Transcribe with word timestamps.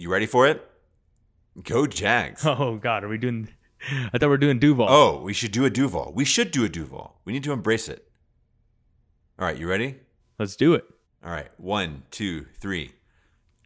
You 0.00 0.08
ready 0.10 0.26
for 0.26 0.46
it? 0.46 0.64
Go 1.64 1.88
Jags. 1.88 2.42
Oh 2.46 2.76
God, 2.76 3.02
are 3.02 3.08
we 3.08 3.18
doing? 3.18 3.48
I 3.90 4.10
thought 4.18 4.22
we 4.22 4.26
were 4.28 4.38
doing 4.38 4.60
Duval. 4.60 4.86
Oh, 4.88 5.20
we 5.20 5.32
should 5.32 5.50
do 5.50 5.64
a 5.64 5.70
Duval. 5.70 6.12
We 6.14 6.24
should 6.24 6.52
do 6.52 6.64
a 6.64 6.68
Duval. 6.68 7.16
We 7.24 7.32
need 7.32 7.42
to 7.42 7.50
embrace 7.52 7.88
it. 7.88 8.08
All 9.40 9.46
right, 9.46 9.58
you 9.58 9.68
ready? 9.68 9.96
let's 10.38 10.54
do 10.54 10.74
it. 10.74 10.84
All 11.24 11.32
right, 11.32 11.48
one, 11.56 12.04
two, 12.12 12.46
three. 12.60 12.92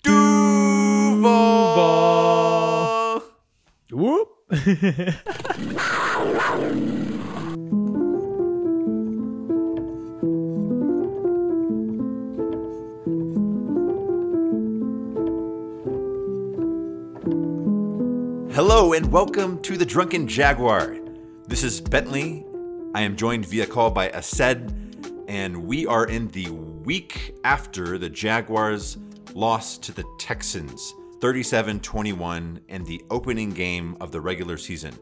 Duval. 0.03 1.23
Whoop. 3.91 4.29
And 18.92 19.10
welcome 19.10 19.62
to 19.62 19.78
the 19.78 19.87
Drunken 19.87 20.28
Jaguar. 20.28 20.98
This 21.48 21.64
is 21.64 21.80
Bentley. 21.80 22.45
I 22.95 23.00
am 23.00 23.16
joined 23.16 23.46
via 23.46 23.66
call 23.66 23.91
by 23.91 24.10
Ased, 24.10 24.70
and 25.28 25.64
we 25.64 25.87
are 25.87 26.05
in 26.05 26.28
the 26.28 26.50
week 26.50 27.34
after 27.42 27.97
the 27.97 28.10
Jaguars 28.10 28.98
lost 29.33 29.83
to 29.84 29.92
the 29.92 30.05
Texans 30.19 30.92
37 31.23 31.80
21 31.80 32.60
in 32.69 32.84
the 32.84 33.02
opening 33.10 33.48
game 33.48 33.97
of 33.98 34.12
the 34.12 34.20
regular 34.20 34.59
season. 34.59 34.95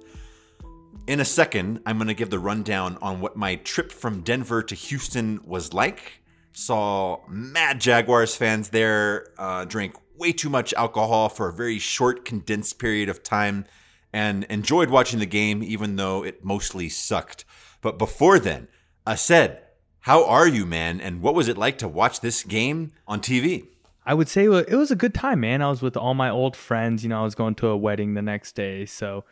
In 1.08 1.18
a 1.18 1.24
second, 1.24 1.80
I'm 1.84 1.98
going 1.98 2.06
to 2.06 2.14
give 2.14 2.30
the 2.30 2.38
rundown 2.38 2.96
on 3.02 3.20
what 3.20 3.36
my 3.36 3.56
trip 3.56 3.90
from 3.90 4.20
Denver 4.20 4.62
to 4.62 4.76
Houston 4.76 5.40
was 5.44 5.74
like. 5.74 6.22
Saw 6.52 7.26
mad 7.28 7.80
Jaguars 7.80 8.36
fans 8.36 8.68
there, 8.68 9.32
uh, 9.36 9.64
drank 9.64 9.96
way 10.16 10.30
too 10.30 10.50
much 10.50 10.72
alcohol 10.74 11.28
for 11.28 11.48
a 11.48 11.52
very 11.52 11.80
short, 11.80 12.24
condensed 12.24 12.78
period 12.78 13.08
of 13.08 13.24
time, 13.24 13.64
and 14.12 14.44
enjoyed 14.44 14.90
watching 14.90 15.18
the 15.18 15.26
game, 15.26 15.62
even 15.62 15.96
though 15.96 16.24
it 16.24 16.44
mostly 16.44 16.88
sucked. 16.88 17.44
But 17.80 17.98
before 17.98 18.38
then, 18.38 18.68
I 19.06 19.14
said, 19.14 19.62
How 20.00 20.24
are 20.24 20.48
you, 20.48 20.66
man? 20.66 21.00
And 21.00 21.22
what 21.22 21.34
was 21.34 21.48
it 21.48 21.58
like 21.58 21.78
to 21.78 21.88
watch 21.88 22.20
this 22.20 22.42
game 22.42 22.92
on 23.06 23.20
TV? 23.20 23.66
I 24.06 24.14
would 24.14 24.28
say 24.28 24.44
it 24.44 24.74
was 24.74 24.90
a 24.90 24.96
good 24.96 25.14
time, 25.14 25.40
man. 25.40 25.62
I 25.62 25.70
was 25.70 25.82
with 25.82 25.96
all 25.96 26.14
my 26.14 26.30
old 26.30 26.56
friends. 26.56 27.02
You 27.02 27.10
know, 27.10 27.20
I 27.20 27.24
was 27.24 27.34
going 27.34 27.54
to 27.56 27.68
a 27.68 27.76
wedding 27.76 28.14
the 28.14 28.22
next 28.22 28.52
day, 28.52 28.86
so 28.86 29.24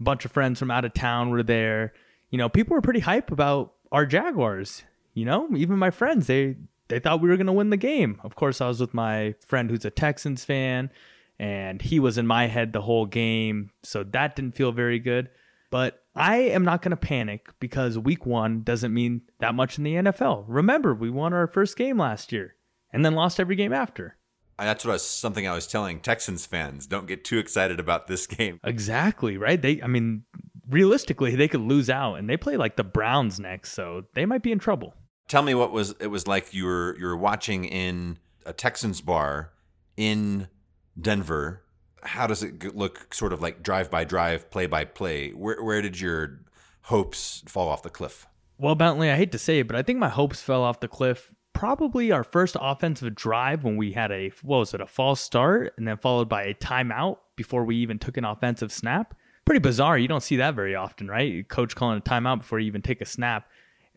a 0.00 0.02
bunch 0.02 0.24
of 0.24 0.32
friends 0.32 0.58
from 0.58 0.70
out 0.70 0.84
of 0.84 0.94
town 0.94 1.30
were 1.30 1.42
there. 1.42 1.92
You 2.30 2.38
know, 2.38 2.48
people 2.48 2.74
were 2.74 2.82
pretty 2.82 3.00
hype 3.00 3.30
about 3.30 3.74
our 3.92 4.06
Jaguars. 4.06 4.82
You 5.14 5.26
know, 5.26 5.48
even 5.56 5.78
my 5.78 5.90
friends, 5.90 6.26
they 6.26 6.56
they 6.88 6.98
thought 6.98 7.20
we 7.20 7.28
were 7.28 7.36
going 7.36 7.46
to 7.46 7.52
win 7.52 7.70
the 7.70 7.76
game. 7.76 8.20
Of 8.22 8.34
course, 8.34 8.60
I 8.60 8.68
was 8.68 8.80
with 8.80 8.94
my 8.94 9.34
friend 9.44 9.70
who's 9.70 9.84
a 9.84 9.90
Texans 9.90 10.44
fan, 10.44 10.90
and 11.38 11.82
he 11.82 12.00
was 12.00 12.18
in 12.18 12.26
my 12.26 12.46
head 12.46 12.72
the 12.72 12.82
whole 12.82 13.06
game, 13.06 13.70
so 13.82 14.02
that 14.04 14.36
didn't 14.36 14.56
feel 14.56 14.72
very 14.72 14.98
good. 14.98 15.28
But 15.70 16.02
I 16.14 16.36
am 16.36 16.64
not 16.64 16.82
going 16.82 16.90
to 16.90 16.96
panic 16.96 17.48
because 17.60 17.98
week 17.98 18.24
one 18.24 18.62
doesn't 18.62 18.94
mean 18.94 19.22
that 19.40 19.54
much 19.54 19.78
in 19.78 19.84
the 19.84 19.94
NFL. 19.94 20.44
Remember, 20.46 20.94
we 20.94 21.10
won 21.10 21.32
our 21.32 21.46
first 21.46 21.76
game 21.76 21.98
last 21.98 22.32
year 22.32 22.54
and 22.92 23.04
then 23.04 23.14
lost 23.14 23.40
every 23.40 23.56
game 23.56 23.72
after. 23.72 24.16
That's 24.58 24.84
what 24.84 24.92
I 24.92 24.94
was, 24.94 25.06
something 25.06 25.46
I 25.46 25.54
was 25.54 25.66
telling 25.66 26.00
Texans 26.00 26.46
fans. 26.46 26.86
Don't 26.86 27.06
get 27.06 27.24
too 27.24 27.38
excited 27.38 27.78
about 27.78 28.06
this 28.06 28.26
game. 28.26 28.60
Exactly, 28.64 29.36
right? 29.36 29.60
They 29.60 29.82
I 29.82 29.86
mean, 29.86 30.24
realistically, 30.68 31.36
they 31.36 31.48
could 31.48 31.60
lose 31.60 31.90
out 31.90 32.14
and 32.14 32.28
they 32.28 32.36
play 32.36 32.56
like 32.56 32.76
the 32.76 32.84
Browns 32.84 33.38
next, 33.38 33.72
so 33.72 34.04
they 34.14 34.24
might 34.24 34.42
be 34.42 34.52
in 34.52 34.58
trouble. 34.58 34.94
Tell 35.28 35.42
me 35.42 35.54
what 35.54 35.72
was 35.72 35.94
it 36.00 36.06
was 36.06 36.26
like 36.26 36.54
you 36.54 36.64
were 36.64 36.96
you 36.98 37.06
were 37.06 37.16
watching 37.16 37.64
in 37.64 38.18
a 38.46 38.52
Texans 38.52 39.00
bar 39.00 39.52
in 39.96 40.48
Denver. 41.00 41.62
How 42.02 42.26
does 42.26 42.42
it 42.42 42.76
look 42.76 43.12
sort 43.12 43.32
of 43.32 43.42
like 43.42 43.62
drive 43.62 43.90
by 43.90 44.04
drive, 44.04 44.50
play 44.50 44.66
by 44.66 44.84
play? 44.84 45.30
Where 45.30 45.62
where 45.62 45.82
did 45.82 46.00
your 46.00 46.40
hopes 46.82 47.42
fall 47.46 47.68
off 47.68 47.82
the 47.82 47.90
cliff? 47.90 48.26
Well, 48.58 48.74
Bentley, 48.74 49.10
I 49.10 49.16
hate 49.16 49.32
to 49.32 49.38
say 49.38 49.58
it, 49.58 49.66
but 49.66 49.76
I 49.76 49.82
think 49.82 49.98
my 49.98 50.08
hopes 50.08 50.40
fell 50.40 50.62
off 50.62 50.80
the 50.80 50.88
cliff. 50.88 51.32
Probably 51.52 52.12
our 52.12 52.24
first 52.24 52.56
offensive 52.60 53.14
drive 53.14 53.64
when 53.64 53.76
we 53.76 53.92
had 53.92 54.12
a 54.12 54.30
what 54.42 54.58
was 54.58 54.74
it, 54.74 54.80
a 54.80 54.86
false 54.86 55.20
start, 55.20 55.74
and 55.76 55.86
then 55.86 55.96
followed 55.96 56.28
by 56.28 56.44
a 56.44 56.54
timeout 56.54 57.18
before 57.34 57.64
we 57.64 57.76
even 57.76 57.98
took 57.98 58.16
an 58.16 58.24
offensive 58.24 58.72
snap. 58.72 59.14
Pretty 59.44 59.60
bizarre. 59.60 59.96
You 59.98 60.08
don't 60.08 60.22
see 60.22 60.36
that 60.36 60.54
very 60.54 60.74
often, 60.74 61.08
right? 61.08 61.48
Coach 61.48 61.74
calling 61.76 61.98
a 61.98 62.00
timeout 62.00 62.38
before 62.38 62.58
you 62.58 62.66
even 62.66 62.82
take 62.82 63.00
a 63.00 63.06
snap. 63.06 63.48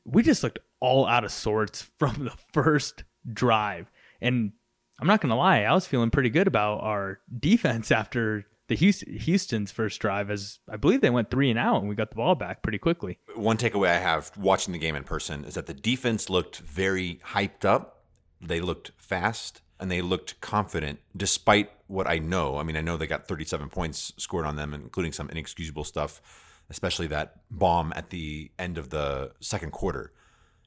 We 0.05 0.23
just 0.23 0.43
looked 0.43 0.59
all 0.79 1.05
out 1.05 1.23
of 1.23 1.31
sorts 1.31 1.81
from 1.99 2.25
the 2.25 2.33
first 2.53 3.03
drive. 3.31 3.89
And 4.21 4.51
I'm 4.99 5.07
not 5.07 5.21
going 5.21 5.29
to 5.29 5.35
lie, 5.35 5.61
I 5.61 5.73
was 5.73 5.85
feeling 5.85 6.09
pretty 6.09 6.29
good 6.29 6.47
about 6.47 6.81
our 6.81 7.19
defense 7.39 7.91
after 7.91 8.45
the 8.67 8.75
Houston's 8.75 9.71
first 9.71 9.99
drive, 9.99 10.29
as 10.29 10.59
I 10.69 10.77
believe 10.77 11.01
they 11.01 11.09
went 11.09 11.31
three 11.31 11.49
and 11.49 11.57
out 11.57 11.79
and 11.79 11.89
we 11.89 11.95
got 11.95 12.09
the 12.09 12.15
ball 12.15 12.35
back 12.35 12.61
pretty 12.61 12.77
quickly. 12.77 13.17
One 13.35 13.57
takeaway 13.57 13.89
I 13.89 13.99
have 13.99 14.31
watching 14.37 14.73
the 14.73 14.77
game 14.79 14.95
in 14.95 15.03
person 15.03 15.43
is 15.45 15.55
that 15.55 15.65
the 15.65 15.73
defense 15.73 16.29
looked 16.29 16.57
very 16.59 17.19
hyped 17.29 17.65
up. 17.65 18.03
They 18.41 18.61
looked 18.61 18.91
fast 18.97 19.61
and 19.79 19.89
they 19.89 20.01
looked 20.01 20.39
confident 20.41 20.99
despite 21.17 21.71
what 21.87 22.07
I 22.07 22.19
know. 22.19 22.57
I 22.57 22.63
mean, 22.63 22.75
I 22.75 22.81
know 22.81 22.95
they 22.95 23.07
got 23.07 23.27
37 23.27 23.69
points 23.69 24.13
scored 24.17 24.45
on 24.45 24.55
them, 24.55 24.73
including 24.73 25.13
some 25.13 25.29
inexcusable 25.29 25.83
stuff, 25.83 26.21
especially 26.69 27.07
that 27.07 27.37
bomb 27.49 27.91
at 27.95 28.11
the 28.11 28.51
end 28.59 28.77
of 28.77 28.89
the 28.89 29.31
second 29.39 29.71
quarter 29.71 30.11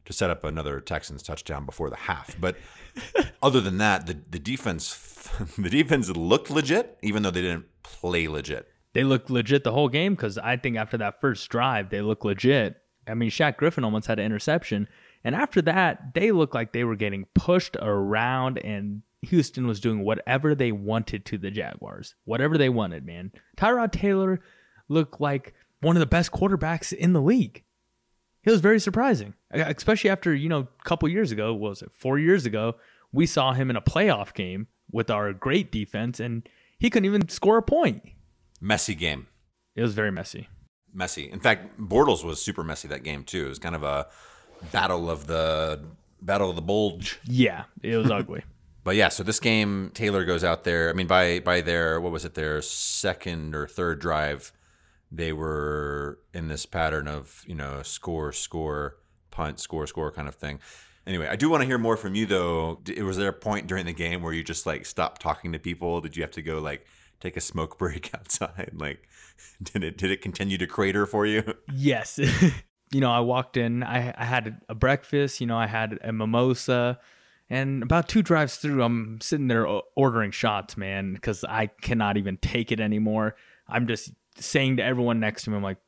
to 0.04 0.12
set 0.12 0.30
up 0.30 0.44
another 0.44 0.80
Texans 0.80 1.22
touchdown 1.22 1.66
before 1.66 1.90
the 1.90 1.96
half. 1.96 2.36
But 2.40 2.56
other 3.42 3.60
than 3.60 3.78
that, 3.78 4.06
the, 4.06 4.18
the 4.30 4.38
defense 4.38 5.28
the 5.58 5.70
defense 5.70 6.08
looked 6.10 6.50
legit, 6.50 6.98
even 7.02 7.22
though 7.22 7.30
they 7.30 7.42
didn't 7.42 7.66
play 7.82 8.28
legit. 8.28 8.68
They 8.92 9.04
looked 9.04 9.30
legit 9.30 9.64
the 9.64 9.72
whole 9.72 9.88
game 9.88 10.14
because 10.14 10.36
I 10.38 10.56
think 10.56 10.76
after 10.76 10.98
that 10.98 11.20
first 11.20 11.48
drive, 11.48 11.90
they 11.90 12.02
looked 12.02 12.24
legit. 12.24 12.76
I 13.08 13.14
mean, 13.14 13.30
Shaq 13.30 13.56
Griffin 13.56 13.84
almost 13.84 14.06
had 14.06 14.18
an 14.18 14.26
interception. 14.26 14.88
And 15.24 15.34
after 15.34 15.62
that, 15.62 16.14
they 16.14 16.32
looked 16.32 16.54
like 16.54 16.72
they 16.72 16.84
were 16.84 16.96
getting 16.96 17.26
pushed 17.34 17.76
around, 17.80 18.58
and 18.58 19.02
Houston 19.22 19.66
was 19.66 19.80
doing 19.80 20.00
whatever 20.00 20.54
they 20.54 20.72
wanted 20.72 21.24
to 21.26 21.38
the 21.38 21.50
Jaguars. 21.50 22.14
Whatever 22.24 22.58
they 22.58 22.68
wanted, 22.68 23.06
man. 23.06 23.32
Tyrod 23.56 23.92
Taylor 23.92 24.40
looked 24.88 25.20
like 25.20 25.54
one 25.80 25.96
of 25.96 26.00
the 26.00 26.06
best 26.06 26.32
quarterbacks 26.32 26.92
in 26.92 27.12
the 27.12 27.22
league. 27.22 27.62
It 28.44 28.50
was 28.50 28.60
very 28.60 28.80
surprising, 28.80 29.34
especially 29.52 30.10
after, 30.10 30.34
you 30.34 30.48
know, 30.48 30.60
a 30.80 30.84
couple 30.84 31.08
years 31.08 31.30
ago, 31.30 31.52
what 31.54 31.70
was 31.70 31.82
it, 31.82 31.90
four 31.94 32.18
years 32.18 32.44
ago, 32.44 32.76
we 33.12 33.26
saw 33.26 33.52
him 33.52 33.70
in 33.70 33.76
a 33.76 33.82
playoff 33.82 34.34
game 34.34 34.66
with 34.90 35.10
our 35.10 35.32
great 35.32 35.70
defense, 35.70 36.18
and 36.18 36.48
he 36.78 36.90
couldn't 36.90 37.06
even 37.06 37.28
score 37.28 37.58
a 37.58 37.62
point. 37.62 38.02
Messy 38.60 38.94
game. 38.94 39.28
It 39.76 39.82
was 39.82 39.94
very 39.94 40.10
messy. 40.10 40.48
Messy. 40.92 41.30
In 41.30 41.40
fact, 41.40 41.78
Bortles 41.80 42.24
was 42.24 42.42
super 42.42 42.64
messy 42.64 42.88
that 42.88 43.02
game 43.04 43.24
too. 43.24 43.46
It 43.46 43.48
was 43.48 43.58
kind 43.58 43.74
of 43.74 43.82
a 43.82 44.08
battle 44.72 45.10
of 45.10 45.26
the 45.26 45.80
battle 46.20 46.50
of 46.50 46.56
the 46.56 46.62
bulge. 46.62 47.18
Yeah, 47.24 47.64
it 47.82 47.96
was 47.96 48.10
ugly. 48.10 48.42
But 48.84 48.96
yeah, 48.96 49.10
so 49.10 49.22
this 49.22 49.38
game, 49.38 49.92
Taylor 49.94 50.24
goes 50.24 50.42
out 50.42 50.64
there. 50.64 50.90
I 50.90 50.92
mean, 50.92 51.06
by 51.06 51.38
by 51.38 51.60
their 51.60 52.00
what 52.00 52.10
was 52.10 52.24
it, 52.24 52.34
their 52.34 52.60
second 52.62 53.54
or 53.54 53.68
third 53.68 54.00
drive, 54.00 54.50
they 55.12 55.32
were 55.32 56.18
in 56.32 56.48
this 56.48 56.64
pattern 56.64 57.06
of 57.06 57.44
you 57.46 57.54
know 57.54 57.82
score, 57.82 58.32
score, 58.32 58.96
punt, 59.30 59.60
score, 59.60 59.86
score 59.86 60.10
kind 60.10 60.26
of 60.26 60.34
thing. 60.34 60.58
Anyway, 61.06 61.26
I 61.26 61.36
do 61.36 61.50
want 61.50 61.62
to 61.62 61.66
hear 61.66 61.78
more 61.78 61.96
from 61.96 62.14
you 62.14 62.26
though. 62.26 62.80
Was 62.98 63.16
there 63.16 63.28
a 63.28 63.34
point 63.34 63.66
during 63.66 63.86
the 63.86 63.92
game 63.92 64.22
where 64.22 64.32
you 64.32 64.42
just 64.42 64.66
like 64.66 64.86
stopped 64.86 65.20
talking 65.20 65.52
to 65.52 65.58
people? 65.58 66.00
Did 66.00 66.16
you 66.16 66.22
have 66.22 66.30
to 66.32 66.42
go 66.42 66.58
like 66.58 66.86
take 67.20 67.36
a 67.36 67.40
smoke 67.40 67.78
break 67.78 68.10
outside? 68.14 68.72
Like, 68.74 69.08
did 69.62 69.84
it 69.84 69.98
did 69.98 70.10
it 70.10 70.22
continue 70.22 70.58
to 70.58 70.66
crater 70.66 71.06
for 71.06 71.26
you? 71.26 71.42
Yes. 71.74 72.18
you 72.92 73.00
know, 73.00 73.10
I 73.10 73.20
walked 73.20 73.56
in, 73.56 73.82
I, 73.82 74.14
I 74.16 74.24
had 74.24 74.60
a 74.68 74.74
breakfast, 74.74 75.40
you 75.40 75.46
know, 75.46 75.56
I 75.56 75.66
had 75.66 75.98
a 76.04 76.12
mimosa, 76.12 76.98
and 77.48 77.82
about 77.82 78.06
two 78.06 78.22
drives 78.22 78.56
through, 78.56 78.82
I'm 78.82 79.18
sitting 79.22 79.48
there 79.48 79.66
ordering 79.96 80.30
shots, 80.30 80.76
man, 80.76 81.14
because 81.14 81.42
I 81.44 81.66
cannot 81.66 82.18
even 82.18 82.36
take 82.36 82.70
it 82.70 82.80
anymore. 82.80 83.34
I'm 83.66 83.86
just 83.86 84.12
saying 84.36 84.76
to 84.78 84.84
everyone 84.84 85.20
next 85.20 85.44
to 85.44 85.50
me, 85.50 85.56
I'm 85.56 85.62
like, 85.62 85.78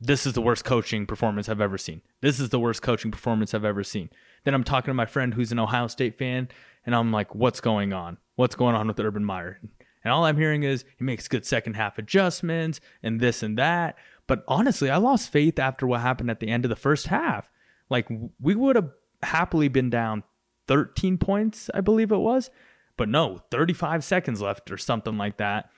this 0.00 0.26
is 0.26 0.32
the 0.32 0.42
worst 0.42 0.64
coaching 0.64 1.06
performance 1.06 1.48
I've 1.48 1.60
ever 1.60 1.78
seen. 1.78 2.02
This 2.20 2.38
is 2.38 2.50
the 2.50 2.60
worst 2.60 2.82
coaching 2.82 3.10
performance 3.10 3.52
I've 3.52 3.64
ever 3.64 3.82
seen. 3.82 4.10
Then 4.44 4.54
I'm 4.54 4.64
talking 4.64 4.90
to 4.90 4.94
my 4.94 5.06
friend 5.06 5.34
who's 5.34 5.50
an 5.50 5.58
Ohio 5.58 5.88
State 5.88 6.16
fan, 6.16 6.48
and 6.86 6.94
I'm 6.94 7.10
like, 7.10 7.34
what's 7.34 7.60
going 7.60 7.92
on? 7.92 8.18
What's 8.36 8.54
going 8.54 8.76
on 8.76 8.86
with 8.86 9.00
Urban 9.00 9.24
Meyer? 9.24 9.60
And 10.04 10.12
all 10.12 10.24
I'm 10.24 10.36
hearing 10.36 10.62
is 10.62 10.84
he 10.96 11.04
makes 11.04 11.28
good 11.28 11.44
second 11.44 11.74
half 11.74 11.98
adjustments 11.98 12.80
and 13.02 13.20
this 13.20 13.42
and 13.42 13.58
that. 13.58 13.96
But 14.26 14.44
honestly, 14.46 14.88
I 14.90 14.98
lost 14.98 15.32
faith 15.32 15.58
after 15.58 15.86
what 15.86 16.00
happened 16.00 16.30
at 16.30 16.38
the 16.38 16.48
end 16.48 16.64
of 16.64 16.68
the 16.68 16.76
first 16.76 17.08
half. 17.08 17.50
Like 17.90 18.08
we 18.40 18.54
would 18.54 18.76
have 18.76 18.90
happily 19.22 19.68
been 19.68 19.90
down 19.90 20.22
13 20.68 21.18
points, 21.18 21.68
I 21.74 21.80
believe 21.80 22.12
it 22.12 22.18
was. 22.18 22.50
But 22.96 23.08
no, 23.08 23.38
35 23.50 24.04
seconds 24.04 24.40
left 24.40 24.70
or 24.70 24.76
something 24.76 25.16
like 25.16 25.38
that. 25.38 25.70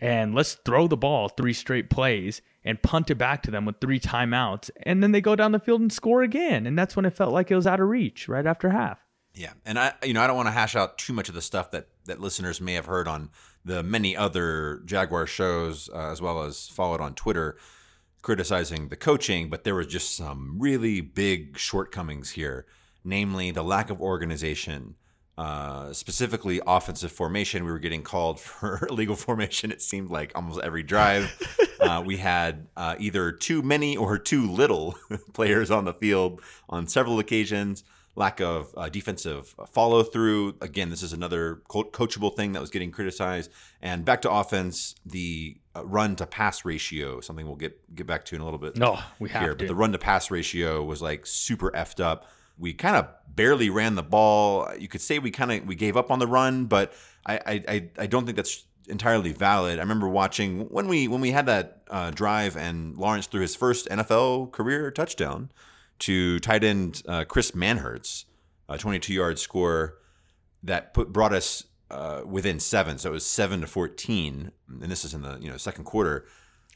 And 0.00 0.34
let's 0.34 0.54
throw 0.54 0.86
the 0.86 0.96
ball 0.96 1.28
three 1.28 1.52
straight 1.52 1.90
plays 1.90 2.40
and 2.64 2.82
punt 2.82 3.10
it 3.10 3.16
back 3.16 3.42
to 3.42 3.50
them 3.50 3.64
with 3.64 3.80
three 3.80 4.00
timeouts. 4.00 4.70
And 4.82 5.02
then 5.02 5.12
they 5.12 5.20
go 5.20 5.36
down 5.36 5.52
the 5.52 5.58
field 5.58 5.80
and 5.80 5.92
score 5.92 6.22
again. 6.22 6.66
And 6.66 6.78
that's 6.78 6.96
when 6.96 7.04
it 7.04 7.16
felt 7.16 7.32
like 7.32 7.50
it 7.50 7.56
was 7.56 7.66
out 7.66 7.80
of 7.80 7.88
reach 7.88 8.28
right 8.28 8.46
after 8.46 8.70
half. 8.70 8.98
Yeah, 9.34 9.52
and 9.64 9.78
I, 9.78 9.94
you 10.02 10.12
know, 10.12 10.22
I 10.22 10.26
don't 10.26 10.36
want 10.36 10.48
to 10.48 10.52
hash 10.52 10.74
out 10.74 10.98
too 10.98 11.12
much 11.12 11.28
of 11.28 11.34
the 11.34 11.42
stuff 11.42 11.70
that 11.70 11.88
that 12.06 12.20
listeners 12.20 12.60
may 12.60 12.74
have 12.74 12.86
heard 12.86 13.06
on 13.06 13.30
the 13.64 13.82
many 13.82 14.16
other 14.16 14.82
Jaguar 14.84 15.26
shows, 15.26 15.88
uh, 15.94 16.10
as 16.10 16.20
well 16.20 16.42
as 16.42 16.68
followed 16.68 17.00
on 17.00 17.14
Twitter, 17.14 17.56
criticizing 18.22 18.88
the 18.88 18.96
coaching, 18.96 19.48
but 19.48 19.64
there 19.64 19.74
was 19.74 19.86
just 19.86 20.16
some 20.16 20.56
really 20.58 21.00
big 21.00 21.58
shortcomings 21.58 22.30
here, 22.30 22.66
namely 23.04 23.50
the 23.50 23.62
lack 23.62 23.90
of 23.90 24.00
organization. 24.00 24.96
Uh, 25.38 25.90
specifically, 25.94 26.60
offensive 26.66 27.10
formation. 27.10 27.64
We 27.64 27.70
were 27.70 27.78
getting 27.78 28.02
called 28.02 28.40
for 28.40 28.86
illegal 28.90 29.16
formation. 29.16 29.72
It 29.72 29.80
seemed 29.80 30.10
like 30.10 30.32
almost 30.34 30.60
every 30.60 30.82
drive. 30.82 31.32
uh, 31.80 32.02
we 32.04 32.18
had 32.18 32.66
uh, 32.76 32.96
either 32.98 33.32
too 33.32 33.62
many 33.62 33.96
or 33.96 34.18
too 34.18 34.50
little 34.50 34.96
players 35.32 35.70
on 35.70 35.86
the 35.86 35.94
field 35.94 36.42
on 36.68 36.86
several 36.86 37.18
occasions 37.18 37.84
lack 38.16 38.40
of 38.40 38.74
uh, 38.76 38.88
defensive 38.88 39.54
follow 39.72 40.02
through. 40.02 40.54
Again, 40.60 40.90
this 40.90 41.02
is 41.02 41.12
another 41.12 41.62
co- 41.68 41.84
coachable 41.84 42.34
thing 42.34 42.52
that 42.52 42.60
was 42.60 42.70
getting 42.70 42.90
criticized. 42.90 43.50
And 43.80 44.04
back 44.04 44.22
to 44.22 44.30
offense, 44.30 44.94
the 45.06 45.56
uh, 45.74 45.84
run 45.84 46.16
to 46.16 46.26
pass 46.26 46.64
ratio, 46.64 47.20
something 47.20 47.46
we'll 47.46 47.56
get 47.56 47.94
get 47.94 48.06
back 48.06 48.24
to 48.26 48.34
in 48.34 48.40
a 48.40 48.44
little 48.44 48.58
bit. 48.58 48.76
No, 48.76 48.98
we 49.18 49.30
have 49.30 49.42
here, 49.42 49.54
to. 49.54 49.56
But 49.56 49.68
the 49.68 49.74
run 49.74 49.92
to 49.92 49.98
pass 49.98 50.30
ratio 50.30 50.82
was 50.82 51.00
like 51.00 51.26
super 51.26 51.70
effed 51.70 52.02
up. 52.02 52.26
We 52.60 52.74
kind 52.74 52.96
of 52.96 53.08
barely 53.34 53.70
ran 53.70 53.94
the 53.94 54.02
ball. 54.02 54.68
You 54.78 54.86
could 54.86 55.00
say 55.00 55.18
we 55.18 55.30
kind 55.30 55.50
of 55.50 55.66
we 55.66 55.74
gave 55.74 55.96
up 55.96 56.10
on 56.10 56.18
the 56.18 56.26
run, 56.26 56.66
but 56.66 56.92
I 57.26 57.62
I 57.66 57.88
I 57.98 58.06
don't 58.06 58.24
think 58.26 58.36
that's 58.36 58.66
entirely 58.88 59.32
valid. 59.32 59.78
I 59.78 59.82
remember 59.82 60.08
watching 60.08 60.66
when 60.68 60.88
we 60.88 61.08
when 61.08 61.20
we 61.20 61.30
had 61.30 61.46
that 61.46 61.82
uh, 61.88 62.10
drive 62.10 62.56
and 62.56 62.96
Lawrence 62.96 63.26
threw 63.26 63.40
his 63.40 63.56
first 63.56 63.88
NFL 63.88 64.52
career 64.52 64.90
touchdown 64.90 65.50
to 66.00 66.38
tight 66.40 66.64
end 66.64 67.02
uh, 67.08 67.24
Chris 67.24 67.52
Manhertz, 67.52 68.24
a 68.68 68.78
22 68.78 69.12
yard 69.14 69.38
score 69.38 69.98
that 70.62 70.92
put 70.92 71.12
brought 71.12 71.32
us 71.32 71.64
uh, 71.90 72.22
within 72.26 72.60
seven. 72.60 72.98
So 72.98 73.10
it 73.10 73.12
was 73.12 73.26
seven 73.26 73.60
to 73.62 73.66
14, 73.66 74.52
and 74.68 74.90
this 74.90 75.04
is 75.04 75.14
in 75.14 75.22
the 75.22 75.38
you 75.40 75.50
know 75.50 75.56
second 75.56 75.84
quarter. 75.84 76.26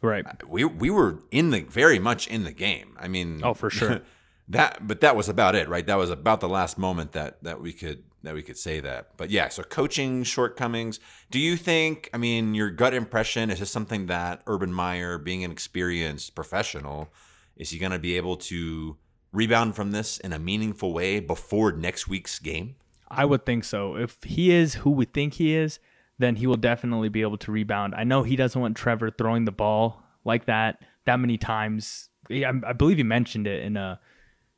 Right. 0.03 0.27
We 0.49 0.65
we 0.65 0.91
were 0.91 1.21
in 1.31 1.51
the 1.51 1.61
very 1.63 1.99
much 1.99 2.27
in 2.27 2.45
the 2.45 2.53
game. 2.53 2.97
I 2.99 3.09
mean, 3.09 3.41
oh 3.43 3.55
for 3.55 3.71
sure. 3.71 4.01
that 4.49 4.87
but 4.87 5.01
that 5.01 5.17
was 5.17 5.29
about 5.29 5.55
it, 5.55 5.69
right? 5.69 5.87
That 5.87 5.97
was 5.97 6.11
about 6.11 6.41
the 6.41 6.49
last 6.49 6.79
moment 6.79 7.13
that 7.13 7.43
that 7.43 7.61
we 7.61 7.73
could 7.73 8.05
that 8.23 8.35
we 8.35 8.43
could 8.43 8.59
say 8.59 8.81
that. 8.81 9.17
But 9.17 9.31
yeah, 9.31 9.49
so 9.49 9.63
coaching 9.63 10.23
shortcomings. 10.25 11.01
Do 11.31 11.39
you 11.39 11.57
think? 11.57 12.11
I 12.13 12.19
mean, 12.19 12.55
your 12.55 12.71
gut 12.71 12.95
impression 12.95 13.51
is 13.51 13.61
this 13.61 13.71
something 13.71 14.07
that 14.07 14.43
Urban 14.47 14.73
Meyer, 14.73 15.19
being 15.19 15.45
an 15.45 15.51
experienced 15.51 16.35
professional, 16.35 17.09
is 17.57 17.71
he 17.71 17.79
going 17.79 17.93
to 17.93 17.99
be 17.99 18.17
able 18.17 18.37
to 18.37 18.97
rebound 19.33 19.77
from 19.77 19.93
this 19.93 20.19
in 20.19 20.33
a 20.33 20.39
meaningful 20.39 20.93
way 20.93 21.21
before 21.21 21.73
next 21.73 22.09
week's 22.09 22.39
game? 22.39 22.77
I 23.09 23.25
would 23.25 23.47
think 23.47 23.65
so. 23.65 23.97
If 23.97 24.23
he 24.25 24.51
is 24.51 24.75
who 24.75 24.91
we 24.91 25.05
think 25.05 25.35
he 25.35 25.55
is, 25.55 25.79
then 26.19 26.37
he 26.37 26.47
will 26.47 26.57
definitely 26.57 27.09
be 27.09 27.23
able 27.23 27.39
to 27.39 27.53
rebound. 27.53 27.95
I 27.95 28.05
know 28.05 28.23
he 28.23 28.37
doesn't 28.37 28.61
want 28.61 28.77
Trevor 28.77 29.11
throwing 29.11 29.45
the 29.45 29.53
ball 29.53 30.03
like 30.25 30.47
that 30.47 30.83
that 31.05 31.21
many 31.21 31.37
times. 31.37 32.09
I, 32.31 32.53
I 32.67 32.73
believe 32.73 32.97
he 32.97 33.03
mentioned 33.03 33.47
it 33.47 33.63
in 33.65 33.77
a 33.77 34.01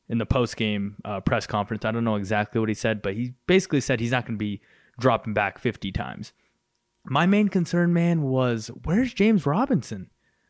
in 0.09 0.17
the 0.17 0.25
post 0.25 0.55
game 0.57 0.95
uh, 1.05 1.19
press 1.19 1.47
conference. 1.47 1.85
I 1.85 1.91
don't 1.91 2.03
know 2.03 2.15
exactly 2.15 2.59
what 2.59 2.69
he 2.69 2.75
said, 2.75 3.01
but 3.01 3.13
he 3.13 3.33
basically 3.45 3.81
said 3.81 3.99
he's 3.99 4.11
not 4.11 4.25
going 4.25 4.35
to 4.35 4.43
be 4.43 4.61
dropping 4.99 5.33
back 5.33 5.59
50 5.59 5.91
times. 5.91 6.33
My 7.05 7.25
main 7.25 7.47
concern, 7.49 7.93
man, 7.93 8.23
was 8.23 8.69
where's 8.83 9.13
James 9.13 9.45
Robinson? 9.45 10.09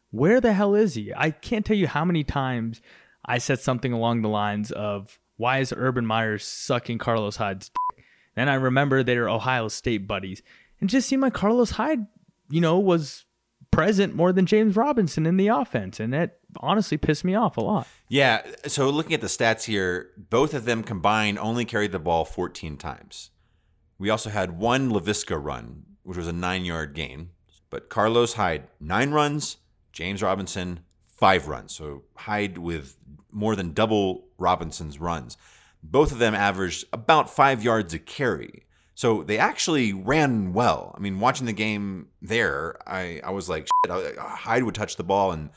Where 0.09 0.41
the 0.41 0.53
hell 0.53 0.73
is 0.73 0.95
he? 0.95 1.13
I 1.15 1.31
can't 1.31 1.65
tell 1.65 1.77
you 1.77 1.87
how 1.87 2.05
many 2.05 2.23
times 2.23 2.81
I 3.25 3.37
said 3.37 3.59
something 3.59 3.93
along 3.93 4.21
the 4.21 4.29
lines 4.29 4.71
of, 4.71 5.19
"Why 5.35 5.59
is 5.59 5.73
Urban 5.75 6.05
Meyer 6.05 6.39
sucking 6.39 6.97
Carlos 6.97 7.35
Hyde's?" 7.35 7.69
Dick? 7.69 8.05
Then 8.35 8.49
I 8.49 8.55
remember 8.55 9.03
they 9.03 9.17
are 9.17 9.29
Ohio 9.29 9.67
State 9.67 10.07
buddies, 10.07 10.41
and 10.79 10.89
just 10.89 11.07
seemed 11.07 11.21
like 11.21 11.33
Carlos 11.33 11.71
Hyde, 11.71 12.07
you 12.49 12.61
know, 12.61 12.79
was 12.79 13.25
present 13.77 14.15
more 14.15 14.33
than 14.33 14.47
James 14.47 14.75
Robinson 14.75 15.27
in 15.27 15.37
the 15.37 15.49
offense, 15.49 15.99
and 15.99 16.11
that 16.11 16.39
honestly 16.61 16.97
pissed 16.97 17.23
me 17.23 17.35
off 17.35 17.57
a 17.57 17.61
lot. 17.61 17.87
Yeah. 18.09 18.41
So 18.65 18.89
looking 18.89 19.13
at 19.13 19.21
the 19.21 19.27
stats 19.27 19.65
here, 19.65 20.09
both 20.17 20.55
of 20.55 20.65
them 20.65 20.81
combined 20.81 21.37
only 21.37 21.63
carried 21.63 21.91
the 21.91 21.99
ball 21.99 22.25
14 22.25 22.77
times. 22.77 23.29
We 23.99 24.09
also 24.09 24.31
had 24.31 24.57
one 24.57 24.89
Laviska 24.89 25.39
run, 25.39 25.83
which 26.01 26.17
was 26.17 26.27
a 26.27 26.33
nine-yard 26.33 26.95
gain, 26.95 27.29
but 27.69 27.87
Carlos 27.87 28.33
Hyde 28.33 28.63
nine 28.79 29.11
runs, 29.11 29.57
James 29.91 30.23
Robinson 30.23 30.79
five 31.05 31.47
runs. 31.47 31.71
So 31.75 32.03
Hyde 32.15 32.57
with 32.57 32.97
more 33.31 33.55
than 33.55 33.73
double 33.73 34.27
Robinson's 34.39 34.99
runs. 34.99 35.37
Both 35.83 36.11
of 36.11 36.17
them 36.17 36.33
averaged 36.33 36.85
about 36.91 37.29
five 37.29 37.63
yards 37.63 37.93
a 37.93 37.99
carry. 37.99 38.65
So 38.97 39.21
they 39.21 39.37
actually 39.37 39.93
ran 39.93 40.53
well. 40.53 40.91
I 40.97 40.99
mean, 40.99 41.19
watching 41.19 41.45
the 41.45 41.53
game 41.53 42.07
there, 42.19 42.79
I, 42.87 43.21
I 43.23 43.29
was 43.29 43.47
like, 43.47 43.67
Shit, 43.85 44.17
Hyde 44.17 44.63
would 44.63 44.73
touch 44.73 44.95
the 44.95 45.03
ball 45.03 45.31
and 45.31 45.51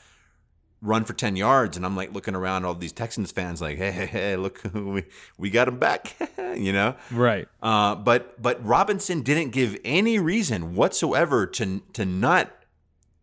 run 0.79 1.05
for 1.05 1.13
10 1.13 1.35
yards. 1.35 1.75
And 1.75 1.83
I'm 1.83 1.95
like 1.95 2.13
looking 2.13 2.35
around 2.35 2.65
all 2.65 2.75
these 2.75 2.91
Texans 2.91 3.31
fans 3.31 3.59
like, 3.59 3.79
hey, 3.79 3.89
hey, 3.89 4.05
hey, 4.05 4.35
look, 4.35 4.61
we, 4.75 5.05
we 5.39 5.49
got 5.49 5.67
him 5.67 5.79
back, 5.79 6.15
you 6.55 6.71
know? 6.71 6.95
Right. 7.09 7.47
Uh, 7.63 7.95
but 7.95 8.39
but 8.39 8.63
Robinson 8.63 9.23
didn't 9.23 9.49
give 9.49 9.75
any 9.83 10.19
reason 10.19 10.75
whatsoever 10.75 11.47
to 11.47 11.81
to 11.93 12.05
not 12.05 12.51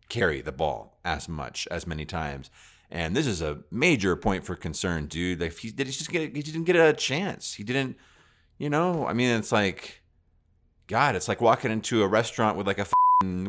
carry 0.09 0.41
the 0.41 0.51
ball 0.51 0.99
as 1.05 1.29
much 1.29 1.65
as 1.71 1.87
many 1.87 2.03
times. 2.03 2.49
And 2.91 3.15
this 3.15 3.25
is 3.25 3.41
a 3.41 3.59
major 3.71 4.17
point 4.17 4.43
for 4.43 4.57
concern, 4.57 5.05
dude. 5.05 5.39
Like 5.39 5.57
he 5.57 5.71
did 5.71 5.87
he 5.87 5.93
just 5.93 6.11
get 6.11 6.35
he 6.35 6.41
didn't 6.41 6.65
get 6.65 6.75
a 6.75 6.91
chance. 6.91 7.53
He 7.53 7.63
didn't, 7.63 7.95
you 8.57 8.69
know. 8.69 9.07
I 9.07 9.13
mean, 9.13 9.29
it's 9.29 9.53
like, 9.53 10.01
God, 10.89 11.15
it's 11.15 11.27
like 11.27 11.39
walking 11.39 11.71
into 11.71 12.01
a 12.01 12.07
restaurant 12.07 12.57
with 12.57 12.65
like 12.65 12.79
a 12.79 12.87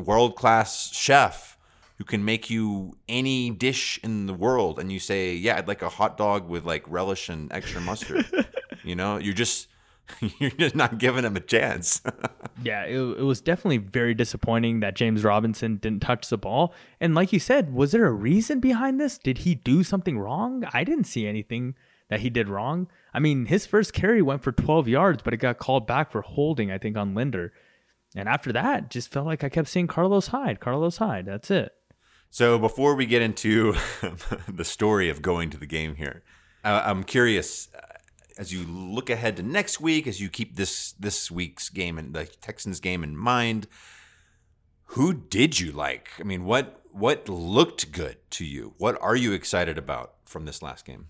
world 0.03 0.37
class 0.37 0.93
chef 0.93 1.57
who 1.97 2.05
can 2.05 2.23
make 2.23 2.51
you 2.51 2.99
any 3.09 3.49
dish 3.49 3.99
in 4.03 4.27
the 4.27 4.35
world, 4.35 4.79
and 4.79 4.93
you 4.93 5.01
say, 5.01 5.35
"Yeah, 5.35 5.57
I'd 5.57 5.67
like 5.67 5.81
a 5.81 5.89
hot 5.89 6.19
dog 6.19 6.51
with 6.51 6.67
like 6.67 6.85
relish 6.87 7.31
and 7.31 7.51
extra 7.51 7.81
mustard." 7.81 8.27
you 8.85 8.95
know, 8.95 9.17
you're 9.17 9.33
just 9.33 9.69
you're 10.39 10.51
just 10.51 10.75
not 10.75 10.99
giving 10.99 11.25
him 11.25 11.35
a 11.35 11.41
chance. 11.41 12.03
yeah, 12.63 12.85
it, 12.85 12.99
it 12.99 13.25
was 13.25 13.41
definitely 13.41 13.79
very 13.79 14.13
disappointing 14.13 14.81
that 14.81 14.95
James 14.95 15.25
Robinson 15.25 15.77
didn't 15.77 16.03
touch 16.03 16.29
the 16.29 16.37
ball. 16.37 16.75
And 17.01 17.15
like 17.15 17.33
you 17.33 17.41
said, 17.41 17.73
was 17.73 17.93
there 17.93 18.05
a 18.05 18.13
reason 18.13 18.61
behind 18.61 19.01
this? 19.01 19.17
Did 19.17 19.39
he 19.39 19.55
do 19.55 19.83
something 19.83 20.19
wrong? 20.19 20.65
I 20.75 20.85
didn't 20.85 21.05
see 21.05 21.27
anything 21.27 21.75
that 22.11 22.21
he 22.21 22.29
did 22.29 22.51
wrong. 22.51 22.89
I 23.13 23.19
mean, 23.19 23.47
his 23.47 23.67
first 23.67 23.93
carry 23.93 24.23
went 24.23 24.43
for 24.43 24.53
12 24.53 24.89
yards, 24.89 25.23
but 25.23 25.35
it 25.35 25.39
got 25.39 25.59
called 25.59 25.87
back 25.87 26.11
for 26.11 26.23
holding, 26.23 26.71
I 26.71 26.79
think, 26.79 26.97
on 26.97 27.15
Linder. 27.15 27.53
And 28.15 28.29
after 28.29 28.53
that, 28.53 28.91
just 28.91 29.13
felt 29.13 29.27
like 29.27 29.45
I 29.45 29.49
kept 29.49 29.69
seeing 29.69 29.87
Carlos 29.87 30.29
Hyde, 30.29 30.61
Carlos 30.61 30.97
Hyde. 30.99 31.27
That's 31.27 31.51
it. 31.51 31.73
So 32.31 32.59
before 32.59 32.95
we 32.95 33.07
get 33.07 33.23
into 33.23 33.75
the 34.49 34.65
story 34.65 35.09
of 35.09 35.23
going 35.23 35.51
to 35.51 35.57
the 35.57 35.67
game 35.67 35.97
here, 35.97 36.23
I'm 36.63 37.05
curious 37.05 37.69
uh, 37.75 37.81
as 38.39 38.53
you 38.53 38.65
look 38.65 39.11
ahead 39.11 39.37
to 39.37 39.43
next 39.43 39.81
week, 39.81 40.07
as 40.07 40.21
you 40.21 40.29
keep 40.29 40.57
this 40.57 40.93
this 40.93 41.31
week's 41.31 41.69
game 41.69 41.99
and 41.99 42.15
the 42.15 42.27
Texans 42.27 42.81
game 42.81 43.03
in 43.03 43.17
mind, 43.17 43.67
who 44.85 45.13
did 45.13 45.59
you 45.59 45.73
like? 45.73 46.11
I 46.19 46.23
mean, 46.23 46.45
what 46.45 46.83
what 46.93 47.29
looked 47.29 47.93
good 47.93 48.19
to 48.31 48.45
you? 48.45 48.75
What 48.79 49.01
are 49.01 49.17
you 49.17 49.33
excited 49.33 49.79
about 49.79 50.15
from 50.25 50.45
this 50.45 50.63
last 50.63 50.85
game? 50.85 51.09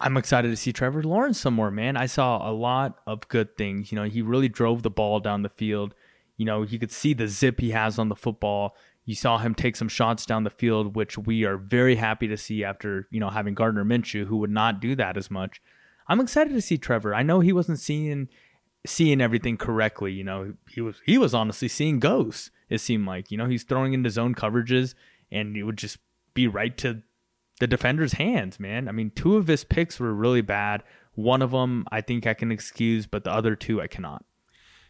I'm 0.00 0.16
excited 0.16 0.48
to 0.48 0.56
see 0.56 0.72
Trevor 0.72 1.02
Lawrence 1.02 1.38
some 1.38 1.54
more, 1.54 1.70
man. 1.70 1.96
I 1.96 2.06
saw 2.06 2.48
a 2.48 2.52
lot 2.52 3.00
of 3.06 3.28
good 3.28 3.56
things. 3.58 3.92
You 3.92 3.96
know, 3.96 4.04
he 4.04 4.22
really 4.22 4.48
drove 4.48 4.82
the 4.82 4.90
ball 4.90 5.20
down 5.20 5.42
the 5.42 5.50
field. 5.50 5.94
You 6.38 6.46
know, 6.46 6.62
you 6.62 6.78
could 6.78 6.90
see 6.90 7.12
the 7.12 7.28
zip 7.28 7.60
he 7.60 7.72
has 7.72 7.98
on 7.98 8.08
the 8.08 8.16
football. 8.16 8.76
You 9.04 9.14
saw 9.14 9.38
him 9.38 9.54
take 9.54 9.76
some 9.76 9.88
shots 9.88 10.24
down 10.24 10.44
the 10.44 10.50
field, 10.50 10.96
which 10.96 11.18
we 11.18 11.44
are 11.44 11.58
very 11.58 11.96
happy 11.96 12.28
to 12.28 12.36
see 12.38 12.64
after, 12.64 13.08
you 13.10 13.20
know, 13.20 13.28
having 13.28 13.54
Gardner 13.54 13.84
Minshew, 13.84 14.26
who 14.26 14.38
would 14.38 14.50
not 14.50 14.80
do 14.80 14.94
that 14.96 15.18
as 15.18 15.30
much. 15.30 15.60
I'm 16.08 16.20
excited 16.20 16.54
to 16.54 16.62
see 16.62 16.78
Trevor. 16.78 17.14
I 17.14 17.22
know 17.22 17.40
he 17.40 17.52
wasn't 17.52 17.78
seeing 17.78 18.28
seeing 18.86 19.20
everything 19.20 19.58
correctly. 19.58 20.12
You 20.12 20.24
know, 20.24 20.54
he 20.68 20.80
was 20.80 21.00
he 21.04 21.18
was 21.18 21.34
honestly 21.34 21.68
seeing 21.68 22.00
ghosts. 22.00 22.50
It 22.70 22.78
seemed 22.78 23.06
like 23.06 23.30
you 23.30 23.36
know 23.36 23.46
he's 23.46 23.64
throwing 23.64 23.92
into 23.92 24.10
zone 24.10 24.34
coverages, 24.34 24.94
and 25.30 25.56
it 25.56 25.64
would 25.64 25.76
just 25.76 25.98
be 26.32 26.48
right 26.48 26.76
to 26.78 27.02
the 27.60 27.66
defender's 27.66 28.14
hands. 28.14 28.58
Man, 28.58 28.88
I 28.88 28.92
mean, 28.92 29.12
two 29.14 29.36
of 29.36 29.46
his 29.46 29.64
picks 29.64 30.00
were 30.00 30.12
really 30.12 30.40
bad. 30.40 30.82
One 31.14 31.42
of 31.42 31.52
them 31.52 31.86
I 31.92 32.00
think 32.00 32.26
I 32.26 32.34
can 32.34 32.50
excuse, 32.50 33.06
but 33.06 33.24
the 33.24 33.32
other 33.32 33.54
two 33.54 33.80
I 33.80 33.86
cannot. 33.86 34.24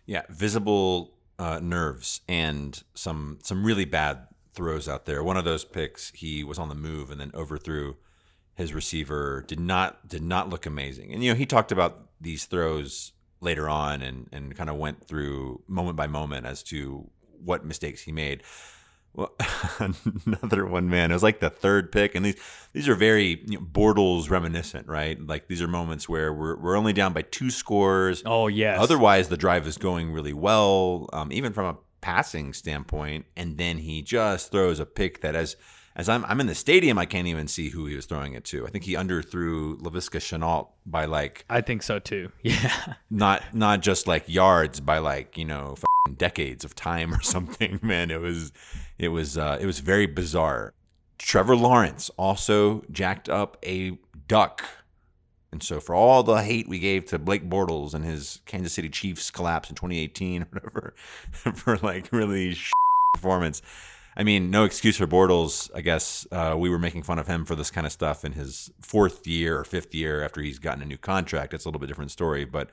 Yeah, 0.07 0.23
visible 0.31 1.15
uh, 1.39 1.61
nerves 1.63 2.21
and 2.29 2.83
some 2.95 3.39
some 3.43 3.65
really 3.65 3.85
bad 3.85 4.27
throws 4.53 4.89
out 4.89 5.07
there. 5.07 5.23
One 5.23 5.37
of 5.37 5.45
those 5.45 5.65
picks, 5.65 6.11
he 6.15 6.43
was 6.43 6.59
on 6.59 6.69
the 6.69 6.75
move 6.75 7.11
and 7.11 7.21
then 7.21 7.31
overthrew 7.35 7.97
his 8.55 8.75
receiver 8.75 9.45
did 9.47 9.61
not 9.61 10.07
did 10.09 10.23
not 10.23 10.49
look 10.49 10.67
amazing. 10.67 11.13
And 11.13 11.25
you 11.25 11.31
know, 11.31 11.37
he 11.37 11.47
talked 11.47 11.73
about 11.73 12.09
these 12.21 12.45
throws 12.45 13.13
later 13.41 13.69
on 13.69 14.03
and 14.03 14.29
and 14.33 14.55
kind 14.55 14.71
of 14.71 14.77
went 14.77 15.07
through 15.07 15.63
moment 15.67 15.97
by 15.97 16.07
moment 16.07 16.47
as 16.47 16.63
to 16.65 17.11
what 17.43 17.65
mistakes 17.65 18.03
he 18.03 18.13
made. 18.13 18.43
Well, 19.13 19.35
another 20.27 20.67
one, 20.67 20.89
man. 20.89 21.11
It 21.11 21.15
was 21.15 21.23
like 21.23 21.41
the 21.41 21.51
third 21.51 21.91
pick, 21.91 22.15
and 22.15 22.25
these 22.25 22.37
these 22.73 22.89
are 22.89 22.95
very 22.95 23.43
you 23.47 23.59
know, 23.59 23.65
Bortles 23.65 24.31
reminiscent, 24.31 24.87
right? 24.87 25.21
Like 25.21 25.49
these 25.49 25.61
are 25.61 25.69
moments 25.69 26.09
where 26.09 26.33
we're 26.33 26.57
we're 26.57 26.77
only 26.77 26.93
down 26.93 27.13
by 27.13 27.23
two 27.23 27.51
scores. 27.51 28.23
Oh 28.25 28.47
yes. 28.47 28.79
Otherwise, 28.81 29.29
the 29.29 29.37
drive 29.37 29.67
is 29.67 29.79
going 29.79 30.13
really 30.13 30.33
well. 30.33 31.09
Um, 31.13 31.33
even 31.33 31.53
from 31.53 31.67
a 31.67 31.79
passing 32.01 32.53
standpoint, 32.53 33.27
and 33.37 33.59
then 33.59 33.79
he 33.79 34.03
just 34.03 34.53
throws 34.53 34.79
a 34.79 34.87
pick 34.87 35.21
that 35.23 35.35
as 35.35 35.57
as 35.97 36.09
I'm 36.09 36.25
I'm 36.25 36.41
in 36.41 36.47
the 36.47 36.55
stadium, 36.55 36.99
I 36.99 37.07
can't 37.07 37.27
even 37.27 37.49
see 37.49 37.71
who 37.71 37.87
he 37.87 37.97
was 37.97 38.07
throwing 38.07 38.35
it 38.35 38.45
to. 38.47 38.67
I 38.67 38.71
think 38.71 38.85
he 38.85 38.95
underthrew 38.95 39.79
Laviska 39.81 40.19
Shenault 40.19 40.69
by 40.87 41.05
like 41.05 41.45
I 41.51 41.61
think 41.61 41.83
so 41.83 41.99
too. 41.99 42.31
Yeah. 42.43 42.95
not 43.11 43.43
not 43.53 43.81
just 43.81 44.07
like 44.07 44.25
yards 44.29 44.81
by 44.81 44.99
like 44.99 45.37
you 45.37 45.45
know 45.45 45.77
decades 46.17 46.65
of 46.65 46.75
time 46.75 47.13
or 47.13 47.21
something. 47.23 47.81
Man, 47.83 48.11
it 48.11 48.21
was 48.21 48.53
it 48.99 49.09
was 49.09 49.37
uh, 49.37 49.59
it 49.61 49.67
was 49.67 49.81
very 49.81 50.07
bizarre. 50.07 50.75
Trevor 51.19 51.57
Lawrence 51.57 52.11
also 52.17 52.83
jacked 52.91 53.29
up 53.29 53.59
a 53.65 53.99
duck. 54.27 54.65
And 55.53 55.63
so, 55.63 55.81
for 55.81 55.97
all 55.97 56.23
the 56.23 56.43
hate 56.43 56.69
we 56.69 56.79
gave 56.79 57.07
to 57.07 57.19
Blake 57.19 57.51
Bortles 57.51 57.93
and 57.93 58.05
his 58.05 58.41
Kansas 58.47 58.73
City 58.73 58.89
Chiefs 58.89 59.33
collapse 59.33 59.69
in 59.69 59.75
2018 59.75 60.43
or 60.43 60.47
whatever, 60.53 60.95
for 61.33 61.77
like 61.79 62.09
really 62.13 62.57
performance, 63.15 63.61
I 64.21 64.23
mean, 64.23 64.51
no 64.51 64.65
excuse 64.65 64.99
for 64.99 65.07
Bortles. 65.07 65.71
I 65.75 65.81
guess 65.81 66.27
uh, 66.31 66.55
we 66.59 66.69
were 66.69 66.79
making 66.79 67.05
fun 67.05 67.19
of 67.19 67.27
him 67.27 67.47
for 67.47 67.57
this 67.57 67.71
kind 67.71 67.87
of 67.87 67.93
stuff 67.93 68.23
in 68.23 68.33
his 68.33 68.71
fourth 68.79 69.27
year 69.27 69.59
or 69.59 69.65
fifth 69.65 69.95
year 69.95 70.23
after 70.23 70.43
he's 70.43 70.59
gotten 70.59 70.83
a 70.83 70.85
new 70.85 70.99
contract. 70.99 71.55
It's 71.55 71.65
a 71.65 71.69
little 71.69 71.81
bit 71.81 71.87
different 71.87 72.11
story, 72.11 72.45
but 72.45 72.69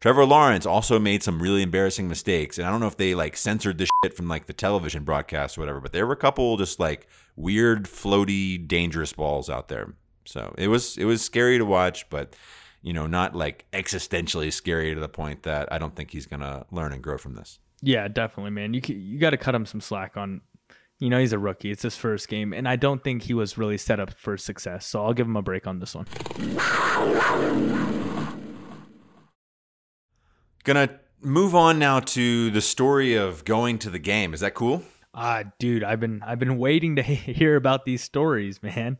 Trevor 0.00 0.24
Lawrence 0.24 0.64
also 0.64 0.98
made 0.98 1.22
some 1.22 1.42
really 1.42 1.60
embarrassing 1.60 2.08
mistakes, 2.08 2.56
and 2.56 2.66
I 2.66 2.70
don't 2.70 2.80
know 2.80 2.86
if 2.86 2.96
they 2.96 3.14
like 3.14 3.36
censored 3.36 3.76
this 3.76 3.90
shit 4.02 4.16
from 4.16 4.28
like 4.28 4.46
the 4.46 4.54
television 4.54 5.04
broadcast 5.04 5.58
or 5.58 5.60
whatever, 5.60 5.78
but 5.78 5.92
there 5.92 6.06
were 6.06 6.14
a 6.14 6.16
couple 6.16 6.56
just 6.56 6.80
like 6.80 7.06
weird, 7.36 7.84
floaty, 7.84 8.66
dangerous 8.66 9.12
balls 9.12 9.50
out 9.50 9.68
there. 9.68 9.92
So 10.24 10.54
it 10.56 10.68
was 10.68 10.96
it 10.96 11.04
was 11.04 11.20
scary 11.20 11.58
to 11.58 11.66
watch, 11.66 12.08
but 12.08 12.34
you 12.80 12.94
know, 12.94 13.06
not 13.06 13.34
like 13.34 13.66
existentially 13.74 14.50
scary 14.50 14.94
to 14.94 15.00
the 15.00 15.08
point 15.08 15.42
that 15.42 15.70
I 15.70 15.76
don't 15.76 15.94
think 15.94 16.12
he's 16.12 16.24
gonna 16.24 16.64
learn 16.70 16.94
and 16.94 17.02
grow 17.02 17.18
from 17.18 17.34
this. 17.34 17.58
Yeah, 17.82 18.08
definitely, 18.08 18.52
man. 18.52 18.72
You 18.72 18.80
you 18.86 19.18
got 19.18 19.30
to 19.30 19.36
cut 19.36 19.54
him 19.54 19.66
some 19.66 19.82
slack 19.82 20.16
on. 20.16 20.40
You 20.98 21.10
know, 21.10 21.18
he's 21.18 21.32
a 21.32 21.38
rookie. 21.38 21.70
It's 21.70 21.82
his 21.82 21.96
first 21.96 22.28
game, 22.28 22.52
and 22.52 22.68
I 22.68 22.76
don't 22.76 23.04
think 23.04 23.22
he 23.22 23.34
was 23.34 23.56
really 23.56 23.78
set 23.78 24.00
up 24.00 24.12
for 24.12 24.36
success. 24.36 24.84
So 24.84 25.04
I'll 25.04 25.12
give 25.12 25.26
him 25.26 25.36
a 25.36 25.42
break 25.42 25.66
on 25.66 25.78
this 25.78 25.94
one. 25.94 26.06
Gonna 30.64 30.98
move 31.20 31.54
on 31.54 31.78
now 31.78 32.00
to 32.00 32.50
the 32.50 32.60
story 32.60 33.14
of 33.14 33.44
going 33.44 33.78
to 33.78 33.90
the 33.90 33.98
game. 33.98 34.34
Is 34.34 34.40
that 34.40 34.54
cool? 34.54 34.82
Ah, 35.14 35.44
dude, 35.58 35.84
I've 35.84 36.00
been 36.00 36.22
I've 36.22 36.38
been 36.38 36.58
waiting 36.58 36.96
to 36.96 37.02
hear 37.02 37.56
about 37.56 37.84
these 37.84 38.02
stories, 38.02 38.62
man. 38.62 38.98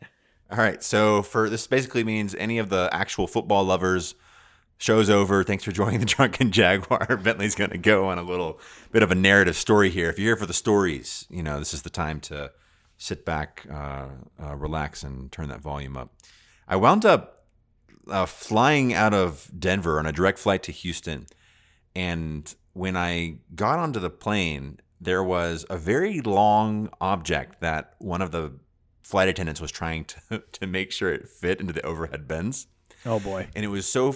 All 0.51 0.59
right. 0.59 0.83
So 0.83 1.23
for 1.23 1.51
this 1.51 1.67
basically 1.67 2.05
means 2.05 2.35
any 2.37 2.59
of 2.59 2.71
the 2.71 2.89
actual 2.93 3.27
football 3.27 3.65
lovers, 3.65 4.15
show's 4.79 5.11
over. 5.11 5.45
Thanks 5.45 5.65
for 5.65 5.73
joining 5.73 6.01
the 6.01 6.07
Drunken 6.07 6.51
Jaguar. 6.51 7.17
Bentley's 7.23 7.55
going 7.55 7.71
to 7.71 7.79
go 7.79 8.09
on 8.09 8.19
a 8.19 8.23
little 8.23 8.59
bit 8.91 9.03
of 9.03 9.11
a 9.11 9.15
narrative 9.15 9.57
story 9.57 9.91
here. 9.91 10.09
If 10.09 10.19
you're 10.19 10.29
here 10.29 10.37
for 10.37 10.47
the 10.47 10.55
stories, 10.55 11.27
you 11.29 11.43
know 11.43 11.59
this 11.59 11.75
is 11.75 11.83
the 11.83 11.91
time 11.91 12.21
to 12.21 12.53
sit 12.97 13.25
back, 13.25 13.67
uh, 13.71 14.07
uh, 14.43 14.57
relax, 14.57 15.03
and 15.03 15.31
turn 15.31 15.49
that 15.49 15.61
volume 15.61 15.97
up. 15.97 16.15
I 16.67 16.77
wound 16.77 17.05
up 17.05 17.45
uh, 18.09 18.27
flying 18.27 18.95
out 18.95 19.13
of 19.13 19.51
Denver 19.57 19.99
on 19.99 20.07
a 20.07 20.13
direct 20.13 20.39
flight 20.39 20.63
to 20.65 20.73
Houston, 20.73 21.27
and 21.95 22.55
when 22.73 22.97
I 22.97 23.39
got 23.55 23.79
onto 23.79 23.99
the 24.01 24.11
plane, 24.11 24.79
there 25.01 25.23
was 25.23 25.67
a 25.69 25.77
very 25.77 26.21
long 26.21 26.91
object 27.01 27.61
that 27.61 27.95
one 27.99 28.23
of 28.23 28.31
the 28.31 28.53
flight 29.03 29.29
attendants 29.29 29.61
was 29.61 29.73
trying 29.73 30.05
to 30.05 30.43
to 30.53 30.67
make 30.67 30.93
sure 30.93 31.13
it 31.13 31.29
fit 31.29 31.61
into 31.61 31.73
the 31.73 31.85
overhead 31.85 32.29
bins. 32.29 32.69
Oh 33.07 33.21
boy! 33.21 33.49
And 33.55 33.65
it 33.65 33.69
was 33.69 33.87
so 33.87 34.15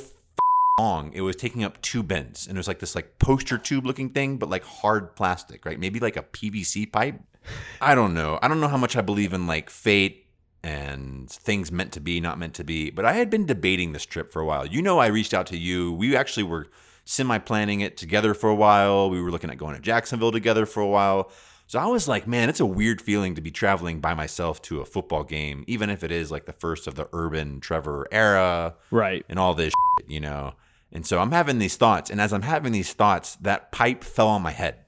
long, 0.79 1.13
it 1.13 1.21
was 1.21 1.37
taking 1.37 1.65
up 1.65 1.81
two 1.83 2.03
bins, 2.03 2.47
and 2.47 2.57
it 2.57 2.61
was 2.61 2.69
like 2.69 2.79
this 2.79 2.95
like 2.95 3.19
poster 3.19 3.59
tube 3.59 3.87
looking 3.87 4.11
thing, 4.11 4.39
but 4.39 4.49
like 4.49 4.65
hard 4.65 5.15
plastic, 5.17 5.65
right? 5.65 5.79
Maybe 5.79 6.01
like 6.01 6.17
a 6.17 6.23
PVC 6.23 6.91
pipe. 6.91 7.21
I 7.81 7.95
don't 7.95 8.15
know. 8.15 8.39
I 8.43 8.49
don't 8.49 8.61
know 8.61 8.69
how 8.69 8.77
much 8.77 8.97
I 8.97 9.01
believe 9.01 9.33
in 9.33 9.47
like 9.47 9.71
fate 9.71 10.27
and 10.63 11.29
things 11.29 11.73
meant 11.73 11.93
to 11.93 12.01
be, 12.01 12.21
not 12.21 12.39
meant 12.39 12.55
to 12.55 12.65
be. 12.65 12.91
But 12.91 13.05
I 13.05 13.13
had 13.13 13.31
been 13.31 13.47
debating 13.47 13.93
this 13.93 14.07
trip 14.07 14.33
for 14.33 14.41
a 14.41 14.47
while. 14.47 14.67
You 14.67 14.81
know, 14.81 14.99
I 14.99 15.09
reached 15.09 15.35
out 15.35 15.47
to 15.49 15.57
you. 15.57 15.93
We 15.93 16.17
actually 16.17 16.45
were 16.45 16.69
semi 17.05 17.39
planning 17.39 17.81
it 17.81 17.97
together 17.97 18.33
for 18.35 18.49
a 18.49 18.55
while. 18.55 19.11
We 19.11 19.21
were 19.21 19.31
looking 19.31 19.51
at 19.51 19.59
going 19.59 19.75
to 19.75 19.81
Jacksonville 19.81 20.33
together 20.33 20.67
for 20.67 20.81
a 20.81 20.87
while. 20.87 21.31
So 21.73 21.79
I 21.79 21.87
was 21.87 22.07
like, 22.07 22.27
man, 22.27 22.51
it's 22.51 22.61
a 22.61 22.67
weird 22.67 23.01
feeling 23.01 23.35
to 23.35 23.41
be 23.41 23.51
traveling 23.51 24.01
by 24.01 24.13
myself 24.13 24.61
to 24.61 24.83
a 24.83 24.85
football 24.85 25.25
game, 25.25 25.65
even 25.67 25.89
if 25.89 26.05
it 26.05 26.13
is 26.13 26.31
like 26.31 26.45
the 26.45 26.53
first 26.53 26.87
of 26.87 26.97
the 26.97 27.09
urban 27.15 27.61
Trevor 27.61 28.07
era, 28.13 28.75
right? 28.91 29.25
And 29.31 29.39
all 29.39 29.55
this, 29.55 29.73
shit, 29.99 30.11
you 30.11 30.21
know. 30.21 30.53
And 30.93 31.07
so 31.07 31.19
I'm 31.19 31.33
having 31.33 31.59
these 31.61 31.77
thoughts, 31.77 32.11
and 32.11 32.21
as 32.21 32.35
I'm 32.35 32.43
having 32.43 32.73
these 32.73 32.93
thoughts, 32.93 33.37
that 33.37 33.73
pipe 33.73 34.05
fell 34.05 34.29
on 34.29 34.43
my 34.43 34.51
head. 34.51 34.81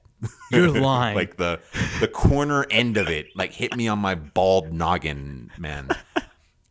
You're 0.51 0.69
lying. 0.79 1.15
like 1.15 1.37
the 1.37 1.59
the 2.01 2.07
corner 2.07 2.67
end 2.69 2.97
of 2.97 3.07
it, 3.07 3.35
like 3.35 3.51
hit 3.51 3.75
me 3.75 3.87
on 3.87 3.97
my 3.97 4.13
bald 4.13 4.71
noggin, 4.71 5.49
man. 5.57 5.89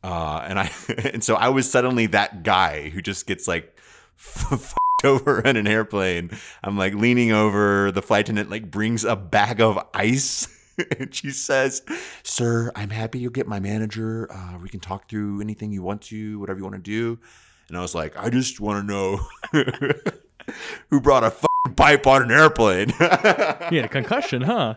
Uh, 0.05 0.45
and 0.47 0.61
I 0.61 0.71
and 1.13 1.25
so 1.25 1.35
I 1.35 1.49
was 1.49 1.69
suddenly 1.69 2.07
that 2.07 2.45
guy 2.45 2.89
who 2.91 3.03
just 3.03 3.27
gets 3.27 3.49
like 3.49 3.77
over 5.15 5.41
in 5.41 5.57
an 5.57 5.67
airplane. 5.67 6.31
I'm 6.63 6.77
like 6.77 6.95
leaning 6.95 7.33
over. 7.33 7.91
The 7.93 8.03
flight 8.03 8.27
attendant 8.27 8.51
like 8.51 8.71
brings 8.71 9.05
a 9.05 9.17
bag 9.17 9.61
of 9.61 9.79
ice. 9.93 10.49
and 10.99 11.15
she 11.15 11.31
says, 11.31 11.83
"Sir, 12.23 12.73
I'm 12.75 12.91
happy 12.91 13.19
you'll 13.19 13.31
get 13.31 13.47
my 13.47 13.61
manager. 13.61 14.31
Uh, 14.33 14.59
we 14.61 14.69
can 14.69 14.81
talk 14.81 15.09
through 15.09 15.41
anything 15.41 15.71
you 15.73 15.83
want 15.83 16.03
to, 16.03 16.39
whatever 16.41 16.59
you 16.59 16.65
want 16.65 16.77
to 16.77 16.81
do." 16.81 17.19
And 17.69 17.79
I 17.79 17.81
was 17.81 17.95
like, 17.95 18.17
"I 18.17 18.31
just 18.31 18.61
want 18.61 18.87
to 18.87 18.93
know 18.93 19.21
who 20.91 21.01
brought 21.01 21.25
a 21.25 21.33
pipe 21.77 22.07
on 22.07 22.23
an 22.23 22.31
airplane." 22.31 22.89
you 22.99 23.79
had 23.79 23.85
a 23.85 23.89
concussion, 23.89 24.43
huh? 24.43 24.75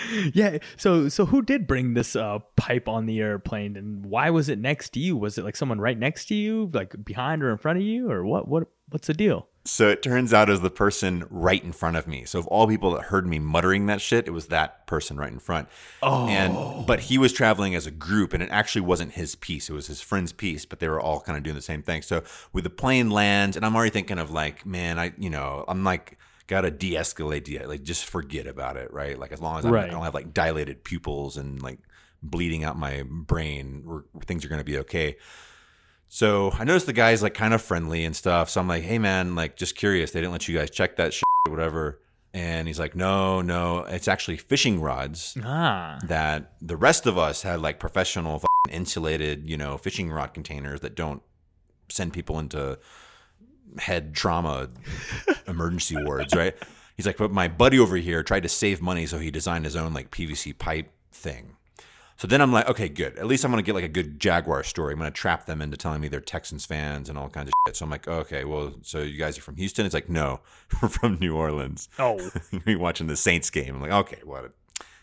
yeah. 0.34 0.58
So 0.76 1.08
so 1.08 1.26
who 1.26 1.42
did 1.42 1.66
bring 1.66 1.94
this 1.94 2.16
uh, 2.16 2.40
pipe 2.56 2.88
on 2.88 3.06
the 3.06 3.20
airplane, 3.20 3.76
and 3.76 4.04
why 4.06 4.30
was 4.30 4.48
it 4.48 4.58
next 4.58 4.90
to 4.90 5.00
you? 5.00 5.16
Was 5.16 5.38
it 5.38 5.44
like 5.44 5.56
someone 5.56 5.80
right 5.80 5.98
next 5.98 6.26
to 6.26 6.34
you, 6.34 6.70
like 6.72 7.04
behind 7.04 7.42
or 7.42 7.50
in 7.50 7.58
front 7.58 7.78
of 7.78 7.84
you, 7.84 8.10
or 8.10 8.24
what? 8.24 8.48
What 8.48 8.68
what's 8.90 9.06
the 9.06 9.14
deal? 9.14 9.48
So 9.64 9.88
it 9.88 10.02
turns 10.02 10.34
out 10.34 10.48
it 10.48 10.52
was 10.52 10.60
the 10.60 10.70
person 10.70 11.24
right 11.30 11.62
in 11.62 11.70
front 11.70 11.96
of 11.96 12.08
me. 12.08 12.24
So 12.24 12.40
of 12.40 12.48
all 12.48 12.66
people 12.66 12.90
that 12.92 13.04
heard 13.04 13.28
me 13.28 13.38
muttering 13.38 13.86
that 13.86 14.00
shit, 14.00 14.26
it 14.26 14.32
was 14.32 14.46
that 14.48 14.88
person 14.88 15.16
right 15.16 15.30
in 15.30 15.38
front. 15.38 15.68
Oh. 16.02 16.26
And 16.26 16.84
but 16.84 17.00
he 17.00 17.16
was 17.16 17.32
traveling 17.32 17.74
as 17.76 17.86
a 17.86 17.92
group 17.92 18.32
and 18.32 18.42
it 18.42 18.50
actually 18.50 18.80
wasn't 18.80 19.12
his 19.12 19.36
piece. 19.36 19.70
It 19.70 19.72
was 19.72 19.86
his 19.86 20.00
friend's 20.00 20.32
piece, 20.32 20.64
but 20.64 20.80
they 20.80 20.88
were 20.88 21.00
all 21.00 21.20
kind 21.20 21.38
of 21.38 21.44
doing 21.44 21.54
the 21.54 21.62
same 21.62 21.82
thing. 21.82 22.02
So 22.02 22.24
with 22.52 22.64
the 22.64 22.70
plane 22.70 23.10
lands, 23.10 23.56
and 23.56 23.64
I'm 23.64 23.76
already 23.76 23.92
thinking 23.92 24.18
of 24.18 24.32
like, 24.32 24.66
man, 24.66 24.98
I 24.98 25.12
you 25.16 25.30
know, 25.30 25.64
I'm 25.68 25.84
like 25.84 26.18
gotta 26.46 26.70
de-escalate, 26.70 27.44
de- 27.44 27.66
like 27.66 27.82
just 27.82 28.04
forget 28.04 28.46
about 28.46 28.76
it, 28.76 28.92
right? 28.92 29.18
Like 29.18 29.32
as 29.32 29.40
long 29.40 29.58
as 29.58 29.64
I'm, 29.64 29.72
Right. 29.72 29.88
I 29.88 29.92
don't 29.92 30.02
have 30.04 30.14
like 30.14 30.32
dilated 30.34 30.84
pupils 30.84 31.36
and 31.36 31.60
like 31.62 31.78
bleeding 32.22 32.62
out 32.64 32.78
my 32.78 33.02
brain, 33.06 34.02
things 34.26 34.44
are 34.44 34.48
gonna 34.48 34.64
be 34.64 34.78
okay. 34.78 35.16
So 36.08 36.50
I 36.58 36.64
noticed 36.64 36.86
the 36.86 36.92
guy's 36.92 37.22
like 37.22 37.34
kind 37.34 37.54
of 37.54 37.62
friendly 37.62 38.04
and 38.04 38.14
stuff. 38.14 38.50
So 38.50 38.60
I'm 38.60 38.68
like, 38.68 38.82
hey 38.82 38.98
man, 38.98 39.34
like 39.34 39.56
just 39.56 39.76
curious, 39.76 40.10
they 40.10 40.20
didn't 40.20 40.32
let 40.32 40.46
you 40.46 40.56
guys 40.58 40.70
check 40.70 40.96
that 40.96 41.14
shit 41.14 41.22
or 41.48 41.50
whatever. 41.52 42.00
And 42.34 42.66
he's 42.66 42.78
like, 42.78 42.94
no, 42.96 43.40
no, 43.42 43.80
it's 43.80 44.08
actually 44.08 44.36
fishing 44.38 44.80
rods 44.80 45.36
Ah. 45.44 45.98
that 46.04 46.52
the 46.62 46.76
rest 46.76 47.06
of 47.06 47.18
us 47.18 47.42
had 47.42 47.60
like 47.60 47.78
professional 47.78 48.42
insulated, 48.70 49.48
you 49.48 49.56
know, 49.56 49.76
fishing 49.76 50.10
rod 50.10 50.32
containers 50.34 50.80
that 50.80 50.94
don't 50.94 51.22
send 51.88 52.12
people 52.12 52.38
into 52.38 52.78
head 53.78 54.14
trauma 54.14 54.68
emergency 55.46 55.96
wards, 56.02 56.34
right? 56.34 56.54
He's 56.96 57.06
like, 57.06 57.16
but 57.16 57.32
my 57.32 57.48
buddy 57.48 57.78
over 57.78 57.96
here 57.96 58.22
tried 58.22 58.42
to 58.42 58.48
save 58.48 58.80
money, 58.82 59.06
so 59.06 59.18
he 59.18 59.30
designed 59.30 59.64
his 59.64 59.76
own 59.76 59.94
like 59.94 60.10
PVC 60.10 60.56
pipe 60.56 60.90
thing. 61.10 61.56
So 62.16 62.28
then 62.28 62.40
I'm 62.40 62.52
like, 62.52 62.68
okay, 62.68 62.88
good. 62.88 63.18
At 63.18 63.26
least 63.26 63.44
I'm 63.44 63.50
gonna 63.50 63.62
get 63.62 63.74
like 63.74 63.84
a 63.84 63.88
good 63.88 64.20
Jaguar 64.20 64.62
story. 64.62 64.92
I'm 64.92 64.98
gonna 64.98 65.10
trap 65.10 65.46
them 65.46 65.60
into 65.60 65.76
telling 65.76 66.00
me 66.00 66.08
they're 66.08 66.20
Texans 66.20 66.64
fans 66.64 67.08
and 67.08 67.18
all 67.18 67.28
kinds 67.28 67.48
of 67.48 67.54
shit. 67.66 67.76
So 67.76 67.84
I'm 67.84 67.90
like, 67.90 68.06
okay, 68.06 68.44
well, 68.44 68.74
so 68.82 69.00
you 69.00 69.18
guys 69.18 69.36
are 69.38 69.42
from 69.42 69.56
Houston? 69.56 69.86
It's 69.86 69.94
like, 69.94 70.08
no, 70.08 70.40
we're 70.82 70.88
from 70.88 71.18
New 71.18 71.34
Orleans. 71.34 71.88
Oh. 71.98 72.30
we 72.66 72.76
watching 72.76 73.08
the 73.08 73.16
Saints 73.16 73.50
game. 73.50 73.74
I'm 73.74 73.82
like, 73.82 73.90
okay, 73.90 74.20
what? 74.24 74.52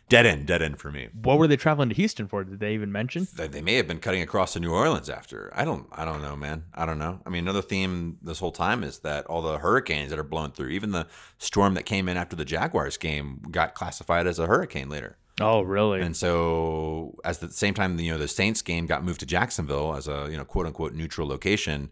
Dead 0.09 0.25
end, 0.25 0.47
dead 0.47 0.61
end 0.63 0.79
for 0.79 0.91
me. 0.91 1.07
what 1.21 1.37
were 1.37 1.47
they 1.47 1.55
traveling 1.55 1.89
to 1.89 1.95
Houston 1.95 2.27
for? 2.27 2.43
Did 2.43 2.59
they 2.59 2.73
even 2.73 2.91
mention? 2.91 3.27
They, 3.35 3.47
they 3.47 3.61
may 3.61 3.75
have 3.75 3.87
been 3.87 3.99
cutting 3.99 4.23
across 4.23 4.53
to 4.53 4.59
New 4.59 4.73
Orleans 4.73 5.07
after. 5.09 5.51
I 5.55 5.63
don't, 5.63 5.87
I 5.91 6.03
don't 6.03 6.21
know, 6.23 6.35
man. 6.35 6.65
I 6.73 6.87
don't 6.87 6.97
know. 6.97 7.21
I 7.25 7.29
mean, 7.29 7.43
another 7.43 7.61
theme 7.61 8.17
this 8.21 8.39
whole 8.39 8.51
time 8.51 8.83
is 8.83 8.99
that 8.99 9.27
all 9.27 9.43
the 9.43 9.59
hurricanes 9.59 10.09
that 10.09 10.17
are 10.17 10.23
blowing 10.23 10.51
through, 10.51 10.69
even 10.69 10.91
the 10.91 11.05
storm 11.37 11.75
that 11.75 11.83
came 11.83 12.09
in 12.09 12.17
after 12.17 12.35
the 12.35 12.43
Jaguars 12.43 12.97
game, 12.97 13.41
got 13.51 13.75
classified 13.75 14.25
as 14.25 14.39
a 14.39 14.47
hurricane 14.47 14.89
later. 14.89 15.17
Oh, 15.39 15.61
really? 15.61 16.01
And 16.01 16.17
so, 16.17 17.15
at 17.23 17.39
the 17.39 17.49
same 17.51 17.73
time, 17.73 17.97
you 17.99 18.11
know, 18.11 18.17
the 18.17 18.27
Saints 18.27 18.61
game 18.61 18.87
got 18.87 19.03
moved 19.03 19.19
to 19.21 19.25
Jacksonville 19.25 19.95
as 19.95 20.07
a 20.07 20.27
you 20.29 20.35
know 20.35 20.43
quote 20.43 20.65
unquote 20.65 20.93
neutral 20.93 21.27
location. 21.27 21.91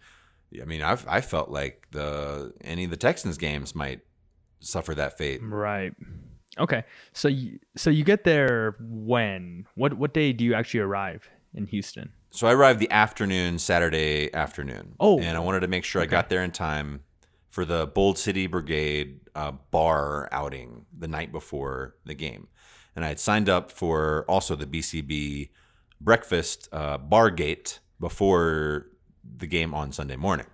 I 0.60 0.66
mean, 0.66 0.82
I've 0.82 1.08
I 1.08 1.22
felt 1.22 1.50
like 1.50 1.88
the 1.92 2.54
any 2.64 2.86
of 2.86 2.90
the 2.90 2.98
Texans 2.98 3.38
games 3.38 3.76
might 3.76 4.02
suffer 4.60 4.96
that 4.96 5.18
fate. 5.18 5.40
right. 5.44 5.94
Okay. 6.60 6.84
So 7.14 7.28
you, 7.28 7.60
so 7.76 7.90
you 7.90 8.04
get 8.04 8.24
there 8.24 8.76
when? 8.80 9.66
What 9.76 9.94
what 9.96 10.14
day 10.14 10.34
do 10.34 10.44
you 10.44 10.54
actually 10.54 10.82
arrive 10.82 11.30
in 11.54 11.66
Houston? 11.68 12.12
So 12.30 12.48
I 12.48 12.54
arrived 12.54 12.80
the 12.80 12.92
afternoon, 12.92 13.60
Saturday 13.60 14.34
afternoon. 14.34 14.96
Oh, 15.00 15.20
and 15.20 15.38
I 15.38 15.40
wanted 15.40 15.62
to 15.62 15.68
make 15.68 15.84
sure 15.84 16.02
I 16.02 16.06
got 16.06 16.30
there 16.30 16.44
in 16.44 16.52
time 16.52 17.02
for 17.50 17.66
the 17.66 17.88
Bold 17.88 18.18
City 18.18 18.48
Brigade 18.48 19.22
uh, 19.36 19.54
bar 19.72 20.30
outing 20.32 20.86
the 20.98 21.08
night 21.08 21.32
before 21.32 21.96
the 22.06 22.14
game, 22.14 22.48
and 22.96 23.04
I 23.06 23.10
had 23.10 23.20
signed 23.20 23.50
up 23.50 23.72
for 23.72 24.26
also 24.28 24.56
the 24.56 24.66
BCB 24.66 25.50
breakfast 26.00 26.70
uh, 26.72 26.98
bar 26.98 27.30
gate 27.30 27.80
before 28.00 28.88
the 29.38 29.48
game 29.48 29.74
on 29.74 29.92
Sunday 29.92 30.16
morning. 30.16 30.46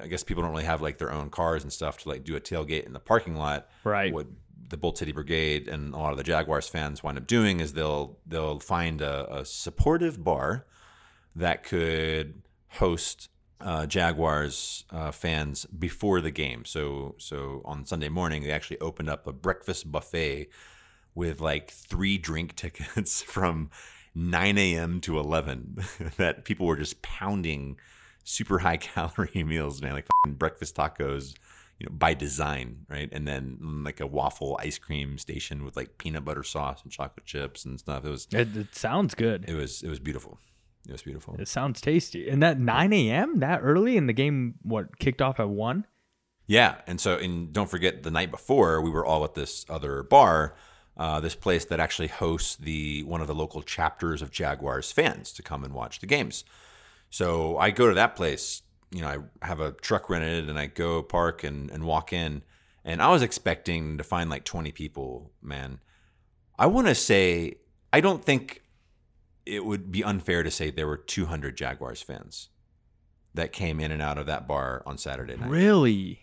I 0.00 0.06
guess 0.06 0.22
people 0.22 0.42
don't 0.42 0.52
really 0.52 0.64
have 0.64 0.80
like 0.80 0.98
their 0.98 1.12
own 1.12 1.30
cars 1.30 1.62
and 1.62 1.72
stuff 1.72 1.98
to 1.98 2.08
like 2.08 2.24
do 2.24 2.36
a 2.36 2.40
tailgate 2.40 2.84
in 2.86 2.92
the 2.92 3.00
parking 3.00 3.34
lot. 3.36 3.68
Right. 3.84 4.12
What 4.12 4.26
the 4.68 4.76
Bold 4.76 4.98
City 4.98 5.12
Brigade 5.12 5.68
and 5.68 5.94
a 5.94 5.98
lot 5.98 6.12
of 6.12 6.18
the 6.18 6.24
Jaguars 6.24 6.68
fans 6.68 7.02
wind 7.02 7.18
up 7.18 7.26
doing 7.26 7.60
is 7.60 7.72
they'll 7.72 8.18
they'll 8.26 8.60
find 8.60 9.00
a, 9.00 9.40
a 9.40 9.44
supportive 9.44 10.22
bar 10.22 10.66
that 11.34 11.62
could 11.62 12.42
host 12.68 13.28
uh, 13.60 13.86
Jaguars 13.86 14.84
uh, 14.90 15.10
fans 15.10 15.66
before 15.66 16.20
the 16.20 16.30
game. 16.30 16.64
So 16.64 17.14
so 17.18 17.62
on 17.64 17.84
Sunday 17.84 18.08
morning 18.08 18.42
they 18.42 18.50
actually 18.50 18.80
opened 18.80 19.08
up 19.08 19.26
a 19.26 19.32
breakfast 19.32 19.90
buffet 19.90 20.48
with 21.14 21.40
like 21.40 21.70
three 21.70 22.18
drink 22.18 22.56
tickets 22.56 23.22
from 23.22 23.70
9 24.14 24.58
a.m. 24.58 25.00
to 25.00 25.18
11 25.18 25.84
that 26.16 26.44
people 26.44 26.66
were 26.66 26.76
just 26.76 27.02
pounding 27.02 27.76
super 28.24 28.58
high 28.58 28.76
calorie 28.78 29.44
meals, 29.44 29.80
man, 29.82 29.92
like 29.92 30.06
breakfast 30.26 30.76
tacos, 30.76 31.34
you 31.82 31.88
know, 31.88 31.96
by 31.96 32.14
design, 32.14 32.86
right? 32.88 33.08
And 33.10 33.26
then 33.26 33.58
mm, 33.60 33.84
like 33.84 34.00
a 34.00 34.06
waffle 34.06 34.56
ice 34.62 34.78
cream 34.78 35.18
station 35.18 35.64
with 35.64 35.76
like 35.76 35.98
peanut 35.98 36.24
butter 36.24 36.44
sauce 36.44 36.80
and 36.84 36.92
chocolate 36.92 37.26
chips 37.26 37.64
and 37.64 37.80
stuff. 37.80 38.04
It 38.04 38.08
was 38.08 38.28
It, 38.30 38.56
it 38.56 38.74
sounds 38.74 39.16
good. 39.16 39.44
it 39.48 39.54
was 39.54 39.82
it 39.82 39.88
was 39.88 39.98
beautiful. 39.98 40.38
It 40.88 40.92
was 40.92 41.02
beautiful. 41.02 41.34
It 41.40 41.48
sounds 41.48 41.80
tasty. 41.80 42.28
And 42.28 42.40
that 42.42 42.60
9 42.60 42.92
a.m. 42.92 43.40
that 43.40 43.60
early 43.62 43.96
in 43.96 44.06
the 44.06 44.12
game, 44.12 44.54
what 44.62 44.98
kicked 45.00 45.20
off 45.20 45.40
at 45.40 45.48
one? 45.48 45.86
Yeah, 46.46 46.76
and 46.86 47.00
so 47.00 47.16
and 47.16 47.52
don't 47.52 47.70
forget 47.70 48.04
the 48.04 48.10
night 48.12 48.30
before 48.30 48.80
we 48.80 48.90
were 48.90 49.04
all 49.04 49.24
at 49.24 49.34
this 49.34 49.66
other 49.68 50.04
bar, 50.04 50.54
uh, 50.96 51.18
this 51.18 51.34
place 51.34 51.64
that 51.64 51.80
actually 51.80 52.08
hosts 52.08 52.54
the 52.54 53.02
one 53.02 53.20
of 53.20 53.26
the 53.26 53.34
local 53.34 53.62
chapters 53.62 54.22
of 54.22 54.30
Jaguars 54.30 54.92
fans 54.92 55.32
to 55.32 55.42
come 55.42 55.64
and 55.64 55.74
watch 55.74 55.98
the 55.98 56.06
games. 56.06 56.44
So 57.10 57.58
I 57.58 57.70
go 57.72 57.88
to 57.88 57.94
that 57.94 58.14
place. 58.14 58.62
You 58.92 59.02
know, 59.02 59.24
I 59.40 59.46
have 59.46 59.60
a 59.60 59.72
truck 59.72 60.10
rented 60.10 60.48
and 60.48 60.58
I 60.58 60.66
go 60.66 61.02
park 61.02 61.44
and, 61.44 61.70
and 61.70 61.84
walk 61.84 62.12
in. 62.12 62.42
And 62.84 63.00
I 63.00 63.08
was 63.08 63.22
expecting 63.22 63.98
to 63.98 64.04
find 64.04 64.28
like 64.28 64.44
20 64.44 64.72
people, 64.72 65.32
man. 65.40 65.80
I 66.58 66.66
want 66.66 66.88
to 66.88 66.94
say, 66.94 67.54
I 67.92 68.00
don't 68.00 68.24
think 68.24 68.62
it 69.46 69.64
would 69.64 69.90
be 69.90 70.04
unfair 70.04 70.42
to 70.42 70.50
say 70.50 70.70
there 70.70 70.86
were 70.86 70.96
200 70.96 71.56
Jaguars 71.56 72.02
fans 72.02 72.48
that 73.34 73.52
came 73.52 73.80
in 73.80 73.90
and 73.90 74.02
out 74.02 74.18
of 74.18 74.26
that 74.26 74.46
bar 74.46 74.82
on 74.84 74.98
Saturday 74.98 75.36
night. 75.36 75.48
Really? 75.48 76.20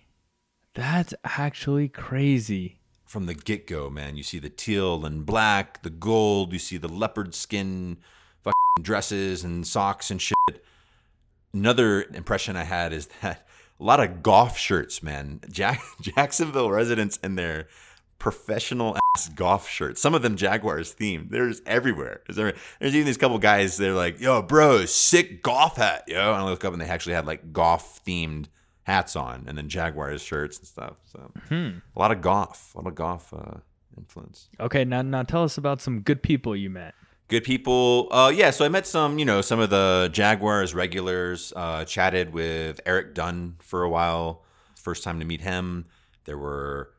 That's 0.75 1.13
actually 1.23 1.89
crazy. 1.89 2.79
From 3.05 3.25
the 3.25 3.33
get 3.33 3.65
go, 3.65 3.89
man, 3.89 4.15
you 4.15 4.23
see 4.23 4.37
the 4.37 4.49
teal 4.49 5.03
and 5.05 5.25
black, 5.25 5.81
the 5.81 5.89
gold, 5.89 6.53
you 6.53 6.59
see 6.59 6.77
the 6.77 6.87
leopard 6.87 7.33
skin 7.33 7.97
fucking 8.43 8.83
dresses 8.83 9.43
and 9.43 9.65
socks 9.65 10.11
and 10.11 10.21
shit 10.21 10.35
another 11.53 12.03
impression 12.13 12.55
I 12.55 12.63
had 12.63 12.93
is 12.93 13.07
that 13.21 13.45
a 13.79 13.83
lot 13.83 13.99
of 13.99 14.21
golf 14.21 14.57
shirts, 14.57 15.01
man. 15.01 15.41
Jack- 15.49 15.81
Jacksonville 16.01 16.69
residents 16.69 17.17
in 17.23 17.35
their 17.35 17.67
professional 18.17 18.97
ass 19.15 19.29
golf 19.29 19.67
shirts. 19.69 20.01
Some 20.01 20.13
of 20.13 20.21
them 20.21 20.35
Jaguars 20.35 20.93
themed. 20.93 21.29
There's 21.29 21.61
everywhere. 21.65 22.21
There's, 22.27 22.37
everywhere. 22.37 22.61
There's 22.79 22.93
even 22.93 23.05
these 23.05 23.17
couple 23.17 23.39
guys. 23.39 23.77
They're 23.77 23.93
like, 23.93 24.19
"Yo, 24.19 24.41
bro, 24.41 24.85
sick 24.85 25.41
golf 25.41 25.77
hat, 25.77 26.03
yo." 26.07 26.33
And 26.33 26.41
I 26.41 26.43
look 26.43 26.65
up 26.65 26.73
and 26.73 26.81
they 26.81 26.87
actually 26.87 27.13
had 27.13 27.25
like 27.25 27.53
golf 27.53 28.01
themed 28.05 28.47
hats 28.83 29.15
on, 29.15 29.45
and 29.47 29.57
then 29.57 29.69
Jaguars 29.69 30.21
shirts 30.21 30.57
and 30.57 30.67
stuff. 30.67 30.97
So 31.05 31.31
a 31.51 31.99
lot 31.99 32.11
of 32.11 32.21
golf, 32.21 32.73
a 32.75 32.79
lot 32.79 32.87
of 32.87 32.95
golf 32.95 33.33
uh, 33.33 33.59
influence. 33.97 34.49
Okay, 34.59 34.83
now 34.83 35.01
now 35.01 35.23
tell 35.23 35.43
us 35.43 35.57
about 35.57 35.81
some 35.81 36.01
good 36.01 36.21
people 36.21 36.55
you 36.55 36.69
met. 36.69 36.93
Good 37.29 37.43
people. 37.43 38.07
Uh, 38.11 38.31
yeah, 38.35 38.49
so 38.49 38.65
I 38.65 38.69
met 38.69 38.85
some, 38.85 39.19
you 39.19 39.25
know, 39.25 39.41
some 39.41 39.59
of 39.59 39.69
the 39.69 40.09
Jaguars 40.11 40.73
regulars. 40.73 41.53
Uh, 41.55 41.85
chatted 41.85 42.33
with 42.33 42.81
Eric 42.85 43.13
Dunn 43.13 43.55
for 43.59 43.83
a 43.83 43.89
while. 43.89 44.43
First 44.75 45.03
time 45.03 45.19
to 45.19 45.25
meet 45.25 45.41
him. 45.41 45.85
There 46.25 46.37
were 46.37 46.91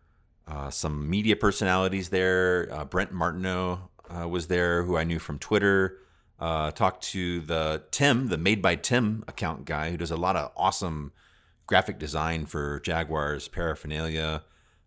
uh, 0.48 0.70
some 0.70 1.10
media 1.10 1.36
personalities 1.36 2.08
there. 2.08 2.68
Uh, 2.70 2.84
Brent 2.84 3.12
Martineau 3.12 3.90
uh, 4.08 4.28
was 4.28 4.46
there, 4.46 4.84
who 4.84 4.96
I 4.96 5.04
knew 5.04 5.18
from 5.18 5.38
Twitter. 5.38 5.98
Uh, 6.38 6.70
talked 6.70 7.04
to 7.04 7.40
the 7.42 7.82
Tim, 7.90 8.28
the 8.28 8.38
Made 8.38 8.62
by 8.62 8.74
Tim 8.74 9.24
account 9.28 9.66
guy, 9.66 9.90
who 9.90 9.96
does 9.96 10.10
a 10.10 10.16
lot 10.16 10.36
of 10.36 10.52
awesome 10.56 11.12
graphic 11.66 11.98
design 11.98 12.46
for 12.46 12.80
Jaguars 12.80 13.48
paraphernalia. 13.48 14.42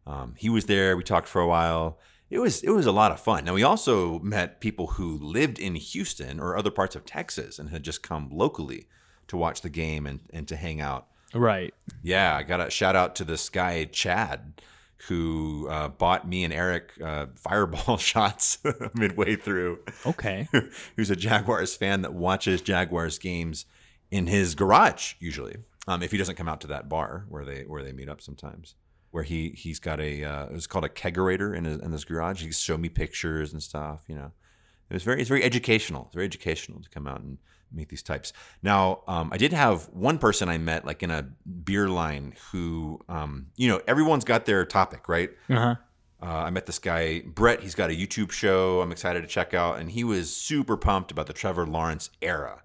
Um, 0.07 0.33
he 0.37 0.49
was 0.49 0.65
there. 0.65 0.97
We 0.97 1.03
talked 1.03 1.27
for 1.27 1.41
a 1.41 1.47
while. 1.47 1.99
It 2.29 2.39
was 2.39 2.63
it 2.63 2.71
was 2.71 2.85
a 2.85 2.91
lot 2.91 3.11
of 3.11 3.19
fun. 3.19 3.45
Now 3.45 3.53
we 3.53 3.63
also 3.63 4.19
met 4.19 4.59
people 4.59 4.87
who 4.87 5.17
lived 5.17 5.59
in 5.59 5.75
Houston 5.75 6.39
or 6.39 6.57
other 6.57 6.71
parts 6.71 6.95
of 6.95 7.05
Texas 7.05 7.59
and 7.59 7.69
had 7.69 7.83
just 7.83 8.01
come 8.01 8.29
locally 8.31 8.87
to 9.27 9.37
watch 9.37 9.61
the 9.61 9.69
game 9.69 10.05
and, 10.07 10.21
and 10.31 10.47
to 10.47 10.55
hang 10.55 10.81
out. 10.81 11.07
Right. 11.33 11.73
Yeah, 12.01 12.35
I 12.35 12.43
got 12.43 12.65
a 12.65 12.69
shout 12.69 12.95
out 12.95 13.15
to 13.15 13.23
this 13.23 13.49
guy 13.49 13.85
Chad 13.85 14.61
who 15.07 15.67
uh, 15.69 15.89
bought 15.89 16.27
me 16.27 16.43
and 16.43 16.53
Eric 16.53 16.93
uh, 17.03 17.27
fireball 17.35 17.97
shots 17.99 18.59
midway 18.93 19.35
through. 19.35 19.79
Okay. 20.05 20.47
Who's 20.95 21.09
a 21.09 21.15
Jaguars 21.15 21.75
fan 21.75 22.01
that 22.01 22.13
watches 22.13 22.61
Jaguars 22.61 23.19
games 23.19 23.65
in 24.11 24.27
his 24.27 24.55
garage 24.55 25.15
usually. 25.19 25.57
Um, 25.87 26.01
if 26.01 26.11
he 26.11 26.17
doesn't 26.17 26.35
come 26.35 26.47
out 26.47 26.61
to 26.61 26.67
that 26.67 26.87
bar 26.87 27.25
where 27.27 27.43
they 27.43 27.63
where 27.63 27.83
they 27.83 27.91
meet 27.91 28.07
up 28.07 28.21
sometimes, 28.21 28.75
where 29.13 29.23
he 29.23 29.49
he's 29.49 29.77
got 29.77 29.99
a 29.99 30.23
uh, 30.23 30.47
it's 30.47 30.65
called 30.65 30.83
a 30.83 30.89
kegerator 30.89 31.55
in 31.55 31.65
his 31.65 31.77
in 31.79 31.91
his 31.91 32.03
garage. 32.03 32.43
He 32.43 32.51
showed 32.51 32.79
me 32.79 32.89
pictures 32.89 33.53
and 33.53 33.61
stuff. 33.61 34.05
You 34.07 34.15
know, 34.15 34.31
it 34.89 34.93
was 34.93 35.03
very 35.03 35.21
it's 35.21 35.29
very 35.29 35.43
educational. 35.43 36.05
It's 36.07 36.15
very 36.15 36.25
educational 36.25 36.81
to 36.81 36.89
come 36.89 37.07
out 37.07 37.21
and 37.21 37.37
meet 37.71 37.89
these 37.89 38.01
types. 38.01 38.33
Now, 38.63 39.01
um, 39.07 39.29
I 39.31 39.37
did 39.37 39.53
have 39.53 39.83
one 39.93 40.17
person 40.17 40.49
I 40.49 40.57
met 40.57 40.83
like 40.83 41.03
in 41.03 41.11
a 41.11 41.29
beer 41.63 41.89
line 41.89 42.33
who, 42.51 43.01
um, 43.07 43.47
you 43.55 43.67
know, 43.67 43.81
everyone's 43.87 44.23
got 44.23 44.47
their 44.47 44.65
topic, 44.65 45.07
right? 45.07 45.29
Uh 45.47 45.55
huh. 45.55 45.75
Uh, 46.19 46.45
I 46.45 46.49
met 46.49 46.65
this 46.65 46.79
guy, 46.79 47.21
Brett. 47.21 47.61
He's 47.61 47.75
got 47.75 47.91
a 47.91 47.93
YouTube 47.93 48.31
show 48.31 48.81
I'm 48.81 48.91
excited 48.91 49.21
to 49.21 49.27
check 49.27 49.53
out. 49.53 49.77
And 49.77 49.91
he 49.91 50.03
was 50.03 50.35
super 50.35 50.75
pumped 50.75 51.11
about 51.11 51.27
the 51.27 51.33
Trevor 51.33 51.67
Lawrence 51.67 52.09
era. 52.19 52.62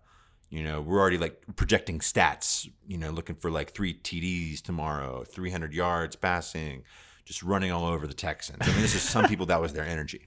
You 0.50 0.62
know, 0.64 0.80
we're 0.80 0.98
already 0.98 1.18
like 1.18 1.42
projecting 1.56 1.98
stats, 1.98 2.68
you 2.86 2.96
know, 2.96 3.10
looking 3.10 3.36
for 3.36 3.50
like 3.50 3.72
three 3.72 3.94
TDs 3.94 4.62
tomorrow, 4.62 5.24
300 5.24 5.74
yards 5.74 6.16
passing, 6.16 6.84
just 7.24 7.42
running 7.42 7.70
all 7.70 7.84
over 7.84 8.06
the 8.06 8.14
Texans. 8.14 8.58
I 8.62 8.72
mean, 8.72 8.80
this 8.80 8.94
is 8.94 9.02
some 9.02 9.26
people 9.26 9.46
that 9.46 9.60
was 9.60 9.74
their 9.74 9.84
energy. 9.84 10.26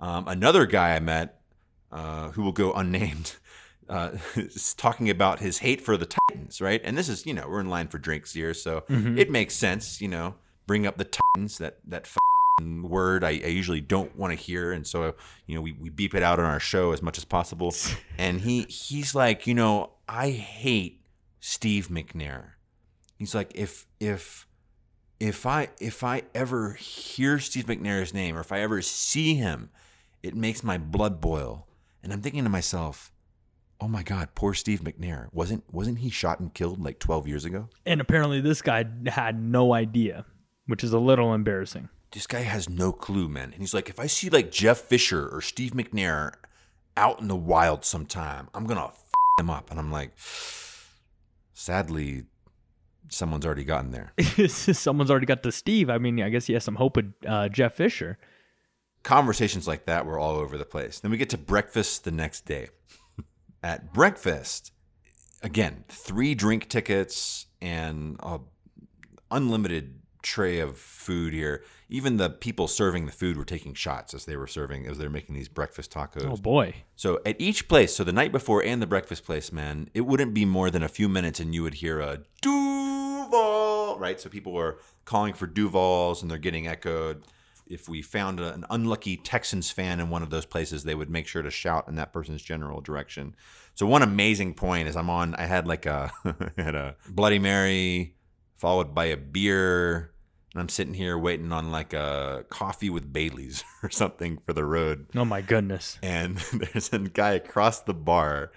Um, 0.00 0.28
another 0.28 0.66
guy 0.66 0.94
I 0.94 1.00
met 1.00 1.40
uh, 1.90 2.30
who 2.32 2.42
will 2.42 2.52
go 2.52 2.72
unnamed. 2.72 3.36
Uh, 3.88 4.18
is 4.36 4.74
talking 4.74 5.08
about 5.08 5.40
his 5.40 5.60
hate 5.60 5.80
for 5.80 5.96
the 5.96 6.04
Titans, 6.04 6.60
right? 6.60 6.82
And 6.84 6.98
this 6.98 7.08
is, 7.08 7.24
you 7.24 7.32
know, 7.32 7.48
we're 7.48 7.60
in 7.60 7.70
line 7.70 7.88
for 7.88 7.96
drinks 7.96 8.34
here, 8.34 8.52
so 8.52 8.84
it 9.16 9.30
makes 9.30 9.54
sense, 9.54 10.02
you 10.02 10.08
know, 10.08 10.34
bring 10.66 10.86
up 10.86 10.98
the 10.98 11.06
Titans, 11.06 11.56
that 11.56 11.78
that 11.86 12.06
word 12.60 13.24
I, 13.24 13.30
I 13.30 13.48
usually 13.48 13.80
don't 13.80 14.16
want 14.16 14.32
to 14.32 14.38
hear, 14.38 14.72
and 14.72 14.86
so 14.86 15.14
you 15.46 15.54
know 15.54 15.60
we, 15.60 15.72
we 15.72 15.88
beep 15.90 16.14
it 16.14 16.22
out 16.22 16.38
on 16.38 16.44
our 16.44 16.60
show 16.60 16.92
as 16.92 17.02
much 17.02 17.18
as 17.18 17.24
possible. 17.24 17.74
And 18.20 18.40
he 18.40 18.62
he's 18.62 19.14
like, 19.14 19.46
you 19.46 19.54
know, 19.54 19.92
I 20.08 20.30
hate 20.30 21.04
Steve 21.38 21.86
McNair. 21.88 22.52
He's 23.16 23.32
like, 23.34 23.52
if 23.54 23.86
if 24.00 24.46
if 25.20 25.46
I 25.46 25.68
if 25.80 26.02
I 26.02 26.22
ever 26.34 26.72
hear 26.74 27.38
Steve 27.38 27.66
McNair's 27.66 28.12
name 28.12 28.36
or 28.36 28.40
if 28.40 28.52
I 28.52 28.60
ever 28.60 28.82
see 28.82 29.34
him, 29.34 29.70
it 30.22 30.34
makes 30.34 30.62
my 30.62 30.78
blood 30.78 31.20
boil. 31.20 31.68
And 32.02 32.12
I'm 32.12 32.22
thinking 32.22 32.44
to 32.44 32.50
myself, 32.50 33.12
oh 33.80 33.88
my 33.88 34.02
God, 34.02 34.30
poor 34.34 34.54
Steve 34.54 34.82
McNair. 34.82 35.28
Wasn't 35.32 35.64
wasn't 35.72 35.98
he 35.98 36.10
shot 36.10 36.40
and 36.40 36.52
killed 36.52 36.82
like 36.82 36.98
12 36.98 37.26
years 37.28 37.44
ago? 37.44 37.68
And 37.86 38.00
apparently 38.00 38.40
this 38.40 38.62
guy 38.62 38.84
had 39.06 39.40
no 39.40 39.72
idea, 39.72 40.24
which 40.66 40.84
is 40.84 40.92
a 40.92 40.98
little 40.98 41.34
embarrassing. 41.34 41.88
This 42.12 42.26
guy 42.26 42.40
has 42.40 42.68
no 42.68 42.92
clue, 42.92 43.28
man. 43.28 43.44
And 43.52 43.54
he's 43.60 43.74
like, 43.74 43.88
if 43.88 44.00
I 44.00 44.06
see 44.06 44.30
like 44.30 44.50
Jeff 44.50 44.78
Fisher 44.78 45.28
or 45.28 45.40
Steve 45.40 45.72
McNair 45.72 46.32
out 46.96 47.20
in 47.20 47.28
the 47.28 47.36
wild 47.36 47.84
sometime, 47.84 48.48
I'm 48.54 48.66
gonna 48.66 48.86
f- 48.86 49.04
them 49.36 49.50
up. 49.50 49.70
And 49.70 49.78
I'm 49.78 49.92
like, 49.92 50.12
sadly, 51.52 52.24
someone's 53.08 53.44
already 53.44 53.64
gotten 53.64 53.90
there. 53.90 54.12
Someone's 54.48 55.10
already 55.10 55.26
got 55.26 55.42
the 55.42 55.52
Steve. 55.52 55.88
I 55.90 55.98
mean, 55.98 56.20
I 56.22 56.28
guess 56.28 56.46
he 56.46 56.52
has 56.54 56.64
some 56.64 56.76
hope 56.76 56.96
with 56.96 57.12
uh, 57.26 57.48
Jeff 57.48 57.74
Fisher. 57.74 58.18
conversations 59.02 59.66
like 59.66 59.86
that 59.86 60.04
were 60.06 60.18
all 60.18 60.36
over 60.36 60.58
the 60.58 60.64
place. 60.64 61.00
Then 61.00 61.10
we 61.10 61.16
get 61.16 61.30
to 61.30 61.38
breakfast 61.38 62.04
the 62.04 62.10
next 62.10 62.44
day. 62.46 62.68
At 63.62 63.92
breakfast, 63.92 64.72
again, 65.42 65.84
three 65.88 66.34
drink 66.34 66.68
tickets 66.68 67.46
and 67.60 68.16
a 68.20 68.40
unlimited 69.30 70.00
tray 70.22 70.60
of 70.60 70.78
food 70.78 71.32
here. 71.32 71.64
Even 71.88 72.18
the 72.18 72.28
people 72.28 72.68
serving 72.68 73.06
the 73.06 73.12
food 73.12 73.36
were 73.36 73.44
taking 73.44 73.72
shots 73.74 74.12
as 74.12 74.24
they 74.26 74.36
were 74.36 74.46
serving 74.46 74.86
as 74.86 74.98
they're 74.98 75.08
making 75.08 75.34
these 75.34 75.48
breakfast 75.48 75.92
tacos. 75.92 76.30
Oh 76.30 76.36
boy. 76.36 76.74
So 76.96 77.20
at 77.24 77.40
each 77.40 77.68
place, 77.68 77.94
so 77.94 78.04
the 78.04 78.12
night 78.12 78.32
before 78.32 78.62
and 78.62 78.82
the 78.82 78.86
breakfast 78.86 79.24
place, 79.24 79.52
man, 79.52 79.88
it 79.94 80.02
wouldn't 80.02 80.34
be 80.34 80.44
more 80.44 80.70
than 80.70 80.82
a 80.82 80.88
few 80.88 81.08
minutes 81.08 81.40
and 81.40 81.54
you 81.54 81.62
would 81.62 81.74
hear 81.74 82.00
a 82.00 82.20
Duval 82.42 83.18
right? 83.98 84.20
So 84.20 84.28
people 84.28 84.52
were 84.52 84.78
calling 85.04 85.34
for 85.34 85.46
Duvals 85.46 86.22
and 86.22 86.30
they're 86.30 86.38
getting 86.38 86.66
echoed. 86.66 87.24
If 87.66 87.88
we 87.88 88.00
found 88.00 88.40
an 88.40 88.64
unlucky 88.70 89.16
Texans 89.16 89.70
fan 89.70 90.00
in 90.00 90.08
one 90.08 90.22
of 90.22 90.30
those 90.30 90.46
places, 90.46 90.84
they 90.84 90.94
would 90.94 91.10
make 91.10 91.26
sure 91.26 91.42
to 91.42 91.50
shout 91.50 91.86
in 91.86 91.96
that 91.96 92.12
person's 92.14 92.42
general 92.42 92.80
direction. 92.80 93.36
So 93.74 93.86
one 93.86 94.02
amazing 94.02 94.54
point 94.54 94.88
is 94.88 94.96
I'm 94.96 95.10
on. 95.10 95.34
I 95.34 95.44
had 95.44 95.66
like 95.66 95.84
a 95.84 96.10
I 96.24 96.62
had 96.62 96.74
a 96.74 96.96
Bloody 97.10 97.38
Mary 97.38 98.14
followed 98.58 98.94
by 98.94 99.06
a 99.06 99.16
beer, 99.16 100.12
and 100.52 100.60
I'm 100.60 100.68
sitting 100.68 100.94
here 100.94 101.16
waiting 101.16 101.52
on 101.52 101.70
like 101.70 101.92
a 101.94 102.44
coffee 102.50 102.90
with 102.90 103.12
Bailey's 103.12 103.64
or 103.82 103.90
something 103.90 104.38
for 104.44 104.52
the 104.52 104.64
road. 104.64 105.06
Oh 105.14 105.24
my 105.24 105.40
goodness. 105.40 105.98
And 106.02 106.36
there's 106.52 106.92
a 106.92 106.98
guy 106.98 107.30
across 107.32 107.80
the 107.80 107.94
bar 107.94 108.52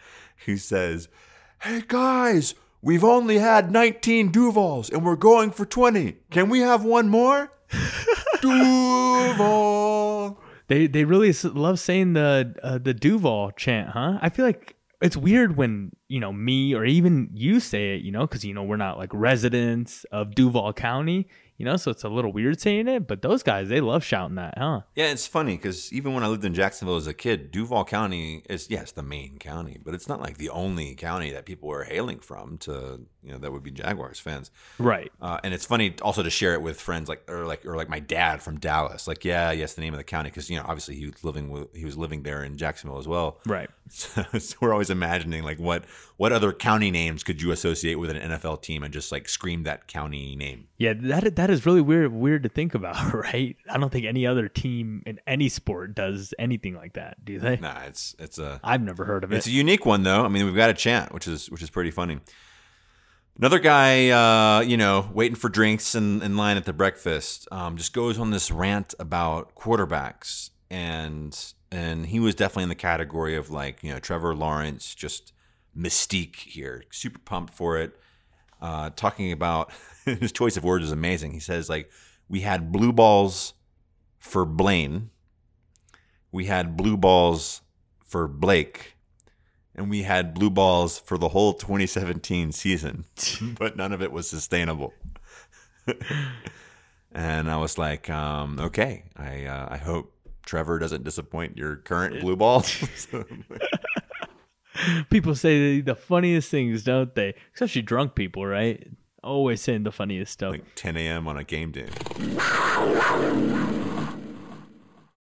who 0.46 0.58
says, 0.58 1.08
Hey 1.62 1.84
guys, 1.88 2.56
we've 2.82 3.04
only 3.04 3.38
had 3.38 3.72
19 3.72 4.32
Duvals 4.32 4.92
and 4.92 5.06
we're 5.06 5.16
going 5.16 5.52
for 5.52 5.66
20. 5.66 6.18
Can 6.32 6.50
we 6.50 6.62
have 6.62 6.84
one 6.84 7.08
more? 7.08 7.52
Duval. 8.42 10.40
They 10.68 10.88
they 10.88 11.04
really 11.04 11.34
love 11.44 11.80
saying 11.80 12.14
the 12.14 12.56
uh, 12.64 12.78
the 12.80 12.94
Duval 12.94 13.52
chant, 13.52 13.90
huh? 13.90 14.18
I 14.22 14.30
feel 14.30 14.46
like 14.46 14.76
it's 15.02 15.18
weird 15.18 15.58
when 15.58 15.92
you 16.08 16.20
know 16.20 16.32
me 16.32 16.74
or 16.74 16.86
even 16.86 17.30
you 17.34 17.60
say 17.60 17.96
it, 17.96 18.02
you 18.02 18.12
know, 18.12 18.22
because 18.22 18.46
you 18.46 18.54
know 18.54 18.64
we're 18.64 18.78
not 18.78 18.98
like 18.98 19.10
residents 19.14 20.06
of 20.12 20.36
Duval 20.36 20.74
County, 20.74 21.28
you 21.58 21.66
know, 21.66 21.78
so 21.78 21.92
it's 21.92 22.04
a 22.04 22.10
little 22.10 22.34
weird 22.34 22.60
saying 22.60 22.88
it. 22.88 23.08
But 23.08 23.22
those 23.22 23.44
guys, 23.44 23.70
they 23.70 23.82
love 23.82 24.04
shouting 24.04 24.36
that, 24.36 24.58
huh? 24.58 24.82
Yeah, 24.96 25.12
it's 25.12 25.28
funny 25.28 25.58
because 25.58 25.94
even 25.94 26.14
when 26.14 26.24
I 26.24 26.28
lived 26.28 26.44
in 26.44 26.54
Jacksonville 26.54 26.96
as 26.96 27.08
a 27.08 27.14
kid, 27.14 27.52
Duval 27.52 27.86
County 27.86 28.44
is 28.50 28.68
yes 28.70 28.92
the 28.92 29.04
main 29.04 29.38
county, 29.38 29.80
but 29.84 29.94
it's 29.94 30.08
not 30.08 30.22
like 30.22 30.38
the 30.38 30.50
only 30.50 30.96
county 30.96 31.32
that 31.32 31.46
people 31.46 31.70
were 31.70 31.84
hailing 31.84 32.20
from 32.20 32.58
to 32.60 33.02
you 33.24 33.32
know 33.32 33.38
that 33.38 33.52
would 33.52 33.64
be 33.64 33.72
Jaguars 33.72 34.20
fans. 34.20 34.52
Right. 34.80 35.12
Uh, 35.22 35.40
and 35.44 35.54
it's 35.54 35.66
funny 35.66 35.96
also 36.02 36.24
to 36.24 36.30
share 36.30 36.54
it 36.54 36.62
with 36.62 36.80
friends 36.80 37.08
like 37.08 37.30
or 37.30 37.46
like 37.46 37.66
or 37.66 37.76
like 37.76 37.90
my 37.90 38.00
dad 38.00 38.42
from 38.42 38.60
Dallas. 38.60 39.08
Like 39.08 39.24
yeah, 39.24 39.52
yes, 39.52 39.74
the 39.74 39.82
name 39.82 39.94
of 39.94 39.98
the 39.98 40.04
county 40.04 40.30
because 40.30 40.50
you 40.50 40.58
know 40.58 40.66
obviously 40.68 40.96
he 40.96 41.06
was 41.06 41.24
living 41.24 41.50
with, 41.50 41.76
he 41.76 41.86
was 41.86 41.98
living 41.98 42.24
there 42.24 42.44
in 42.44 42.58
Jacksonville 42.58 43.00
as 43.00 43.08
well. 43.08 43.40
Right. 43.46 43.70
So, 43.94 44.24
so 44.40 44.56
we're 44.62 44.72
always 44.72 44.90
imagining 44.90 45.44
like 45.44 45.60
what 45.60 45.84
what 46.16 46.32
other 46.32 46.54
county 46.54 46.92
names 46.92 47.26
could 47.26 47.42
you 47.42 47.52
associate 47.52 47.96
with 47.96 48.10
an 48.10 48.18
NFL 48.18 48.62
team 48.62 48.84
and 48.84 48.94
just 48.94 49.12
like 49.12 49.28
scream 49.28 49.64
that 49.64 49.88
county 49.88 50.34
name. 50.38 50.70
Yeah, 50.78 50.94
that 50.94 51.36
that 51.36 51.50
is 51.50 51.66
really 51.66 51.82
weird 51.82 52.14
weird 52.14 52.44
to 52.44 52.50
think 52.50 52.74
about, 52.74 53.14
right? 53.14 53.58
I 53.70 53.78
don't 53.78 53.92
think 53.92 54.06
any 54.06 54.26
other 54.26 54.48
team 54.48 55.04
in 55.06 55.20
any 55.28 55.50
sport 55.50 55.94
does 55.94 56.34
anything 56.40 56.76
like 56.76 56.94
that, 56.94 57.26
do 57.26 57.38
they? 57.38 57.58
Nah, 57.58 57.82
it's 57.86 58.16
it's 58.18 58.40
a 58.40 58.62
I've 58.64 58.82
never 58.82 59.04
heard 59.04 59.26
of 59.26 59.34
it. 59.34 59.38
It's 59.38 59.48
a 59.48 59.52
unique 59.52 59.86
one 59.86 60.04
though. 60.04 60.24
I 60.24 60.30
mean, 60.30 60.46
we've 60.46 60.56
got 60.56 60.70
a 60.70 60.74
chant, 60.74 61.14
which 61.14 61.28
is 61.28 61.52
which 61.52 61.62
is 61.62 61.70
pretty 61.70 61.92
funny. 61.92 62.20
Another 63.38 63.60
guy, 63.60 64.10
uh, 64.10 64.62
you 64.62 64.78
know, 64.78 65.10
waiting 65.13 65.36
for 65.36 65.50
drinks 65.50 65.96
in, 65.96 66.22
in 66.22 66.38
line 66.38 66.58
at 66.58 66.65
the 66.65 66.74
breakfast, 66.74 67.48
um, 67.52 67.78
just 67.78 67.94
goes 67.94 68.20
on 68.20 68.32
this 68.32 68.52
rant 68.52 68.94
about 69.00 69.56
quarterbacks, 69.56 70.50
and 70.70 71.54
and 71.72 72.08
he 72.08 72.20
was 72.20 72.36
definitely 72.36 72.63
in 72.63 72.70
the 72.70 72.76
category 72.76 73.36
of 73.36 73.50
like 73.50 73.82
you 73.84 73.91
know 73.91 74.00
Trevor 74.00 74.36
Lawrence, 74.36 74.94
just 74.94 75.34
mystique 75.76 76.36
here, 76.36 76.84
super 76.91 77.20
pumped 77.20 77.54
for 77.54 77.78
it. 77.78 77.98
Uh, 78.62 78.91
talking 78.96 79.32
about 79.32 79.72
his 80.06 80.32
choice 80.32 80.58
of 80.58 80.63
words 80.63 80.86
is 80.86 80.91
amazing. 80.91 81.32
He 81.32 81.39
says 81.39 81.70
like 81.70 81.89
we 82.30 82.41
had 82.41 82.72
blue 82.72 82.91
balls 82.94 83.54
for 84.20 84.46
Blaine, 84.46 85.10
we 86.32 86.46
had 86.46 86.78
blue 86.78 86.98
balls 86.98 87.62
for 88.06 88.28
Blake, 88.28 88.98
and 89.76 89.90
we 89.90 90.04
had 90.04 90.34
blue 90.34 90.50
balls 90.50 91.00
for 91.00 91.18
the 91.18 91.30
whole 91.30 91.54
2017 91.54 92.52
season, 92.52 93.06
but 93.60 93.76
none 93.76 93.92
of 93.92 94.02
it 94.02 94.12
was 94.12 94.30
sustainable. 94.30 94.94
and 97.12 97.50
I 97.50 97.58
was 97.58 97.78
like, 97.78 98.10
um, 98.10 98.60
okay, 98.60 99.04
I 99.16 99.46
uh, 99.46 99.68
I 99.72 99.78
hope 99.78 100.14
Trevor 100.46 100.80
doesn't 100.80 101.04
disappoint 101.04 101.58
your 101.58 101.78
current 101.78 102.22
blue 102.22 102.36
ball. 102.36 102.64
people 105.10 105.36
say 105.36 105.82
the 105.82 105.96
funniest 105.96 106.50
things, 106.50 106.84
don't 106.84 107.14
they? 107.16 107.34
Especially 107.54 107.82
drunk 107.82 108.16
people, 108.16 108.46
right? 108.46 108.88
Always 109.24 109.62
saying 109.62 109.84
the 109.84 109.92
funniest 109.92 110.34
stuff. 110.34 110.52
like 110.52 110.66
10 110.76 110.98
a.m. 110.98 111.28
on 111.28 111.38
a 111.38 111.44
game 111.44 111.72
day. 111.72 111.90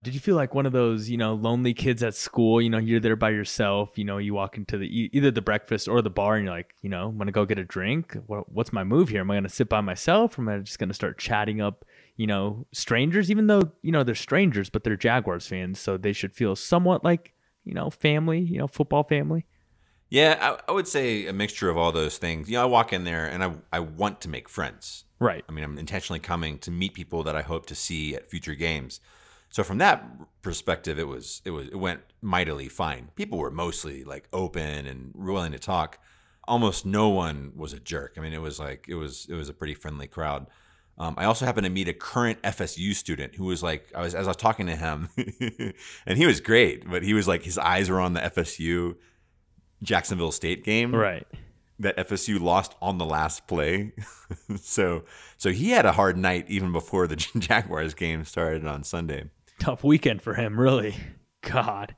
Did 0.04 0.12
you 0.12 0.20
feel 0.20 0.36
like 0.36 0.54
one 0.54 0.66
of 0.66 0.72
those, 0.72 1.08
you 1.08 1.16
know, 1.16 1.32
lonely 1.32 1.72
kids 1.72 2.02
at 2.02 2.14
school? 2.14 2.60
You 2.60 2.68
know, 2.68 2.76
you're 2.76 3.00
there 3.00 3.16
by 3.16 3.30
yourself. 3.30 3.96
You 3.96 4.04
know, 4.04 4.18
you 4.18 4.34
walk 4.34 4.58
into 4.58 4.76
the 4.76 4.86
either 4.86 5.30
the 5.30 5.40
breakfast 5.40 5.88
or 5.88 6.02
the 6.02 6.10
bar, 6.10 6.36
and 6.36 6.44
you're 6.44 6.54
like, 6.54 6.74
you 6.82 6.90
know, 6.90 7.08
I'm 7.08 7.16
gonna 7.16 7.32
go 7.32 7.46
get 7.46 7.58
a 7.58 7.64
drink. 7.64 8.14
What's 8.26 8.70
my 8.70 8.84
move 8.84 9.08
here? 9.08 9.22
Am 9.22 9.30
I 9.30 9.36
gonna 9.36 9.48
sit 9.48 9.70
by 9.70 9.80
myself? 9.80 10.38
Or 10.38 10.42
am 10.42 10.50
I 10.50 10.58
just 10.58 10.78
gonna 10.78 10.92
start 10.92 11.18
chatting 11.18 11.62
up, 11.62 11.86
you 12.16 12.26
know, 12.26 12.66
strangers? 12.70 13.30
Even 13.30 13.46
though 13.46 13.72
you 13.80 13.92
know 13.92 14.02
they're 14.02 14.14
strangers, 14.14 14.68
but 14.68 14.84
they're 14.84 14.94
Jaguars 14.94 15.46
fans, 15.46 15.80
so 15.80 15.96
they 15.96 16.12
should 16.12 16.36
feel 16.36 16.54
somewhat 16.54 17.02
like, 17.02 17.32
you 17.64 17.72
know, 17.72 17.88
family. 17.88 18.40
You 18.40 18.58
know, 18.58 18.66
football 18.66 19.04
family. 19.04 19.46
Yeah, 20.10 20.36
I, 20.38 20.70
I 20.70 20.74
would 20.74 20.86
say 20.86 21.26
a 21.26 21.32
mixture 21.32 21.70
of 21.70 21.78
all 21.78 21.92
those 21.92 22.18
things. 22.18 22.50
You 22.50 22.58
know, 22.58 22.62
I 22.62 22.66
walk 22.66 22.92
in 22.92 23.04
there 23.04 23.24
and 23.26 23.42
I, 23.42 23.54
I 23.72 23.80
want 23.80 24.20
to 24.20 24.28
make 24.28 24.50
friends. 24.50 25.06
Right. 25.18 25.44
I 25.48 25.52
mean, 25.52 25.64
I'm 25.64 25.78
intentionally 25.78 26.20
coming 26.20 26.58
to 26.58 26.70
meet 26.70 26.92
people 26.92 27.22
that 27.22 27.34
I 27.34 27.42
hope 27.42 27.64
to 27.66 27.74
see 27.74 28.14
at 28.14 28.28
future 28.28 28.54
games. 28.54 29.00
So 29.54 29.62
from 29.62 29.78
that 29.78 30.04
perspective, 30.42 30.98
it 30.98 31.06
was 31.06 31.40
it 31.44 31.52
was 31.52 31.68
it 31.68 31.76
went 31.76 32.00
mightily 32.20 32.68
fine. 32.68 33.10
People 33.14 33.38
were 33.38 33.52
mostly 33.52 34.02
like 34.02 34.26
open 34.32 34.84
and 34.84 35.12
willing 35.14 35.52
to 35.52 35.60
talk. 35.60 36.00
Almost 36.48 36.84
no 36.84 37.08
one 37.10 37.52
was 37.54 37.72
a 37.72 37.78
jerk. 37.78 38.14
I 38.16 38.20
mean, 38.20 38.32
it 38.32 38.42
was 38.42 38.58
like 38.58 38.86
it 38.88 38.96
was 38.96 39.28
it 39.30 39.34
was 39.34 39.48
a 39.48 39.52
pretty 39.52 39.74
friendly 39.74 40.08
crowd. 40.08 40.48
Um, 40.98 41.14
I 41.16 41.26
also 41.26 41.46
happened 41.46 41.66
to 41.66 41.70
meet 41.70 41.86
a 41.86 41.92
current 41.92 42.42
FSU 42.42 42.94
student 42.96 43.36
who 43.36 43.44
was 43.44 43.62
like, 43.62 43.92
I 43.94 44.00
was 44.00 44.16
as 44.16 44.26
I 44.26 44.30
was 44.30 44.36
talking 44.36 44.66
to 44.66 44.74
him, 44.74 45.08
and 46.04 46.18
he 46.18 46.26
was 46.26 46.40
great, 46.40 46.90
but 46.90 47.04
he 47.04 47.14
was 47.14 47.28
like, 47.28 47.44
his 47.44 47.56
eyes 47.56 47.88
were 47.88 48.00
on 48.00 48.14
the 48.14 48.22
FSU 48.22 48.96
Jacksonville 49.84 50.32
State 50.32 50.64
game, 50.64 50.92
Right. 50.92 51.28
that 51.78 51.96
FSU 51.96 52.40
lost 52.40 52.74
on 52.82 52.98
the 52.98 53.06
last 53.06 53.46
play. 53.46 53.92
so 54.56 55.04
so 55.36 55.52
he 55.52 55.70
had 55.70 55.86
a 55.86 55.92
hard 55.92 56.16
night 56.18 56.46
even 56.48 56.72
before 56.72 57.06
the 57.06 57.14
Jaguars 57.38 57.94
game 57.94 58.24
started 58.24 58.66
on 58.66 58.82
Sunday. 58.82 59.30
Tough 59.58 59.84
weekend 59.84 60.22
for 60.22 60.34
him, 60.34 60.58
really. 60.58 60.96
God. 61.42 61.94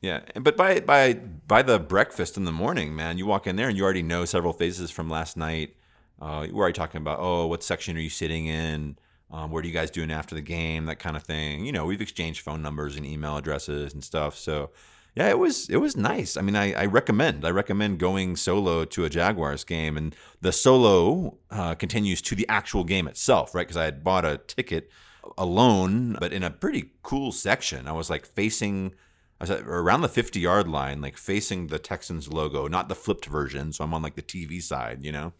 Yeah, 0.00 0.20
but 0.40 0.56
by 0.56 0.80
by 0.80 1.14
by 1.14 1.62
the 1.62 1.78
breakfast 1.78 2.36
in 2.36 2.44
the 2.44 2.52
morning, 2.52 2.94
man, 2.94 3.18
you 3.18 3.26
walk 3.26 3.46
in 3.46 3.56
there 3.56 3.68
and 3.68 3.76
you 3.76 3.84
already 3.84 4.02
know 4.02 4.24
several 4.24 4.52
phases 4.52 4.90
from 4.90 5.08
last 5.08 5.36
night. 5.36 5.76
Uh, 6.20 6.46
we're 6.50 6.62
already 6.62 6.72
talking 6.72 7.00
about, 7.00 7.18
oh, 7.20 7.46
what 7.46 7.62
section 7.62 7.96
are 7.96 8.00
you 8.00 8.10
sitting 8.10 8.46
in? 8.46 8.96
Um, 9.30 9.50
what 9.50 9.64
are 9.64 9.66
you 9.66 9.72
guys 9.72 9.90
doing 9.90 10.10
after 10.12 10.34
the 10.34 10.42
game? 10.42 10.86
That 10.86 10.98
kind 10.98 11.16
of 11.16 11.22
thing. 11.22 11.64
You 11.64 11.72
know, 11.72 11.86
we've 11.86 12.00
exchanged 12.00 12.42
phone 12.42 12.62
numbers 12.62 12.96
and 12.96 13.06
email 13.06 13.36
addresses 13.36 13.94
and 13.94 14.04
stuff. 14.04 14.36
So, 14.36 14.70
yeah, 15.14 15.28
it 15.28 15.38
was 15.38 15.68
it 15.70 15.76
was 15.78 15.96
nice. 15.96 16.36
I 16.36 16.42
mean, 16.42 16.56
I, 16.56 16.72
I 16.72 16.86
recommend 16.86 17.44
I 17.44 17.50
recommend 17.50 17.98
going 17.98 18.36
solo 18.36 18.84
to 18.84 19.04
a 19.04 19.10
Jaguars 19.10 19.64
game, 19.64 19.96
and 19.96 20.14
the 20.40 20.52
solo 20.52 21.38
uh, 21.50 21.74
continues 21.76 22.20
to 22.22 22.34
the 22.34 22.48
actual 22.48 22.84
game 22.84 23.06
itself, 23.06 23.54
right? 23.54 23.66
Because 23.66 23.76
I 23.76 23.84
had 23.84 24.02
bought 24.02 24.24
a 24.24 24.38
ticket 24.38 24.90
alone, 25.38 26.16
but 26.20 26.32
in 26.32 26.42
a 26.42 26.50
pretty 26.50 26.90
cool 27.02 27.32
section. 27.32 27.86
I 27.88 27.92
was 27.92 28.10
like 28.10 28.26
facing. 28.26 28.94
I 29.40 29.44
was 29.44 29.50
around 29.50 30.02
the 30.02 30.08
50 30.08 30.38
yard 30.38 30.68
line, 30.68 31.00
like 31.00 31.16
facing 31.16 31.66
the 31.66 31.78
Texans 31.80 32.32
logo, 32.32 32.68
not 32.68 32.88
the 32.88 32.94
flipped 32.94 33.26
version. 33.26 33.72
So 33.72 33.82
I'm 33.82 33.92
on 33.94 34.02
like 34.02 34.14
the 34.14 34.22
TV 34.22 34.62
side, 34.62 35.02
you 35.04 35.10
know, 35.10 35.32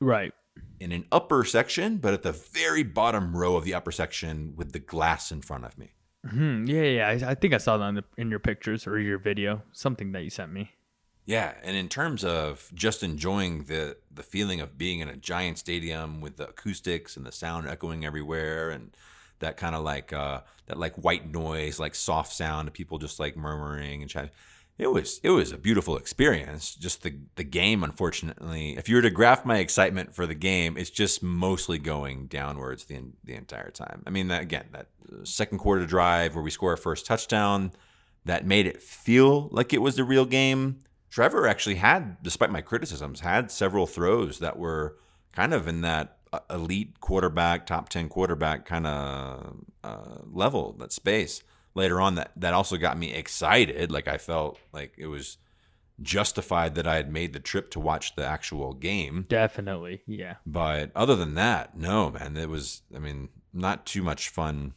Right. 0.00 0.32
in 0.80 0.90
an 0.90 1.06
upper 1.12 1.44
section, 1.44 1.98
but 1.98 2.12
at 2.14 2.22
the 2.24 2.32
very 2.32 2.82
bottom 2.82 3.36
row 3.36 3.54
of 3.56 3.64
the 3.64 3.72
upper 3.74 3.92
section 3.92 4.54
with 4.56 4.72
the 4.72 4.80
glass 4.80 5.30
in 5.30 5.40
front 5.40 5.64
of 5.64 5.78
me. 5.78 5.92
Hmm. 6.28 6.64
Yeah, 6.64 6.82
yeah. 6.82 7.08
I, 7.08 7.30
I 7.30 7.34
think 7.36 7.54
I 7.54 7.58
saw 7.58 7.76
that 7.76 7.88
in, 7.88 7.94
the, 7.96 8.04
in 8.16 8.30
your 8.30 8.40
pictures 8.40 8.86
or 8.88 8.98
your 8.98 9.18
video, 9.18 9.62
something 9.72 10.10
that 10.12 10.24
you 10.24 10.30
sent 10.30 10.52
me. 10.52 10.72
Yeah, 11.26 11.54
and 11.62 11.76
in 11.76 11.88
terms 11.88 12.24
of 12.24 12.70
just 12.74 13.02
enjoying 13.02 13.64
the 13.64 13.96
the 14.12 14.22
feeling 14.22 14.60
of 14.60 14.76
being 14.76 15.00
in 15.00 15.08
a 15.08 15.16
giant 15.16 15.58
stadium 15.58 16.20
with 16.20 16.36
the 16.38 16.48
acoustics 16.48 17.16
and 17.16 17.24
the 17.24 17.32
sound 17.32 17.66
echoing 17.68 18.04
everywhere 18.04 18.68
and 18.70 18.94
that 19.44 19.56
kind 19.56 19.74
of 19.74 19.84
like 19.84 20.12
uh 20.12 20.40
that 20.66 20.78
like 20.78 20.94
white 20.96 21.30
noise, 21.30 21.78
like 21.78 21.94
soft 21.94 22.32
sound 22.32 22.68
of 22.68 22.74
people 22.74 22.98
just 22.98 23.20
like 23.20 23.36
murmuring 23.36 24.02
and 24.02 24.10
chatting. 24.10 24.30
It 24.76 24.88
was 24.88 25.20
it 25.22 25.30
was 25.30 25.52
a 25.52 25.58
beautiful 25.58 25.96
experience. 25.96 26.74
Just 26.74 27.02
the 27.02 27.14
the 27.36 27.44
game, 27.44 27.84
unfortunately, 27.84 28.76
if 28.76 28.88
you 28.88 28.96
were 28.96 29.02
to 29.02 29.10
graph 29.10 29.44
my 29.44 29.58
excitement 29.58 30.14
for 30.14 30.26
the 30.26 30.34
game, 30.34 30.76
it's 30.76 30.90
just 30.90 31.22
mostly 31.22 31.78
going 31.78 32.26
downwards 32.26 32.84
the 32.86 33.00
the 33.22 33.34
entire 33.34 33.70
time. 33.70 34.02
I 34.06 34.10
mean, 34.10 34.28
that, 34.28 34.42
again, 34.42 34.66
that 34.72 34.88
uh, 35.08 35.24
second 35.24 35.58
quarter 35.58 35.86
drive 35.86 36.34
where 36.34 36.42
we 36.42 36.50
score 36.50 36.70
our 36.70 36.76
first 36.76 37.06
touchdown, 37.06 37.70
that 38.24 38.46
made 38.46 38.66
it 38.66 38.82
feel 38.82 39.48
like 39.52 39.72
it 39.72 39.82
was 39.82 39.94
the 39.94 40.04
real 40.04 40.24
game. 40.24 40.80
Trevor 41.08 41.46
actually 41.46 41.76
had, 41.76 42.20
despite 42.24 42.50
my 42.50 42.60
criticisms, 42.60 43.20
had 43.20 43.52
several 43.52 43.86
throws 43.86 44.40
that 44.40 44.58
were 44.58 44.96
kind 45.32 45.54
of 45.54 45.68
in 45.68 45.82
that 45.82 46.18
elite 46.50 47.00
quarterback, 47.00 47.66
top 47.66 47.88
10 47.88 48.08
quarterback 48.08 48.64
kind 48.64 48.86
of 48.86 49.64
uh, 49.82 50.18
level, 50.30 50.72
that 50.78 50.92
space. 50.92 51.42
Later 51.74 52.00
on, 52.00 52.14
that, 52.14 52.30
that 52.36 52.54
also 52.54 52.76
got 52.76 52.98
me 52.98 53.12
excited. 53.12 53.90
Like 53.90 54.06
I 54.06 54.18
felt 54.18 54.58
like 54.72 54.94
it 54.96 55.06
was 55.08 55.38
justified 56.00 56.74
that 56.74 56.86
I 56.86 56.96
had 56.96 57.12
made 57.12 57.32
the 57.32 57.40
trip 57.40 57.70
to 57.72 57.80
watch 57.80 58.14
the 58.14 58.24
actual 58.24 58.74
game. 58.74 59.26
Definitely. 59.28 60.02
Yeah. 60.06 60.36
But 60.46 60.90
other 60.94 61.16
than 61.16 61.34
that, 61.34 61.76
no, 61.76 62.10
man, 62.10 62.36
it 62.36 62.48
was, 62.48 62.82
I 62.94 62.98
mean, 62.98 63.28
not 63.52 63.86
too 63.86 64.02
much 64.02 64.28
fun 64.28 64.74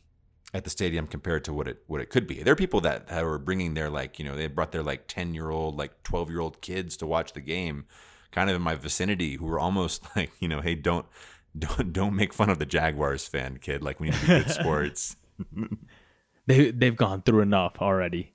at 0.54 0.64
the 0.64 0.70
stadium 0.70 1.08
compared 1.08 1.44
to 1.44 1.54
what 1.54 1.68
it 1.68 1.84
what 1.88 2.00
it 2.02 2.10
could 2.10 2.26
be. 2.26 2.42
There 2.42 2.54
are 2.54 2.58
people 2.58 2.82
that, 2.82 3.08
that 3.08 3.26
were 3.26 3.38
bringing 3.38 3.74
their 3.74 3.90
like, 3.90 4.18
you 4.18 4.26
know, 4.26 4.36
they 4.36 4.48
brought 4.48 4.72
their 4.72 4.84
like 4.84 5.08
10-year-old, 5.08 5.78
like 5.78 6.04
12-year-old 6.04 6.62
kids 6.62 6.98
to 6.98 7.06
watch 7.06 7.34
the 7.34 7.42
game 7.42 7.86
kind 8.32 8.50
of 8.50 8.56
in 8.56 8.62
my 8.62 8.76
vicinity 8.76 9.36
who 9.36 9.46
were 9.46 9.60
almost 9.60 10.04
like, 10.16 10.32
you 10.40 10.48
know, 10.48 10.62
hey, 10.62 10.76
don't 10.76 11.06
don't 11.58 11.94
don't 11.94 12.16
make 12.16 12.34
fun 12.34 12.50
of 12.50 12.60
the 12.60 12.66
Jaguars 12.66 13.28
fan, 13.28 13.58
kid. 13.58 13.84
Like 13.84 14.00
we 14.00 14.08
need 14.10 14.16
to 14.16 14.22
be 14.22 14.28
good 14.28 14.50
sports. 14.52 15.16
They 16.46 16.72
they've 16.72 16.96
gone 16.96 17.22
through 17.22 17.42
enough 17.42 17.78
already. 17.80 18.34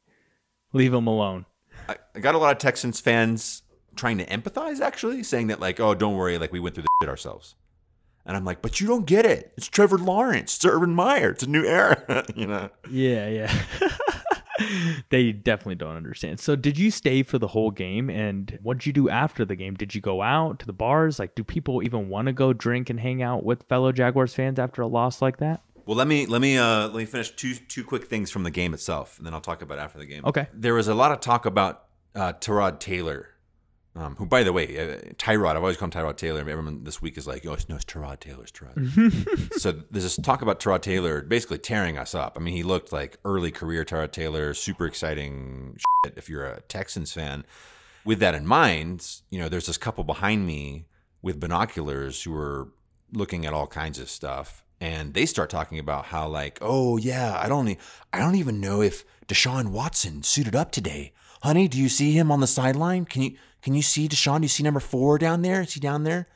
Leave 0.72 0.92
them 0.92 1.06
alone. 1.06 1.46
I, 1.88 1.96
I 2.14 2.20
got 2.20 2.34
a 2.34 2.38
lot 2.38 2.52
of 2.52 2.58
Texans 2.58 3.00
fans 3.00 3.62
trying 3.96 4.18
to 4.18 4.26
empathize, 4.26 4.80
actually, 4.80 5.22
saying 5.22 5.48
that 5.48 5.60
like, 5.60 5.80
oh, 5.80 5.94
don't 5.94 6.16
worry, 6.16 6.38
like 6.38 6.52
we 6.52 6.60
went 6.60 6.74
through 6.74 6.84
the 6.84 6.88
shit 7.02 7.10
ourselves. 7.10 7.54
And 8.24 8.36
I'm 8.36 8.44
like, 8.44 8.62
but 8.62 8.80
you 8.80 8.86
don't 8.86 9.04
get 9.04 9.26
it. 9.26 9.52
It's 9.56 9.66
Trevor 9.66 9.98
Lawrence. 9.98 10.56
It's 10.56 10.64
Urban 10.64 10.94
Meyer. 10.94 11.30
It's 11.30 11.42
a 11.42 11.48
new 11.48 11.64
era. 11.64 12.24
you 12.36 12.46
know. 12.46 12.70
Yeah, 12.88 13.28
yeah. 13.28 13.62
they 15.10 15.32
definitely 15.32 15.74
don't 15.76 15.96
understand. 15.96 16.40
So, 16.40 16.56
did 16.56 16.78
you 16.78 16.90
stay 16.90 17.22
for 17.22 17.38
the 17.38 17.48
whole 17.48 17.70
game? 17.70 18.10
And 18.10 18.58
what 18.62 18.78
did 18.78 18.86
you 18.86 18.92
do 18.92 19.08
after 19.08 19.44
the 19.44 19.56
game? 19.56 19.74
Did 19.74 19.94
you 19.94 20.00
go 20.00 20.22
out 20.22 20.58
to 20.60 20.66
the 20.66 20.72
bars? 20.72 21.18
Like, 21.18 21.34
do 21.34 21.44
people 21.44 21.82
even 21.82 22.08
want 22.08 22.26
to 22.26 22.32
go 22.32 22.52
drink 22.52 22.90
and 22.90 23.00
hang 23.00 23.22
out 23.22 23.44
with 23.44 23.64
fellow 23.68 23.92
Jaguars 23.92 24.34
fans 24.34 24.58
after 24.58 24.82
a 24.82 24.86
loss 24.86 25.22
like 25.22 25.38
that? 25.38 25.62
Well, 25.86 25.96
let 25.96 26.06
me 26.06 26.26
let 26.26 26.40
me 26.40 26.58
uh, 26.58 26.88
let 26.88 26.94
me 26.94 27.04
finish 27.04 27.30
two 27.30 27.54
two 27.54 27.84
quick 27.84 28.06
things 28.06 28.30
from 28.30 28.44
the 28.44 28.50
game 28.50 28.72
itself, 28.74 29.18
and 29.18 29.26
then 29.26 29.34
I'll 29.34 29.40
talk 29.40 29.62
about 29.62 29.78
after 29.78 29.98
the 29.98 30.06
game. 30.06 30.24
Okay. 30.24 30.46
There 30.52 30.74
was 30.74 30.88
a 30.88 30.94
lot 30.94 31.12
of 31.12 31.20
talk 31.20 31.44
about 31.44 31.84
uh, 32.14 32.34
Tyrod 32.34 32.78
Taylor, 32.78 33.30
um, 33.94 34.16
who, 34.16 34.24
by 34.24 34.42
the 34.42 34.52
way, 34.52 34.66
uh, 34.78 34.96
Tyrod. 35.14 35.50
I've 35.50 35.56
always 35.56 35.76
called 35.76 35.94
him 35.94 36.02
Tyrod 36.02 36.16
Taylor. 36.16 36.40
Everyone 36.40 36.84
this 36.84 37.02
week 37.02 37.18
is 37.18 37.26
like, 37.26 37.44
oh, 37.44 37.56
no, 37.68 37.76
it's 37.76 37.84
Tyrod 37.84 38.20
Taylor. 38.20 38.44
It's 38.44 38.52
Tyrod. 38.52 39.52
so 39.60 39.72
there's 39.90 40.04
this 40.04 40.16
talk 40.16 40.40
about 40.40 40.60
Tyrod 40.60 40.80
Taylor 40.80 41.20
basically 41.22 41.58
tearing 41.58 41.98
us 41.98 42.14
up. 42.14 42.36
I 42.36 42.40
mean, 42.40 42.54
he 42.54 42.62
looked 42.62 42.92
like 42.92 43.18
early 43.24 43.50
career 43.50 43.84
Tyrod 43.84 44.12
Taylor, 44.12 44.54
super 44.54 44.86
exciting 44.86 45.76
shit 46.04 46.14
if 46.16 46.28
you're 46.28 46.46
a 46.46 46.62
Texans 46.62 47.12
fan. 47.12 47.44
With 48.04 48.18
that 48.20 48.34
in 48.34 48.46
mind, 48.46 49.06
you 49.30 49.38
know, 49.38 49.48
there's 49.48 49.66
this 49.66 49.78
couple 49.78 50.04
behind 50.04 50.46
me 50.46 50.86
with 51.20 51.38
binoculars 51.38 52.22
who 52.22 52.34
are 52.34 52.68
looking 53.12 53.44
at 53.44 53.52
all 53.52 53.66
kinds 53.66 53.98
of 53.98 54.08
stuff 54.08 54.62
and 54.80 55.14
they 55.14 55.24
start 55.26 55.48
talking 55.48 55.78
about 55.78 56.06
how 56.06 56.26
like 56.26 56.58
oh 56.60 56.96
yeah 56.96 57.38
i 57.40 57.48
don't 57.48 57.76
i 58.12 58.18
don't 58.18 58.34
even 58.34 58.60
know 58.60 58.82
if 58.82 59.04
deshaun 59.28 59.68
watson 59.68 60.22
suited 60.22 60.56
up 60.56 60.72
today 60.72 61.12
honey 61.42 61.68
do 61.68 61.78
you 61.78 61.88
see 61.88 62.12
him 62.12 62.30
on 62.30 62.40
the 62.40 62.46
sideline 62.46 63.04
can 63.04 63.22
you 63.22 63.36
can 63.62 63.74
you 63.74 63.82
see 63.82 64.08
deshaun 64.08 64.38
do 64.38 64.44
you 64.44 64.48
see 64.48 64.62
number 64.62 64.80
four 64.80 65.18
down 65.18 65.42
there 65.42 65.62
is 65.62 65.74
he 65.74 65.80
down 65.80 66.04
there 66.04 66.26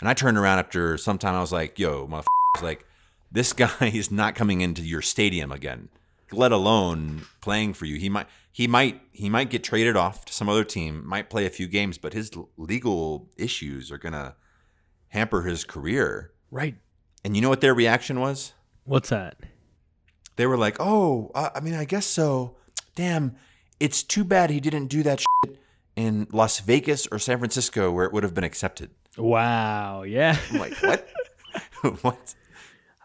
and 0.00 0.08
i 0.08 0.14
turned 0.14 0.36
around 0.38 0.58
after 0.58 0.96
some 0.98 1.18
time 1.18 1.34
i 1.34 1.40
was 1.40 1.52
like 1.52 1.78
yo 1.78 2.06
motherfuckers 2.06 2.62
like 2.62 2.84
this 3.30 3.52
guy 3.64 3.90
is 3.92 4.10
not 4.10 4.34
coming 4.34 4.60
into 4.60 4.82
your 4.82 5.02
stadium 5.02 5.52
again 5.52 5.88
let 6.32 6.52
alone 6.52 7.22
playing 7.40 7.72
for 7.72 7.84
you 7.84 7.96
he 7.98 8.08
might 8.08 8.26
he 8.50 8.66
might 8.66 9.00
he 9.12 9.28
might 9.28 9.50
get 9.50 9.62
traded 9.62 9.96
off 9.96 10.24
to 10.24 10.32
some 10.32 10.48
other 10.48 10.64
team 10.64 11.06
might 11.06 11.30
play 11.30 11.46
a 11.46 11.50
few 11.50 11.66
games 11.68 11.98
but 11.98 12.12
his 12.14 12.30
legal 12.56 13.28
issues 13.36 13.92
are 13.92 13.98
gonna 13.98 14.34
hamper 15.10 15.42
his 15.42 15.64
career 15.64 16.32
Right. 16.50 16.76
and 17.24 17.36
you 17.36 17.42
know 17.42 17.48
what 17.48 17.60
their 17.60 17.74
reaction 17.74 18.18
was? 18.20 18.52
What's 18.84 19.08
that? 19.10 19.36
They 20.36 20.46
were 20.46 20.56
like, 20.56 20.76
"Oh, 20.78 21.32
uh, 21.34 21.50
I 21.54 21.60
mean, 21.60 21.74
I 21.74 21.84
guess 21.84 22.06
so. 22.06 22.56
Damn, 22.94 23.34
it's 23.80 24.02
too 24.02 24.24
bad 24.24 24.50
he 24.50 24.60
didn't 24.60 24.86
do 24.86 25.02
that 25.02 25.20
shit 25.20 25.58
in 25.94 26.26
Las 26.32 26.60
Vegas 26.60 27.06
or 27.08 27.18
San 27.18 27.38
Francisco 27.38 27.90
where 27.90 28.04
it 28.04 28.12
would 28.12 28.22
have 28.22 28.34
been 28.34 28.44
accepted." 28.44 28.90
Wow. 29.16 30.02
Yeah. 30.02 30.38
I'm 30.50 30.58
like, 30.58 30.76
"What? 30.82 31.08
what?" 32.02 32.34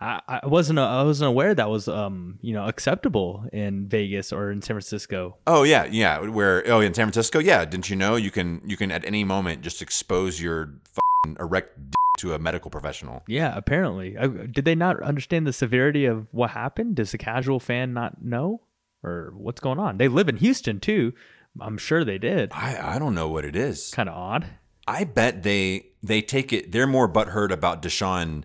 I, 0.02 0.20
I 0.28 0.48
wasn't 0.48 0.80
I 0.80 1.04
wasn't 1.04 1.30
aware 1.30 1.54
that 1.54 1.70
was 1.70 1.88
um 1.88 2.40
you 2.42 2.54
know 2.54 2.66
acceptable 2.66 3.46
in 3.54 3.88
Vegas 3.88 4.34
or 4.34 4.52
in 4.52 4.62
San 4.62 4.74
Francisco. 4.74 5.38
Oh 5.46 5.64
yeah, 5.64 5.86
yeah. 5.86 6.20
Where 6.20 6.64
oh 6.68 6.82
in 6.82 6.94
San 6.94 7.06
Francisco, 7.06 7.40
yeah. 7.40 7.64
Didn't 7.66 7.90
you 7.90 7.96
know 7.96 8.16
you 8.16 8.32
can 8.32 8.62
you 8.66 8.76
can 8.76 8.92
at 8.92 9.06
any 9.06 9.24
moment 9.24 9.62
just 9.62 9.82
expose 9.82 10.42
your 10.42 10.74
fucking 10.86 11.38
erect 11.40 11.78
d- 11.92 11.96
to 12.18 12.34
a 12.34 12.40
medical 12.40 12.72
professional? 12.72 13.22
Yeah, 13.28 13.56
apparently. 13.56 14.18
Uh, 14.18 14.28
Did 14.28 14.66
they 14.66 14.76
not 14.76 15.02
understand 15.04 15.46
the 15.46 15.54
severity 15.54 16.06
of 16.06 16.26
what 16.32 16.50
happened? 16.50 16.96
Does 16.96 17.12
the 17.12 17.20
casual 17.20 17.60
fan 17.60 17.94
not 17.94 18.24
know, 18.24 18.62
or 19.04 19.34
what's 19.36 19.60
going 19.62 19.80
on? 19.80 19.98
They 19.98 20.08
live 20.08 20.30
in 20.30 20.38
Houston 20.38 20.80
too. 20.80 21.14
I'm 21.60 21.78
sure 21.78 22.04
they 22.06 22.18
did. 22.18 22.52
I 22.54 22.96
I 22.96 23.00
don't 23.00 23.16
know 23.16 23.30
what 23.30 23.46
it 23.46 23.56
is. 23.56 23.92
Kind 23.92 24.10
of 24.10 24.16
odd. 24.16 24.46
I 24.88 25.04
bet 25.04 25.44
they 25.44 25.88
they 26.02 26.22
take 26.22 26.52
it. 26.54 26.72
They're 26.72 26.88
more 26.88 27.08
butthurt 27.12 27.52
about 27.52 27.82
Deshaun 27.82 28.44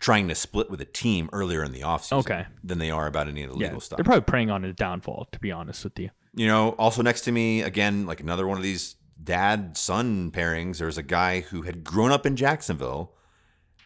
trying 0.00 0.28
to 0.28 0.34
split 0.34 0.70
with 0.70 0.80
a 0.80 0.84
team 0.84 1.28
earlier 1.32 1.64
in 1.64 1.72
the 1.72 1.80
offseason 1.80 2.18
Okay. 2.18 2.46
than 2.62 2.78
they 2.78 2.90
are 2.90 3.06
about 3.06 3.26
any 3.28 3.42
of 3.42 3.52
the 3.52 3.58
Yeah, 3.58 3.66
legal 3.68 3.80
stuff. 3.80 3.96
they're 3.96 4.04
probably 4.04 4.20
preying 4.22 4.50
on 4.50 4.62
his 4.62 4.74
downfall. 4.76 5.28
To 5.32 5.38
be 5.40 5.50
honest 5.50 5.82
with 5.84 5.98
you. 5.98 6.10
you 6.34 6.46
know, 6.46 6.70
also 6.78 7.02
next 7.02 7.22
to 7.22 7.32
me, 7.32 7.62
again, 7.62 8.06
like 8.06 8.20
another 8.20 8.46
one 8.46 8.56
of 8.56 8.62
these 8.62 8.94
dad 9.22 9.76
son 9.76 10.30
pairings, 10.30 10.78
there's 10.78 10.98
a 10.98 11.02
guy 11.02 11.40
who 11.40 11.62
had 11.62 11.82
grown 11.82 12.12
up 12.12 12.24
in 12.26 12.36
Jacksonville, 12.36 13.12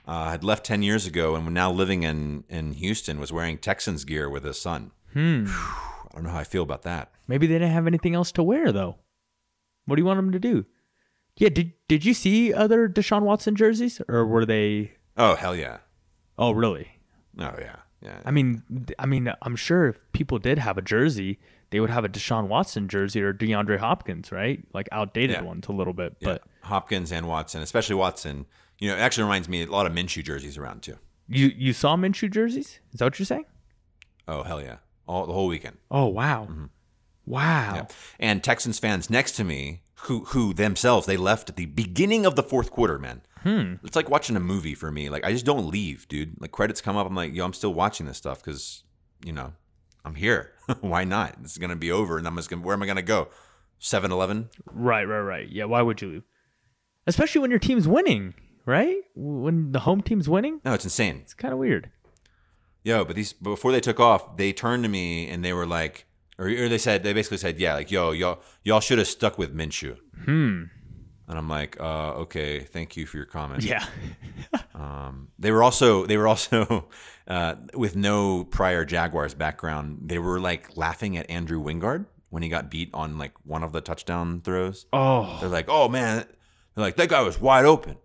uh, 0.06 0.30
had 0.30 0.44
left 0.44 0.66
10 0.66 0.82
years 0.82 1.06
ago, 1.06 1.34
and 1.34 1.48
now 1.54 1.70
living 1.72 2.02
in, 2.02 2.44
in 2.50 2.72
Houston, 2.74 3.18
was 3.18 3.32
wearing 3.32 3.56
Texans 3.56 4.04
gear 4.04 4.28
with 4.28 4.44
his 4.44 4.60
son. 4.60 4.90
Hmm. 5.14 5.46
I 6.12 6.16
don't 6.16 6.24
know 6.24 6.30
how 6.30 6.38
I 6.38 6.44
feel 6.44 6.62
about 6.62 6.82
that. 6.82 7.10
Maybe 7.26 7.46
they 7.46 7.54
didn't 7.54 7.70
have 7.72 7.86
anything 7.86 8.14
else 8.14 8.30
to 8.32 8.42
wear 8.42 8.70
though. 8.72 8.96
What 9.86 9.96
do 9.96 10.02
you 10.02 10.06
want 10.06 10.18
them 10.18 10.32
to 10.32 10.38
do? 10.38 10.66
Yeah. 11.36 11.48
Did 11.48 11.72
Did 11.88 12.04
you 12.04 12.14
see 12.14 12.52
other 12.52 12.88
Deshaun 12.88 13.22
Watson 13.22 13.56
jerseys, 13.56 14.00
or 14.08 14.26
were 14.26 14.44
they? 14.46 14.92
Oh, 15.16 15.34
hell 15.34 15.56
yeah. 15.56 15.78
Oh, 16.38 16.52
really? 16.52 16.88
Oh, 17.38 17.54
yeah. 17.58 17.76
Yeah. 18.02 18.18
I 18.24 18.30
mean, 18.30 18.62
I 18.98 19.06
mean, 19.06 19.32
I'm 19.42 19.56
sure 19.56 19.88
if 19.88 20.00
people 20.12 20.38
did 20.38 20.58
have 20.58 20.76
a 20.76 20.82
jersey, 20.82 21.38
they 21.70 21.78
would 21.80 21.90
have 21.90 22.04
a 22.04 22.08
Deshaun 22.08 22.48
Watson 22.48 22.88
jersey 22.88 23.22
or 23.22 23.32
DeAndre 23.32 23.78
Hopkins, 23.78 24.32
right? 24.32 24.62
Like 24.74 24.88
outdated 24.92 25.36
Yeah. 25.36 25.42
ones 25.42 25.66
a 25.68 25.72
little 25.72 25.92
bit, 25.92 26.16
Yeah. 26.20 26.28
but 26.32 26.42
Hopkins 26.62 27.12
and 27.12 27.26
Watson, 27.28 27.62
especially 27.62 27.94
Watson, 27.94 28.46
you 28.78 28.88
know, 28.88 28.96
it 28.96 29.00
actually 29.00 29.24
reminds 29.24 29.48
me 29.48 29.62
a 29.62 29.66
lot 29.66 29.86
of 29.86 29.92
Minshew 29.92 30.24
jerseys 30.24 30.58
around 30.58 30.82
too. 30.82 30.98
you 31.28 31.46
you 31.56 31.72
saw 31.72 31.96
Minshew 31.96 32.30
jerseys? 32.30 32.80
Is 32.92 32.98
that 32.98 33.04
what 33.06 33.18
you're 33.18 33.26
saying? 33.26 33.46
Oh, 34.28 34.42
hell 34.42 34.60
yeah. 34.60 34.78
All 35.12 35.26
the 35.26 35.32
whole 35.32 35.46
weekend. 35.48 35.76
Oh 35.90 36.06
wow, 36.06 36.48
wow. 37.26 37.74
Yeah. 37.74 37.84
And 38.18 38.42
Texans 38.42 38.78
fans 38.78 39.10
next 39.10 39.32
to 39.32 39.44
me, 39.44 39.82
who 40.06 40.24
who 40.26 40.54
themselves 40.54 41.06
they 41.06 41.16
left 41.16 41.50
at 41.50 41.56
the 41.56 41.66
beginning 41.66 42.24
of 42.26 42.34
the 42.36 42.42
fourth 42.42 42.70
quarter, 42.70 42.98
man. 42.98 43.22
Hmm. 43.42 43.74
It's 43.84 43.96
like 43.96 44.08
watching 44.08 44.36
a 44.36 44.40
movie 44.40 44.74
for 44.74 44.90
me. 44.92 45.08
Like 45.08 45.24
I 45.24 45.32
just 45.32 45.44
don't 45.44 45.66
leave, 45.68 46.08
dude. 46.08 46.40
Like 46.40 46.52
credits 46.52 46.80
come 46.80 46.96
up, 46.96 47.06
I'm 47.06 47.14
like, 47.14 47.34
yo, 47.34 47.44
I'm 47.44 47.52
still 47.52 47.74
watching 47.74 48.06
this 48.06 48.16
stuff 48.18 48.42
because 48.42 48.84
you 49.24 49.32
know 49.32 49.52
I'm 50.04 50.14
here. 50.14 50.52
Why 50.80 51.04
not? 51.04 51.36
It's 51.42 51.58
gonna 51.58 51.76
be 51.76 51.90
over, 51.92 52.18
and 52.18 52.26
I'm 52.26 52.36
just 52.36 52.48
gonna. 52.50 52.62
Where 52.62 52.74
am 52.74 52.82
I 52.82 52.86
gonna 52.86 53.02
go? 53.02 53.28
7-Eleven. 53.80 54.48
Right, 54.70 55.04
right, 55.04 55.20
right. 55.20 55.48
Yeah. 55.48 55.64
Why 55.64 55.82
would 55.82 56.00
you 56.00 56.08
leave? 56.08 56.22
Especially 57.06 57.40
when 57.40 57.50
your 57.50 57.58
team's 57.58 57.88
winning, 57.88 58.34
right? 58.64 58.98
When 59.16 59.72
the 59.72 59.80
home 59.80 60.02
team's 60.02 60.28
winning, 60.28 60.60
No, 60.64 60.72
it's 60.72 60.84
insane. 60.84 61.18
it's 61.22 61.34
kind 61.34 61.52
of 61.52 61.58
weird. 61.58 61.90
Yo, 62.84 63.04
but 63.04 63.16
these 63.16 63.32
before 63.32 63.72
they 63.72 63.80
took 63.80 64.00
off, 64.00 64.36
they 64.36 64.52
turned 64.52 64.82
to 64.82 64.88
me 64.88 65.28
and 65.28 65.44
they 65.44 65.52
were 65.52 65.66
like, 65.66 66.06
or, 66.38 66.46
or 66.46 66.68
they 66.68 66.78
said 66.78 67.02
they 67.02 67.12
basically 67.12 67.38
said, 67.38 67.58
yeah, 67.58 67.74
like 67.74 67.90
yo, 67.90 68.10
y'all 68.10 68.40
y'all 68.64 68.80
should 68.80 68.98
have 68.98 69.08
stuck 69.08 69.38
with 69.38 69.54
Minshew. 69.54 69.96
Hmm. 70.24 70.64
And 71.28 71.38
I'm 71.38 71.48
like, 71.48 71.80
uh, 71.80 72.14
okay, 72.14 72.60
thank 72.60 72.96
you 72.96 73.06
for 73.06 73.16
your 73.16 73.26
comment. 73.26 73.62
Yeah. 73.62 73.84
Um, 74.74 75.28
they 75.38 75.52
were 75.52 75.62
also 75.62 76.06
they 76.06 76.16
were 76.16 76.26
also 76.26 76.88
uh, 77.28 77.54
with 77.74 77.94
no 77.94 78.42
prior 78.42 78.84
Jaguars 78.84 79.32
background. 79.32 80.00
They 80.06 80.18
were 80.18 80.40
like 80.40 80.76
laughing 80.76 81.16
at 81.16 81.30
Andrew 81.30 81.62
Wingard 81.62 82.06
when 82.30 82.42
he 82.42 82.48
got 82.48 82.70
beat 82.70 82.90
on 82.92 83.16
like 83.16 83.32
one 83.44 83.62
of 83.62 83.72
the 83.72 83.80
touchdown 83.80 84.40
throws. 84.40 84.86
Oh. 84.92 85.38
They're 85.40 85.48
like, 85.48 85.66
oh 85.68 85.88
man, 85.88 86.26
they're 86.74 86.84
like 86.84 86.96
that 86.96 87.10
guy 87.10 87.20
was 87.20 87.40
wide 87.40 87.64
open. 87.64 87.96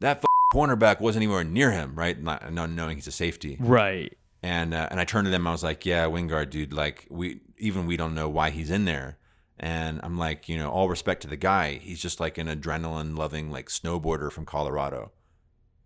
That 0.00 0.18
f- 0.18 0.24
cornerback 0.52 1.00
wasn't 1.00 1.22
anywhere 1.22 1.44
near 1.44 1.70
him, 1.70 1.94
right? 1.94 2.20
Not, 2.20 2.52
not 2.52 2.70
knowing 2.70 2.96
he's 2.96 3.06
a 3.06 3.12
safety. 3.12 3.56
Right. 3.60 4.16
And 4.44 4.74
uh, 4.74 4.88
and 4.90 5.00
I 5.00 5.04
turned 5.06 5.24
to 5.24 5.30
them. 5.30 5.46
I 5.46 5.52
was 5.52 5.62
like, 5.62 5.86
yeah, 5.86 6.04
Wingard, 6.04 6.50
dude. 6.50 6.74
Like 6.74 7.06
we 7.08 7.40
even 7.56 7.86
we 7.86 7.96
don't 7.96 8.14
know 8.14 8.28
why 8.28 8.50
he's 8.50 8.70
in 8.70 8.84
there. 8.84 9.16
And 9.58 10.00
I'm 10.02 10.18
like, 10.18 10.50
you 10.50 10.58
know, 10.58 10.70
all 10.70 10.90
respect 10.90 11.22
to 11.22 11.28
the 11.28 11.36
guy. 11.38 11.76
He's 11.76 11.98
just 11.98 12.20
like 12.20 12.36
an 12.36 12.48
adrenaline 12.48 13.16
loving 13.16 13.50
like 13.50 13.70
snowboarder 13.70 14.30
from 14.30 14.44
Colorado. 14.44 15.12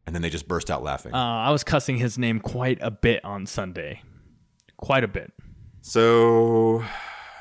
And 0.06 0.14
then 0.14 0.22
they 0.22 0.30
just 0.30 0.48
burst 0.48 0.72
out 0.72 0.82
laughing. 0.82 1.14
Uh, 1.14 1.18
I 1.18 1.50
was 1.50 1.62
cussing 1.62 1.98
his 1.98 2.18
name 2.18 2.40
quite 2.40 2.78
a 2.80 2.90
bit 2.90 3.24
on 3.24 3.46
Sunday. 3.46 4.02
Quite 4.76 5.04
a 5.04 5.08
bit. 5.08 5.32
So 5.82 6.82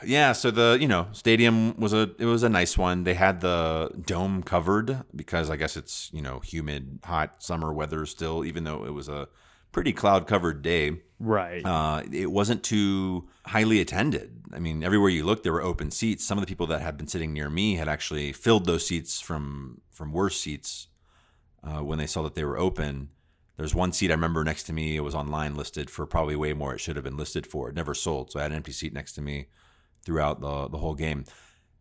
yeah, 0.06 0.34
so 0.34 0.52
the 0.52 0.78
you 0.80 0.88
know 0.88 1.08
stadium 1.14 1.76
was 1.80 1.94
a 1.94 2.12
it 2.20 2.26
was 2.26 2.44
a 2.44 2.50
nice 2.50 2.78
one. 2.78 3.06
They 3.06 3.16
had 3.16 3.42
the 3.42 3.90
dome 4.06 4.44
covered 4.44 5.02
because 5.16 5.50
I 5.50 5.56
guess 5.56 5.76
it's 5.76 6.12
you 6.14 6.22
know 6.22 6.42
humid, 6.42 7.00
hot 7.04 7.42
summer 7.42 7.74
weather 7.74 8.06
still, 8.06 8.46
even 8.46 8.66
though 8.66 8.86
it 8.86 8.94
was 8.94 9.10
a 9.10 9.30
pretty 9.72 9.94
cloud 9.94 10.28
covered 10.28 10.62
day. 10.62 11.02
Right. 11.20 11.66
Uh, 11.66 12.04
it 12.12 12.32
wasn't 12.32 12.64
too 12.64 13.28
highly 13.46 13.82
attended. 13.82 14.44
I 14.54 14.60
mean, 14.60 14.84
everywhere 14.84 15.10
you 15.10 15.26
looked, 15.26 15.44
there 15.44 15.54
were 15.54 15.64
open 15.64 15.90
seats. 15.90 16.24
Some 16.24 16.38
of 16.38 16.44
the 16.44 16.48
people 16.48 16.68
that 16.68 16.82
had 16.82 16.98
been 16.98 17.08
sitting 17.08 17.34
near 17.34 17.50
me 17.50 17.76
had 17.76 17.88
actually 17.88 18.34
filled 18.34 18.66
those 18.66 18.86
seats 18.86 19.20
from 19.20 19.82
from 19.92 20.12
worse 20.12 20.40
seats 20.40 20.88
uh, 21.64 21.80
when 21.84 21.98
they 21.98 22.06
saw 22.06 22.22
that 22.24 22.36
they 22.36 22.44
were 22.44 22.58
open. 22.58 23.10
There's 23.58 23.74
one 23.74 23.92
seat 23.92 24.12
I 24.12 24.14
remember 24.14 24.44
next 24.44 24.64
to 24.64 24.74
me. 24.74 24.96
It 24.96 25.02
was 25.02 25.16
online 25.16 25.56
listed 25.56 25.90
for 25.90 26.06
probably 26.06 26.36
way 26.36 26.54
more 26.54 26.76
it 26.76 26.80
should 26.80 26.96
have 26.96 27.06
been 27.06 27.18
listed 27.18 27.48
for. 27.48 27.70
It 27.70 27.76
never 27.76 27.96
sold, 27.96 28.32
so 28.32 28.40
I 28.40 28.44
had 28.44 28.52
an 28.52 28.58
empty 28.58 28.72
seat 28.72 28.94
next 28.94 29.14
to 29.14 29.22
me 29.22 29.48
throughout 30.04 30.40
the 30.40 30.68
the 30.68 30.78
whole 30.78 30.94
game. 30.94 31.26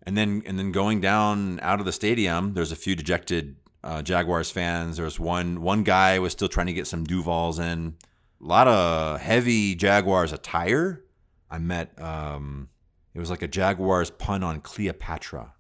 And 0.05 0.17
then 0.17 0.43
and 0.47 0.59
then 0.59 0.73
going 0.73 1.03
down 1.03 1.61
out 1.61 1.81
of 1.81 1.85
the 1.85 1.93
stadium, 1.93 2.55
there's 2.55 2.73
a 2.73 2.77
few 2.77 2.97
dejected 2.97 3.57
uh, 3.85 4.01
Jaguars 4.01 4.51
fans. 4.51 4.97
There's 4.97 5.21
one 5.21 5.61
one 5.61 5.83
guy 5.83 6.19
was 6.19 6.33
still 6.33 6.49
trying 6.49 6.69
to 6.69 6.73
get 6.73 6.87
some 6.87 7.07
Duvals 7.07 7.61
in. 7.61 7.97
A 8.41 8.45
lot 8.45 8.69
of 8.69 9.21
heavy 9.21 9.75
Jaguars 9.75 10.33
attire. 10.33 11.05
I 11.51 11.59
met 11.59 12.01
um, 12.01 12.69
it 13.15 13.21
was 13.21 13.31
like 13.31 13.43
a 13.43 13.49
Jaguars 13.49 14.11
pun 14.11 14.43
on 14.43 14.61
Cleopatra, 14.61 15.55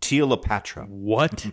Telepatra. 0.00 0.86
What? 0.86 1.46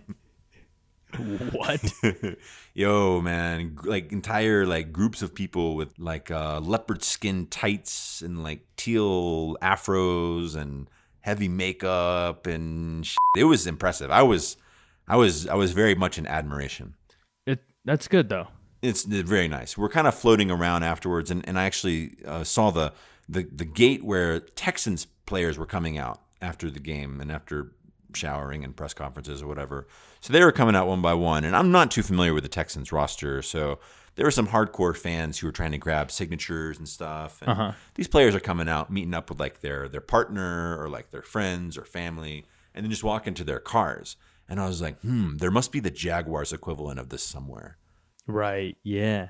what? 1.52 1.94
Yo, 2.74 3.22
man, 3.22 3.78
like 3.84 4.12
entire 4.12 4.66
like 4.66 4.92
groups 4.92 5.22
of 5.22 5.34
people 5.34 5.76
with 5.76 5.98
like 5.98 6.30
uh, 6.30 6.60
leopard 6.60 7.02
skin 7.02 7.48
tights 7.48 8.22
and 8.22 8.44
like 8.44 8.66
teal 8.76 9.56
afros 9.62 10.56
and 10.56 10.90
heavy 11.22 11.48
makeup 11.48 12.46
and 12.46 13.06
shit. 13.06 13.18
it 13.38 13.46
was 13.46 13.68
impressive. 13.68 14.12
I 14.12 14.24
was, 14.24 14.58
I 15.08 15.16
was, 15.16 15.48
I 15.48 15.56
was 15.56 15.72
very 15.72 15.96
much 15.96 16.18
in 16.18 16.28
admiration. 16.28 16.96
It 17.46 17.64
that's 17.86 18.10
good 18.10 18.28
though. 18.28 18.48
It's 18.88 19.04
very 19.04 19.48
nice. 19.48 19.78
We're 19.78 19.90
kind 19.90 20.08
of 20.08 20.16
floating 20.16 20.50
around 20.52 20.84
afterwards, 20.84 21.30
and, 21.32 21.48
and 21.48 21.58
I 21.60 21.66
actually 21.66 22.18
uh, 22.26 22.44
saw 22.44 22.72
the, 22.72 22.94
the 23.28 23.44
the 23.52 23.66
gate 23.66 24.04
where 24.04 24.40
Texans 24.40 25.06
players 25.26 25.58
were 25.58 25.66
coming 25.66 25.98
out 25.98 26.22
after 26.42 26.70
the 26.72 26.80
game 26.80 27.20
and 27.22 27.32
after 27.32 27.72
showering 28.14 28.64
and 28.64 28.76
press 28.76 28.94
conferences 28.94 29.42
or 29.42 29.48
whatever. 29.48 29.88
So 30.22 30.34
they 30.34 30.44
were 30.44 30.52
coming 30.52 30.76
out 30.76 30.88
one 30.88 31.02
by 31.02 31.14
one, 31.14 31.44
and 31.44 31.56
I'm 31.56 31.72
not 31.72 31.92
too 31.92 32.04
familiar 32.04 32.34
with 32.34 32.44
the 32.44 32.50
Texans 32.50 32.92
roster, 32.92 33.42
so 33.42 33.80
there 34.16 34.26
were 34.26 34.32
some 34.32 34.48
hardcore 34.48 34.98
fans 34.98 35.38
who 35.38 35.48
were 35.48 35.52
trying 35.52 35.74
to 35.74 35.78
grab 35.78 36.10
signatures 36.10 36.78
and 36.80 36.88
stuff. 36.90 37.42
And 37.42 37.52
Uh-huh. 37.52 37.72
these 37.96 38.08
players 38.08 38.34
are 38.36 38.40
coming 38.40 38.68
out, 38.70 38.90
meeting 38.92 39.14
up 39.14 39.30
with 39.30 39.40
like 39.40 39.60
their 39.62 39.88
their 39.90 40.02
partner 40.02 40.76
or 40.82 40.90
like 40.90 41.12
their 41.12 41.22
friends 41.22 41.78
or 41.78 41.84
family, 41.86 42.46
and 42.74 42.84
then 42.84 42.90
just 42.92 43.04
walking 43.04 43.34
to 43.36 43.44
their 43.44 43.60
cars. 43.60 44.16
And 44.50 44.60
I 44.60 44.68
was 44.68 44.82
like, 44.82 44.98
hmm, 45.02 45.38
there 45.38 45.52
must 45.52 45.72
be 45.74 45.82
the 45.82 45.92
Jaguars 45.92 46.54
equivalent 46.54 47.00
of 47.00 47.10
this 47.10 47.24
somewhere. 47.24 47.78
Right. 48.28 48.78
Yeah. 48.84 49.30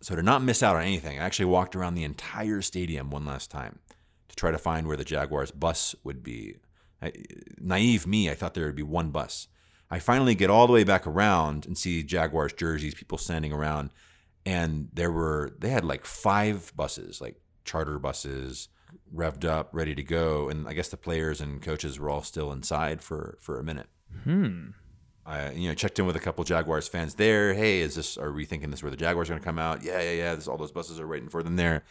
So 0.00 0.14
to 0.14 0.22
not 0.22 0.42
miss 0.42 0.62
out 0.62 0.76
on 0.76 0.82
anything, 0.82 1.18
I 1.18 1.24
actually 1.24 1.46
walked 1.46 1.74
around 1.74 1.94
the 1.94 2.04
entire 2.04 2.62
stadium 2.62 3.10
one 3.10 3.24
last 3.24 3.50
time 3.50 3.80
to 4.28 4.36
try 4.36 4.50
to 4.50 4.58
find 4.58 4.86
where 4.86 4.96
the 4.96 5.04
Jaguars 5.04 5.50
bus 5.50 5.94
would 6.04 6.22
be. 6.22 6.56
I, 7.02 7.12
naive 7.58 8.06
me, 8.06 8.30
I 8.30 8.34
thought 8.34 8.54
there 8.54 8.66
would 8.66 8.76
be 8.76 8.82
one 8.82 9.10
bus. 9.10 9.48
I 9.90 9.98
finally 9.98 10.34
get 10.34 10.50
all 10.50 10.66
the 10.66 10.72
way 10.72 10.84
back 10.84 11.06
around 11.06 11.66
and 11.66 11.76
see 11.76 12.02
Jaguars 12.02 12.52
jerseys, 12.52 12.94
people 12.94 13.18
standing 13.18 13.52
around, 13.52 13.90
and 14.46 14.88
there 14.92 15.12
were 15.12 15.52
they 15.58 15.70
had 15.70 15.84
like 15.84 16.04
five 16.04 16.72
buses, 16.74 17.20
like 17.20 17.40
charter 17.64 17.98
buses, 17.98 18.68
revved 19.14 19.44
up, 19.44 19.70
ready 19.72 19.94
to 19.94 20.02
go, 20.02 20.48
and 20.48 20.66
I 20.68 20.72
guess 20.72 20.88
the 20.88 20.96
players 20.96 21.40
and 21.40 21.62
coaches 21.62 21.98
were 21.98 22.10
all 22.10 22.22
still 22.22 22.50
inside 22.52 23.02
for 23.02 23.38
for 23.40 23.58
a 23.58 23.64
minute. 23.64 23.88
Hmm. 24.24 24.70
I 25.26 25.52
you 25.52 25.68
know 25.68 25.74
checked 25.74 25.98
in 25.98 26.06
with 26.06 26.16
a 26.16 26.20
couple 26.20 26.44
Jaguars 26.44 26.88
fans 26.88 27.14
there. 27.14 27.54
Hey, 27.54 27.80
is 27.80 27.94
this? 27.94 28.16
Are 28.18 28.32
we 28.32 28.44
thinking 28.44 28.70
this 28.70 28.80
is 28.80 28.82
where 28.82 28.90
the 28.90 28.96
Jaguars 28.96 29.28
are 29.28 29.32
going 29.32 29.40
to 29.40 29.44
come 29.44 29.58
out? 29.58 29.82
Yeah, 29.82 30.00
yeah, 30.00 30.12
yeah. 30.12 30.34
This 30.34 30.48
all 30.48 30.56
those 30.56 30.72
buses 30.72 31.00
are 31.00 31.06
waiting 31.06 31.28
for 31.28 31.42
them 31.42 31.56
there. 31.56 31.84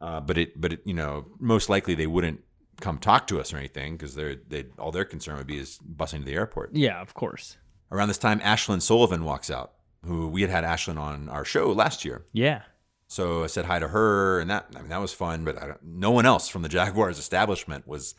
Uh, 0.00 0.20
but 0.20 0.38
it, 0.38 0.60
but 0.60 0.74
it, 0.74 0.80
you 0.84 0.94
know, 0.94 1.26
most 1.40 1.68
likely 1.68 1.94
they 1.94 2.06
wouldn't 2.06 2.40
come 2.80 2.98
talk 2.98 3.26
to 3.26 3.40
us 3.40 3.52
or 3.52 3.56
anything 3.56 3.96
because 3.96 4.14
they're 4.14 4.36
they 4.36 4.66
all 4.78 4.92
their 4.92 5.04
concern 5.04 5.36
would 5.36 5.46
be 5.46 5.58
is 5.58 5.78
busing 5.96 6.20
to 6.20 6.24
the 6.24 6.34
airport. 6.34 6.74
Yeah, 6.74 7.00
of 7.00 7.14
course. 7.14 7.56
Around 7.90 8.08
this 8.08 8.18
time, 8.18 8.40
Ashlyn 8.40 8.82
Sullivan 8.82 9.24
walks 9.24 9.50
out, 9.50 9.72
who 10.04 10.28
we 10.28 10.42
had 10.42 10.50
had 10.50 10.64
Ashlyn 10.64 10.98
on 10.98 11.28
our 11.28 11.44
show 11.44 11.72
last 11.72 12.04
year. 12.04 12.26
Yeah. 12.32 12.62
So 13.08 13.44
I 13.44 13.46
said 13.46 13.64
hi 13.64 13.78
to 13.78 13.88
her, 13.88 14.38
and 14.38 14.50
that 14.50 14.66
I 14.76 14.80
mean 14.80 14.90
that 14.90 15.00
was 15.00 15.14
fun. 15.14 15.44
But 15.44 15.60
I 15.60 15.66
don't, 15.68 15.82
no 15.82 16.10
one 16.10 16.26
else 16.26 16.48
from 16.48 16.62
the 16.62 16.68
Jaguars 16.68 17.18
establishment 17.18 17.88
was 17.88 18.14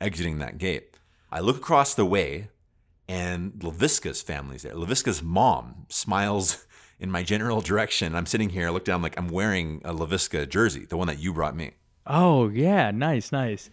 exiting 0.00 0.38
that 0.38 0.58
gate. 0.58 0.96
I 1.30 1.40
look 1.40 1.56
across 1.56 1.94
the 1.94 2.06
way, 2.06 2.48
and 3.08 3.52
Laviska's 3.54 4.22
family's 4.22 4.62
there. 4.62 4.74
Laviska's 4.74 5.22
mom 5.22 5.86
smiles 5.88 6.66
in 7.00 7.10
my 7.10 7.22
general 7.22 7.60
direction. 7.60 8.14
I'm 8.14 8.26
sitting 8.26 8.50
here, 8.50 8.68
I 8.68 8.70
look 8.70 8.84
down, 8.84 9.02
like 9.02 9.18
I'm 9.18 9.28
wearing 9.28 9.80
a 9.84 9.94
Laviska 9.94 10.48
jersey, 10.48 10.84
the 10.84 10.96
one 10.96 11.06
that 11.08 11.18
you 11.18 11.32
brought 11.32 11.56
me. 11.56 11.72
Oh, 12.06 12.48
yeah. 12.48 12.90
Nice, 12.90 13.32
nice. 13.32 13.70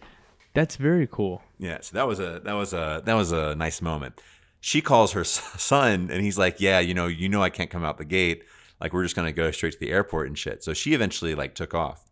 That's 0.56 0.76
very 0.76 1.06
cool. 1.06 1.42
Yeah, 1.58 1.78
so 1.82 1.94
that 1.96 2.06
was 2.06 2.18
a 2.18 2.40
that 2.44 2.54
was 2.54 2.72
a 2.72 3.02
that 3.04 3.12
was 3.12 3.30
a 3.30 3.54
nice 3.56 3.82
moment. 3.82 4.18
She 4.60 4.80
calls 4.80 5.12
her 5.12 5.22
son, 5.24 6.08
and 6.10 6.22
he's 6.22 6.38
like, 6.38 6.62
"Yeah, 6.62 6.80
you 6.80 6.94
know, 6.94 7.08
you 7.08 7.28
know, 7.28 7.42
I 7.42 7.50
can't 7.50 7.68
come 7.68 7.84
out 7.84 7.98
the 7.98 8.06
gate. 8.06 8.42
Like, 8.80 8.94
we're 8.94 9.02
just 9.02 9.14
gonna 9.14 9.32
go 9.32 9.50
straight 9.50 9.74
to 9.74 9.78
the 9.78 9.90
airport 9.90 10.28
and 10.28 10.38
shit." 10.38 10.64
So 10.64 10.72
she 10.72 10.94
eventually 10.94 11.34
like 11.34 11.54
took 11.54 11.74
off, 11.74 12.02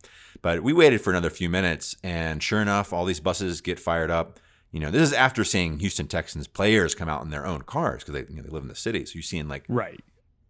but 0.43 0.63
we 0.63 0.75
waited 0.75 1.01
for 1.01 1.09
another 1.09 1.31
few 1.31 1.49
minutes, 1.49 1.97
and 2.05 2.43
sure 2.43 2.61
enough, 2.61 2.93
all 2.93 3.07
these 3.07 3.19
buses 3.21 3.63
get 3.63 3.81
fired 3.81 4.11
up. 4.11 4.39
You 4.75 4.81
know, 4.81 4.91
this 4.91 5.03
is 5.03 5.13
after 5.13 5.45
seeing 5.45 5.79
Houston 5.79 6.09
Texans 6.09 6.49
players 6.49 6.97
come 6.97 7.09
out 7.09 7.23
in 7.23 7.31
their 7.31 7.47
own 7.47 7.63
cars 7.63 8.03
because 8.03 8.15
they 8.15 8.29
you 8.29 8.39
know, 8.39 8.43
they 8.43 8.51
live 8.51 8.65
in 8.65 8.69
the 8.69 8.75
city. 8.75 9.07
So 9.07 9.13
you're 9.15 9.23
seeing 9.23 9.47
like 9.47 9.65
Right. 9.69 10.01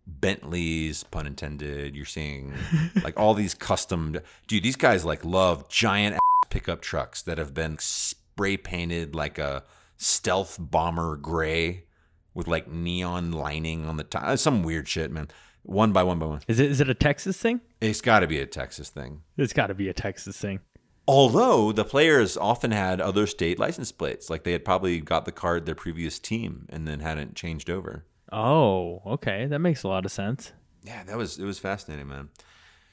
Bentleys, 0.06 1.04
pun 1.04 1.26
intended. 1.26 1.94
You're 1.94 2.06
seeing 2.06 2.54
like 3.04 3.20
all 3.20 3.34
these 3.34 3.52
custom. 3.52 4.16
Dude, 4.46 4.62
these 4.62 4.76
guys 4.76 5.04
like 5.04 5.26
love 5.26 5.68
giant 5.68 6.14
ass 6.14 6.48
pickup 6.48 6.80
trucks 6.80 7.20
that 7.20 7.37
have 7.37 7.52
been 7.52 7.76
spray 7.78 8.56
painted 8.56 9.14
like 9.14 9.37
a 9.38 9.62
stealth 9.98 10.56
bomber 10.58 11.16
gray 11.16 11.84
with 12.32 12.48
like 12.48 12.66
neon 12.66 13.30
lining 13.30 13.84
on 13.84 13.98
the 13.98 14.04
top. 14.04 14.38
Some 14.38 14.62
weird 14.62 14.88
shit, 14.88 15.10
man. 15.10 15.28
One 15.64 15.92
by 15.92 16.02
one 16.02 16.18
by 16.18 16.26
one. 16.26 16.40
Is 16.48 16.60
it 16.60 16.70
is 16.70 16.80
it 16.80 16.88
a 16.88 16.94
Texas 16.94 17.37
thing? 17.37 17.60
It's 17.78 18.00
got 18.00 18.20
to 18.20 18.26
be 18.26 18.40
a 18.40 18.46
Texas 18.46 18.88
thing. 18.88 19.20
It's 19.37 19.52
got 19.52 19.66
to 19.66 19.74
be 19.74 19.90
a 19.90 19.92
Texas 19.92 20.38
thing. 20.38 20.60
Although 21.06 21.72
the 21.72 21.84
players 21.84 22.36
often 22.36 22.70
had 22.70 23.00
other 23.00 23.26
state 23.26 23.58
license 23.58 23.92
plates, 23.92 24.30
like 24.30 24.44
they 24.44 24.52
had 24.52 24.64
probably 24.64 25.00
got 25.00 25.24
the 25.26 25.32
card 25.32 25.66
their 25.66 25.74
previous 25.74 26.18
team 26.18 26.66
and 26.70 26.88
then 26.88 27.00
hadn't 27.00 27.34
changed 27.34 27.68
over. 27.68 28.04
Oh, 28.32 29.02
okay. 29.06 29.46
That 29.46 29.58
makes 29.58 29.82
a 29.82 29.88
lot 29.88 30.04
of 30.06 30.12
sense. 30.12 30.52
Yeah, 30.82 31.04
that 31.04 31.16
was 31.16 31.38
it 31.38 31.44
was 31.44 31.58
fascinating, 31.58 32.08
man. 32.08 32.30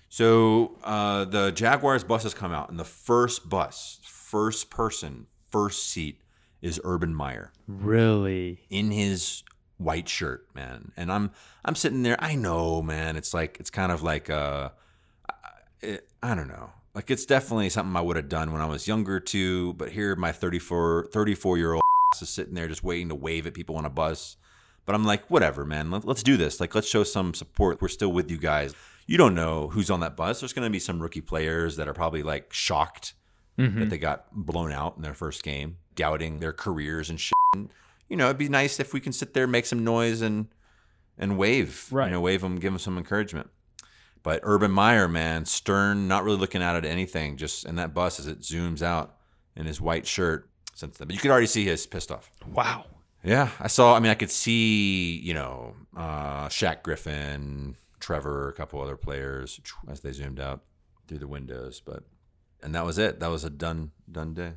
So 0.10 0.78
uh, 0.84 1.24
the 1.26 1.52
Jaguars 1.52 2.04
buses 2.04 2.34
come 2.34 2.52
out, 2.52 2.70
and 2.70 2.78
the 2.78 2.84
first 2.86 3.48
bus, 3.50 4.00
first 4.04 4.70
person, 4.70 5.28
first 5.50 5.88
seat 5.90 6.22
is 6.62 6.80
Urban 6.84 7.16
Meyer 7.16 7.52
Really? 7.68 8.60
in 8.70 8.92
his 8.92 9.44
white 9.78 10.08
shirt, 10.10 10.46
man. 10.54 10.92
And 10.98 11.12
I'm 11.12 11.32
I'm 11.64 11.76
sitting 11.76 12.04
there. 12.04 12.18
I 12.20 12.36
know, 12.36 12.82
man. 12.82 13.16
It's 13.16 13.34
like 13.34 13.58
it's 13.60 13.70
kind 13.70 13.92
of 13.92 14.04
like 14.04 14.30
uh, 14.30 14.70
I, 15.82 16.00
I 16.22 16.36
don't 16.36 16.50
know. 16.50 16.72
Like 16.94 17.10
it's 17.10 17.26
definitely 17.26 17.70
something 17.70 17.96
I 17.96 18.02
would 18.02 18.18
have 18.18 18.30
done 18.30 18.52
when 18.52 18.62
I 18.62 18.66
was 18.66 18.88
younger 18.88 19.20
too. 19.20 19.74
But 19.74 19.92
here, 19.92 20.16
my 20.16 20.32
34 20.32 21.08
34 21.12 21.58
year 21.58 21.74
old 21.74 21.82
is 22.22 22.30
sitting 22.30 22.54
there 22.54 22.68
just 22.68 22.84
waiting 22.84 23.10
to 23.10 23.16
wave 23.16 23.48
at 23.48 23.54
people 23.54 23.78
on 23.78 23.86
a 23.86 23.90
bus. 23.90 24.38
But 24.86 24.96
I'm 24.96 25.06
like, 25.06 25.30
whatever, 25.30 25.64
man. 25.64 25.92
Let, 25.92 26.06
let's 26.06 26.24
do 26.24 26.38
this. 26.38 26.60
Like, 26.60 26.74
let's 26.74 26.88
show 26.88 27.04
some 27.04 27.34
support. 27.34 27.82
We're 27.82 27.88
still 27.88 28.12
with 28.12 28.32
you 28.32 28.38
guys. 28.38 28.74
You 29.06 29.18
don't 29.18 29.36
know 29.36 29.68
who's 29.70 29.90
on 29.90 30.00
that 30.00 30.18
bus. 30.18 30.40
There's 30.40 30.54
going 30.54 30.66
to 30.66 30.72
be 30.72 30.80
some 30.80 31.02
rookie 31.02 31.22
players 31.22 31.76
that 31.78 31.88
are 31.88 31.94
probably 31.94 32.24
like 32.24 32.52
shocked 32.52 33.14
that 33.58 33.64
mm-hmm. 33.64 33.90
they 33.90 33.98
got 33.98 34.26
blown 34.34 34.72
out 34.72 34.96
in 34.96 35.04
their 35.04 35.14
first 35.14 35.44
game, 35.44 35.78
doubting 35.96 36.40
their 36.40 36.54
careers 36.54 37.10
and 37.10 37.20
shit. 37.20 37.34
And, 37.54 37.70
you 38.10 38.18
know, 38.18 38.26
it'd 38.26 38.38
be 38.38 38.50
nice 38.50 38.80
if 38.80 38.94
we 38.94 39.00
can 39.00 39.14
sit 39.14 39.34
there, 39.34 39.46
make 39.46 39.66
some 39.66 39.84
noise, 39.84 40.22
and 40.22 40.48
and 41.18 41.38
wave. 41.38 41.88
Right. 41.92 42.08
You 42.08 42.12
know, 42.12 42.22
wave 42.22 42.42
them, 42.42 42.56
give 42.56 42.74
them 42.74 42.80
some 42.80 42.98
encouragement. 42.98 43.50
But 44.24 44.42
Urban 44.44 44.72
Meyer, 44.72 45.08
man, 45.08 45.46
stern, 45.46 46.08
not 46.08 46.24
really 46.24 46.38
looking 46.38 46.62
out 46.62 46.76
at 46.76 46.86
anything, 46.86 47.38
just 47.38 47.66
in 47.66 47.76
that 47.76 47.94
bus 47.94 48.20
as 48.20 48.28
it 48.28 48.42
zooms 48.42 48.82
out 48.82 49.16
in 49.56 49.66
his 49.66 49.82
white 49.82 50.06
shirt. 50.06 50.48
Since 50.74 50.98
then, 50.98 51.08
but 51.08 51.16
you 51.16 51.20
could 51.20 51.32
already 51.32 51.48
see 51.48 51.66
his 51.66 51.86
pissed 51.86 52.12
off. 52.12 52.30
Wow. 52.48 52.86
Yeah, 53.24 53.50
I 53.60 53.68
saw. 53.68 53.96
I 53.96 54.00
mean, 54.00 54.12
I 54.12 54.16
could 54.16 54.32
see, 54.32 55.18
you 55.18 55.34
know, 55.34 55.76
uh, 55.96 56.48
Shaq 56.48 56.82
Griffin, 56.82 57.76
Trevor, 58.00 58.50
a 58.50 58.54
couple 58.54 58.82
other 58.82 58.96
players 58.96 59.60
as 59.90 60.00
they 60.00 60.12
zoomed 60.12 60.40
out 60.40 60.62
through 61.08 61.20
the 61.20 61.28
windows. 61.28 61.82
But 61.86 62.04
and 62.64 62.74
that 62.74 62.86
was 62.86 62.98
it. 62.98 63.20
That 63.20 63.30
was 63.30 63.44
a 63.44 63.50
done 63.50 63.92
done 64.12 64.34
day. 64.34 64.54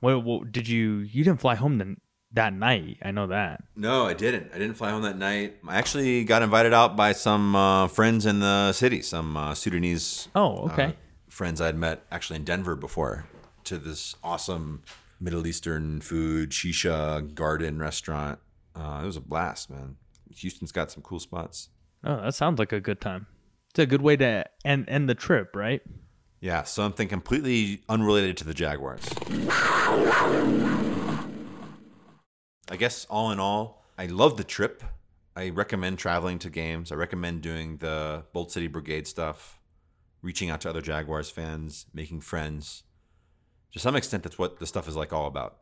What, 0.00 0.22
what 0.22 0.52
did 0.52 0.68
you 0.68 0.98
you 0.98 1.24
didn't 1.24 1.40
fly 1.40 1.54
home 1.56 1.78
then 1.78 1.96
that 2.32 2.52
night? 2.52 2.98
I 3.02 3.10
know 3.10 3.26
that. 3.28 3.62
No, 3.76 4.06
I 4.06 4.14
didn't. 4.14 4.50
I 4.54 4.58
didn't 4.58 4.74
fly 4.74 4.90
home 4.90 5.02
that 5.02 5.16
night. 5.18 5.56
I 5.66 5.76
actually 5.76 6.24
got 6.24 6.42
invited 6.42 6.72
out 6.72 6.96
by 6.96 7.12
some 7.12 7.54
uh, 7.56 7.88
friends 7.88 8.26
in 8.26 8.40
the 8.40 8.72
city, 8.72 9.02
some 9.02 9.36
uh, 9.36 9.54
Sudanese 9.54 10.28
Oh, 10.34 10.68
okay. 10.70 10.84
uh, 10.84 10.92
friends 11.28 11.60
I'd 11.60 11.76
met 11.76 12.04
actually 12.10 12.36
in 12.36 12.44
Denver 12.44 12.76
before 12.76 13.26
to 13.64 13.78
this 13.78 14.14
awesome 14.22 14.82
Middle 15.20 15.46
Eastern 15.46 16.00
food 16.00 16.50
shisha 16.50 17.34
garden 17.34 17.78
restaurant. 17.78 18.38
Uh, 18.74 19.00
it 19.02 19.06
was 19.06 19.16
a 19.16 19.20
blast, 19.20 19.70
man. 19.70 19.96
Houston's 20.36 20.70
got 20.72 20.90
some 20.90 21.02
cool 21.02 21.18
spots. 21.20 21.68
oh, 22.04 22.22
that 22.22 22.34
sounds 22.34 22.58
like 22.58 22.72
a 22.72 22.80
good 22.80 23.00
time. 23.00 23.26
It's 23.70 23.78
a 23.80 23.86
good 23.86 24.02
way 24.02 24.16
to 24.16 24.44
end 24.64 24.88
end 24.88 25.08
the 25.08 25.14
trip, 25.14 25.56
right? 25.56 25.82
Yeah, 26.40 26.62
something 26.62 27.08
completely 27.08 27.82
unrelated 27.88 28.36
to 28.36 28.44
the 28.44 28.54
Jaguars. 28.54 29.04
I 32.70 32.76
guess 32.76 33.06
all 33.06 33.30
in 33.30 33.40
all, 33.40 33.84
I 33.96 34.06
love 34.06 34.36
the 34.36 34.44
trip. 34.44 34.82
I 35.34 35.50
recommend 35.50 35.98
traveling 35.98 36.38
to 36.40 36.50
games. 36.50 36.92
I 36.92 36.96
recommend 36.96 37.42
doing 37.42 37.78
the 37.78 38.24
Bold 38.32 38.52
City 38.52 38.66
Brigade 38.66 39.06
stuff, 39.06 39.58
reaching 40.20 40.50
out 40.50 40.60
to 40.62 40.70
other 40.70 40.82
Jaguars 40.82 41.30
fans, 41.30 41.86
making 41.94 42.20
friends. 42.20 42.82
To 43.72 43.78
some 43.78 43.96
extent, 43.96 44.22
that's 44.22 44.38
what 44.38 44.58
the 44.58 44.66
stuff 44.66 44.88
is 44.88 44.96
like 44.96 45.12
all 45.12 45.26
about. 45.26 45.58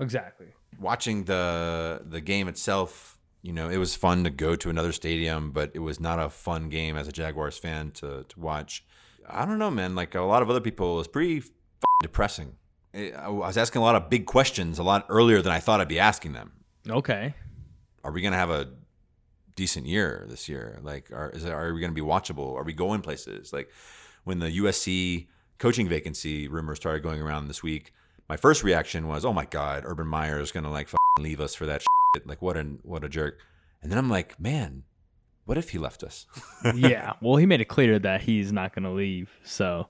Exactly. 0.00 0.46
Watching 0.80 1.24
the 1.24 2.02
the 2.06 2.20
game 2.20 2.48
itself, 2.48 3.18
you 3.42 3.52
know, 3.52 3.68
it 3.68 3.78
was 3.78 3.94
fun 3.94 4.24
to 4.24 4.30
go 4.30 4.56
to 4.56 4.70
another 4.70 4.92
stadium, 4.92 5.50
but 5.50 5.72
it 5.74 5.80
was 5.80 6.00
not 6.00 6.18
a 6.18 6.30
fun 6.30 6.68
game 6.68 6.96
as 6.96 7.08
a 7.08 7.12
Jaguars 7.12 7.58
fan 7.58 7.90
to 7.92 8.24
to 8.28 8.40
watch. 8.40 8.84
I 9.28 9.44
don't 9.44 9.58
know, 9.58 9.70
man. 9.70 9.94
Like 9.94 10.14
a 10.14 10.20
lot 10.20 10.42
of 10.42 10.50
other 10.50 10.60
people, 10.60 10.94
it 10.94 10.98
was 10.98 11.08
pretty 11.08 11.42
depressing. 12.02 12.56
I 12.96 13.28
was 13.28 13.56
asking 13.56 13.82
a 13.82 13.84
lot 13.84 13.94
of 13.94 14.08
big 14.08 14.26
questions 14.26 14.78
a 14.78 14.82
lot 14.82 15.06
earlier 15.08 15.42
than 15.42 15.52
I 15.52 15.60
thought 15.60 15.80
I'd 15.80 15.88
be 15.88 15.98
asking 15.98 16.32
them. 16.32 16.52
Okay. 16.88 17.34
Are 18.02 18.12
we 18.12 18.22
gonna 18.22 18.36
have 18.36 18.50
a 18.50 18.68
decent 19.54 19.86
year 19.86 20.26
this 20.28 20.48
year? 20.48 20.78
Like, 20.82 21.10
are 21.10 21.30
is 21.30 21.44
it, 21.44 21.52
are 21.52 21.72
we 21.74 21.80
gonna 21.80 21.92
be 21.92 22.00
watchable? 22.00 22.54
Are 22.54 22.64
we 22.64 22.72
going 22.72 23.02
places? 23.02 23.52
Like, 23.52 23.70
when 24.24 24.38
the 24.38 24.50
USC 24.58 25.26
coaching 25.58 25.88
vacancy 25.88 26.48
rumors 26.48 26.78
started 26.78 27.02
going 27.02 27.20
around 27.20 27.48
this 27.48 27.62
week, 27.62 27.92
my 28.28 28.36
first 28.36 28.64
reaction 28.64 29.08
was, 29.08 29.24
"Oh 29.24 29.32
my 29.32 29.44
God, 29.44 29.82
Urban 29.86 30.06
Meyer 30.06 30.40
is 30.40 30.52
gonna 30.52 30.70
like 30.70 30.88
leave 31.18 31.40
us 31.40 31.54
for 31.54 31.66
that 31.66 31.82
shit. 32.14 32.26
Like, 32.26 32.40
what 32.40 32.56
a 32.56 32.62
what 32.82 33.04
a 33.04 33.08
jerk." 33.08 33.40
And 33.82 33.92
then 33.92 33.98
I'm 33.98 34.10
like, 34.10 34.40
man, 34.40 34.82
what 35.44 35.56
if 35.56 35.70
he 35.70 35.78
left 35.78 36.02
us? 36.02 36.26
yeah. 36.74 37.12
Well, 37.20 37.36
he 37.36 37.46
made 37.46 37.60
it 37.60 37.66
clear 37.66 37.98
that 38.00 38.22
he's 38.22 38.52
not 38.52 38.74
going 38.74 38.82
to 38.82 38.90
leave. 38.90 39.30
So 39.44 39.88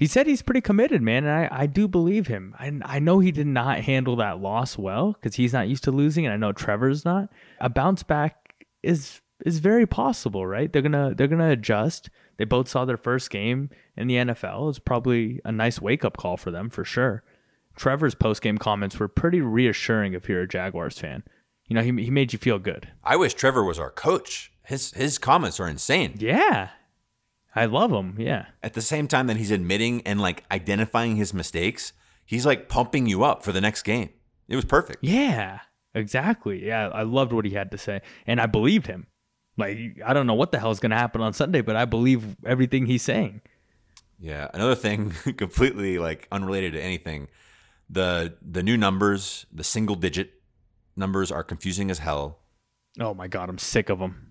he 0.00 0.06
said 0.06 0.26
he's 0.26 0.40
pretty 0.40 0.62
committed, 0.62 1.02
man. 1.02 1.26
And 1.26 1.32
I, 1.52 1.60
I 1.64 1.66
do 1.66 1.86
believe 1.86 2.26
him. 2.26 2.54
I, 2.58 2.72
I 2.86 2.98
know 3.00 3.18
he 3.18 3.30
did 3.30 3.46
not 3.46 3.80
handle 3.80 4.16
that 4.16 4.40
loss 4.40 4.78
well 4.78 5.12
because 5.12 5.34
he's 5.34 5.52
not 5.52 5.68
used 5.68 5.84
to 5.84 5.90
losing. 5.90 6.24
And 6.24 6.32
I 6.32 6.38
know 6.38 6.52
Trevor's 6.52 7.04
not. 7.04 7.28
A 7.60 7.68
bounce 7.68 8.02
back 8.02 8.54
is 8.82 9.20
is 9.44 9.58
very 9.58 9.86
possible, 9.86 10.46
right? 10.46 10.72
They're 10.72 10.80
gonna 10.80 11.12
they're 11.14 11.28
gonna 11.28 11.50
adjust. 11.50 12.08
They 12.38 12.46
both 12.46 12.66
saw 12.66 12.86
their 12.86 12.96
first 12.96 13.28
game 13.28 13.68
in 13.94 14.06
the 14.06 14.14
NFL. 14.14 14.70
It's 14.70 14.78
probably 14.78 15.38
a 15.44 15.52
nice 15.52 15.82
wake 15.82 16.02
up 16.02 16.16
call 16.16 16.38
for 16.38 16.50
them 16.50 16.70
for 16.70 16.82
sure. 16.82 17.22
Trevor's 17.76 18.14
post 18.14 18.40
game 18.40 18.56
comments 18.56 18.98
were 18.98 19.06
pretty 19.06 19.42
reassuring 19.42 20.14
if 20.14 20.30
you're 20.30 20.40
a 20.40 20.48
Jaguars 20.48 20.98
fan. 20.98 21.24
You 21.66 21.74
know, 21.76 21.82
he 21.82 22.04
he 22.04 22.10
made 22.10 22.32
you 22.32 22.38
feel 22.38 22.58
good. 22.58 22.88
I 23.04 23.16
wish 23.16 23.34
Trevor 23.34 23.62
was 23.64 23.78
our 23.78 23.90
coach. 23.90 24.50
His 24.64 24.92
his 24.92 25.18
comments 25.18 25.60
are 25.60 25.68
insane. 25.68 26.14
Yeah. 26.18 26.70
I 27.54 27.66
love 27.66 27.90
him. 27.90 28.16
Yeah. 28.18 28.46
At 28.62 28.74
the 28.74 28.82
same 28.82 29.08
time 29.08 29.26
that 29.26 29.36
he's 29.36 29.50
admitting 29.50 30.02
and 30.06 30.20
like 30.20 30.44
identifying 30.50 31.16
his 31.16 31.34
mistakes, 31.34 31.92
he's 32.24 32.46
like 32.46 32.68
pumping 32.68 33.06
you 33.06 33.24
up 33.24 33.42
for 33.42 33.52
the 33.52 33.60
next 33.60 33.82
game. 33.82 34.10
It 34.48 34.56
was 34.56 34.64
perfect. 34.64 34.98
Yeah. 35.02 35.60
Exactly. 35.94 36.66
Yeah, 36.66 36.88
I 36.88 37.02
loved 37.02 37.32
what 37.32 37.44
he 37.44 37.52
had 37.52 37.72
to 37.72 37.78
say, 37.78 38.00
and 38.26 38.40
I 38.40 38.46
believed 38.46 38.86
him. 38.86 39.08
Like 39.56 39.78
I 40.04 40.12
don't 40.12 40.26
know 40.26 40.34
what 40.34 40.52
the 40.52 40.58
hell 40.58 40.70
is 40.70 40.78
going 40.78 40.90
to 40.90 40.96
happen 40.96 41.20
on 41.20 41.32
Sunday, 41.32 41.62
but 41.62 41.76
I 41.76 41.84
believe 41.84 42.36
everything 42.46 42.86
he's 42.86 43.02
saying. 43.02 43.40
Yeah. 44.18 44.48
Another 44.54 44.76
thing, 44.76 45.10
completely 45.36 45.98
like 45.98 46.28
unrelated 46.30 46.74
to 46.74 46.80
anything, 46.80 47.28
the 47.88 48.36
the 48.40 48.62
new 48.62 48.76
numbers, 48.76 49.46
the 49.52 49.64
single 49.64 49.96
digit 49.96 50.34
numbers, 50.94 51.32
are 51.32 51.42
confusing 51.42 51.90
as 51.90 51.98
hell. 51.98 52.38
Oh 53.00 53.14
my 53.14 53.26
god, 53.26 53.48
I'm 53.48 53.58
sick 53.58 53.88
of 53.88 53.98
them 53.98 54.29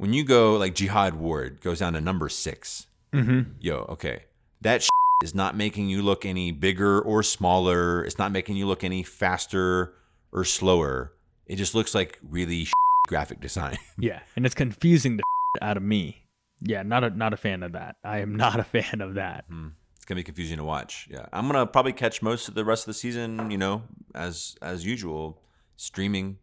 when 0.00 0.14
you 0.14 0.24
go 0.24 0.56
like 0.56 0.74
Jihad 0.74 1.14
Ward 1.14 1.60
goes 1.60 1.80
down 1.80 1.92
to 1.92 2.00
number 2.00 2.30
6 2.30 2.86
mm-hmm. 3.12 3.52
yo, 3.60 3.84
okay, 3.90 4.24
that 4.62 4.88
is 5.22 5.34
not 5.34 5.54
making 5.54 5.90
you 5.90 6.00
look 6.00 6.24
any 6.24 6.52
bigger 6.52 6.98
or 7.02 7.22
smaller. 7.22 8.02
It's 8.06 8.18
not 8.18 8.32
making 8.32 8.56
you 8.56 8.66
look 8.66 8.82
any 8.82 9.02
faster 9.02 9.92
or 10.32 10.46
slower. 10.46 11.12
It 11.46 11.56
just 11.56 11.74
looks 11.74 11.94
like 11.94 12.18
really 12.26 12.68
graphic 13.08 13.40
design. 13.40 13.76
yeah, 13.98 14.20
and 14.36 14.46
it's 14.46 14.54
confusing 14.54 15.18
the 15.18 15.22
out 15.60 15.76
of 15.76 15.82
me. 15.82 16.24
Yeah, 16.62 16.82
not 16.82 17.04
a 17.04 17.10
not 17.10 17.34
a 17.34 17.36
fan 17.36 17.62
of 17.62 17.72
that. 17.72 17.96
I 18.02 18.20
am 18.20 18.34
not 18.36 18.58
a 18.58 18.64
fan 18.76 19.02
of 19.02 19.14
that. 19.14 19.50
Mm. 19.50 19.72
It's 19.96 20.06
gonna 20.06 20.18
be 20.18 20.24
confusing 20.24 20.56
to 20.56 20.64
watch. 20.64 21.08
Yeah, 21.10 21.26
I'm 21.30 21.46
gonna 21.46 21.66
probably 21.66 21.92
catch 21.92 22.22
most 22.22 22.48
of 22.48 22.54
the 22.54 22.64
rest 22.64 22.84
of 22.84 22.86
the 22.86 22.94
season. 22.94 23.50
You 23.50 23.58
know, 23.58 23.82
as 24.14 24.56
as 24.62 24.86
usual, 24.86 25.42
streaming 25.76 26.38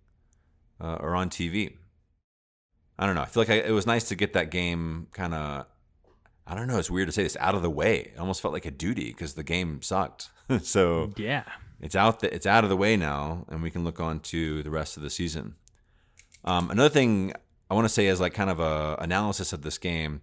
uh, 0.80 0.98
or 1.00 1.16
on 1.16 1.32
TV. 1.32 1.74
I 3.00 3.06
don't 3.06 3.16
know. 3.16 3.22
I 3.22 3.26
feel 3.26 3.42
like 3.42 3.50
I, 3.50 3.56
it 3.56 3.72
was 3.72 3.86
nice 3.86 4.06
to 4.06 4.16
get 4.16 4.34
that 4.34 4.52
game 4.52 5.08
kind 5.14 5.34
of. 5.34 5.66
I 6.46 6.56
don't 6.56 6.68
know. 6.68 6.80
It's 6.80 6.90
weird 6.90 7.10
to 7.10 7.12
say 7.12 7.24
this 7.24 7.36
out 7.40 7.56
of 7.56 7.62
the 7.62 7.70
way. 7.70 8.12
It 8.14 8.20
almost 8.20 8.42
felt 8.42 8.54
like 8.54 8.66
a 8.66 8.72
duty 8.72 9.10
because 9.10 9.34
the 9.34 9.44
game 9.44 9.82
sucked. 9.82 10.30
so 10.62 11.12
yeah, 11.18 11.44
it's 11.82 11.96
out. 11.96 12.22
The, 12.22 12.34
it's 12.34 12.46
out 12.46 12.64
of 12.64 12.70
the 12.70 12.78
way 12.78 12.96
now, 12.98 13.46
and 13.50 13.62
we 13.62 13.70
can 13.70 13.84
look 13.84 14.00
on 14.00 14.20
to 14.22 14.64
the 14.64 14.72
rest 14.72 14.98
of 14.98 15.04
the 15.04 15.10
season. 15.10 15.56
Um, 16.44 16.72
another 16.72 16.90
thing 16.90 17.34
I 17.70 17.74
want 17.74 17.86
to 17.86 17.94
say 17.94 18.08
is 18.08 18.20
like 18.20 18.34
kind 18.34 18.50
of 18.50 18.60
a 18.60 18.96
analysis 19.00 19.54
of 19.54 19.62
this 19.62 19.78
game. 19.78 20.22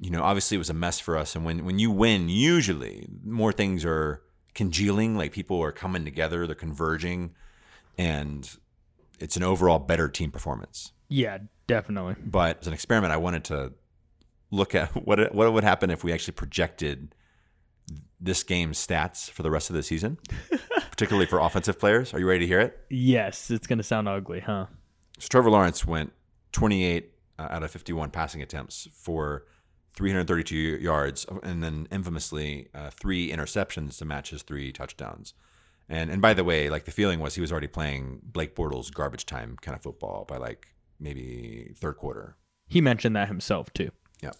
You 0.00 0.10
know, 0.10 0.22
obviously 0.22 0.56
it 0.56 0.58
was 0.58 0.70
a 0.70 0.74
mess 0.74 0.98
for 0.98 1.16
us, 1.16 1.36
and 1.36 1.44
when 1.44 1.64
when 1.64 1.78
you 1.78 1.90
win, 1.90 2.28
usually 2.28 3.06
more 3.24 3.52
things 3.52 3.84
are 3.84 4.22
congealing. 4.54 5.16
Like 5.16 5.32
people 5.32 5.62
are 5.62 5.72
coming 5.72 6.04
together, 6.04 6.46
they're 6.46 6.56
converging, 6.56 7.34
and 7.98 8.50
it's 9.20 9.36
an 9.36 9.42
overall 9.42 9.78
better 9.78 10.08
team 10.08 10.30
performance. 10.30 10.92
Yeah, 11.08 11.38
definitely. 11.66 12.16
But 12.24 12.60
as 12.60 12.66
an 12.66 12.72
experiment, 12.72 13.12
I 13.12 13.16
wanted 13.16 13.44
to 13.44 13.72
look 14.50 14.74
at 14.74 14.90
what 15.06 15.34
what 15.34 15.52
would 15.52 15.64
happen 15.64 15.90
if 15.90 16.04
we 16.04 16.12
actually 16.12 16.34
projected 16.34 17.14
this 18.20 18.42
game's 18.44 18.84
stats 18.84 19.28
for 19.28 19.42
the 19.42 19.50
rest 19.50 19.68
of 19.68 19.74
the 19.74 19.82
season, 19.82 20.18
particularly 20.90 21.26
for 21.26 21.40
offensive 21.40 21.78
players. 21.78 22.14
Are 22.14 22.20
you 22.20 22.26
ready 22.26 22.40
to 22.40 22.46
hear 22.46 22.60
it? 22.60 22.78
Yes, 22.88 23.50
it's 23.50 23.66
going 23.66 23.78
to 23.78 23.84
sound 23.84 24.08
ugly, 24.08 24.40
huh? 24.40 24.66
So 25.18 25.26
Trevor 25.28 25.50
Lawrence 25.50 25.84
went 25.84 26.12
28 26.52 27.10
uh, 27.38 27.48
out 27.50 27.62
of 27.62 27.70
51 27.70 28.10
passing 28.10 28.40
attempts 28.40 28.88
for 28.92 29.44
332 29.94 30.56
yards, 30.56 31.26
and 31.42 31.62
then 31.62 31.88
infamously 31.90 32.68
uh, 32.74 32.90
three 32.90 33.30
interceptions 33.30 33.98
to 33.98 34.04
match 34.04 34.30
his 34.30 34.42
three 34.42 34.72
touchdowns. 34.72 35.34
And 35.88 36.10
and 36.10 36.22
by 36.22 36.32
the 36.32 36.44
way, 36.44 36.70
like 36.70 36.84
the 36.84 36.92
feeling 36.92 37.20
was 37.20 37.34
he 37.34 37.40
was 37.40 37.50
already 37.50 37.66
playing 37.66 38.20
Blake 38.22 38.54
Bortles 38.54 38.92
garbage 38.92 39.26
time 39.26 39.56
kind 39.60 39.74
of 39.76 39.82
football 39.82 40.24
by 40.24 40.36
like 40.36 40.72
maybe 41.02 41.72
third 41.76 41.96
quarter. 41.96 42.36
He 42.68 42.80
mentioned 42.80 43.16
that 43.16 43.28
himself 43.28 43.72
too. 43.72 43.90
Yeah. 44.22 44.32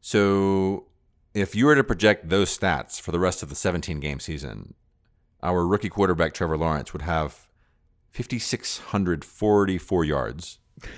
So 0.00 0.86
if 1.32 1.54
you 1.54 1.66
were 1.66 1.74
to 1.74 1.84
project 1.84 2.28
those 2.28 2.56
stats 2.56 3.00
for 3.00 3.12
the 3.12 3.18
rest 3.18 3.42
of 3.42 3.48
the 3.48 3.54
17 3.54 4.00
game 4.00 4.20
season, 4.20 4.74
our 5.42 5.66
rookie 5.66 5.88
quarterback 5.88 6.34
Trevor 6.34 6.56
Lawrence 6.58 6.92
would 6.92 7.02
have 7.02 7.46
5644 8.12 10.04
yards 10.04 10.58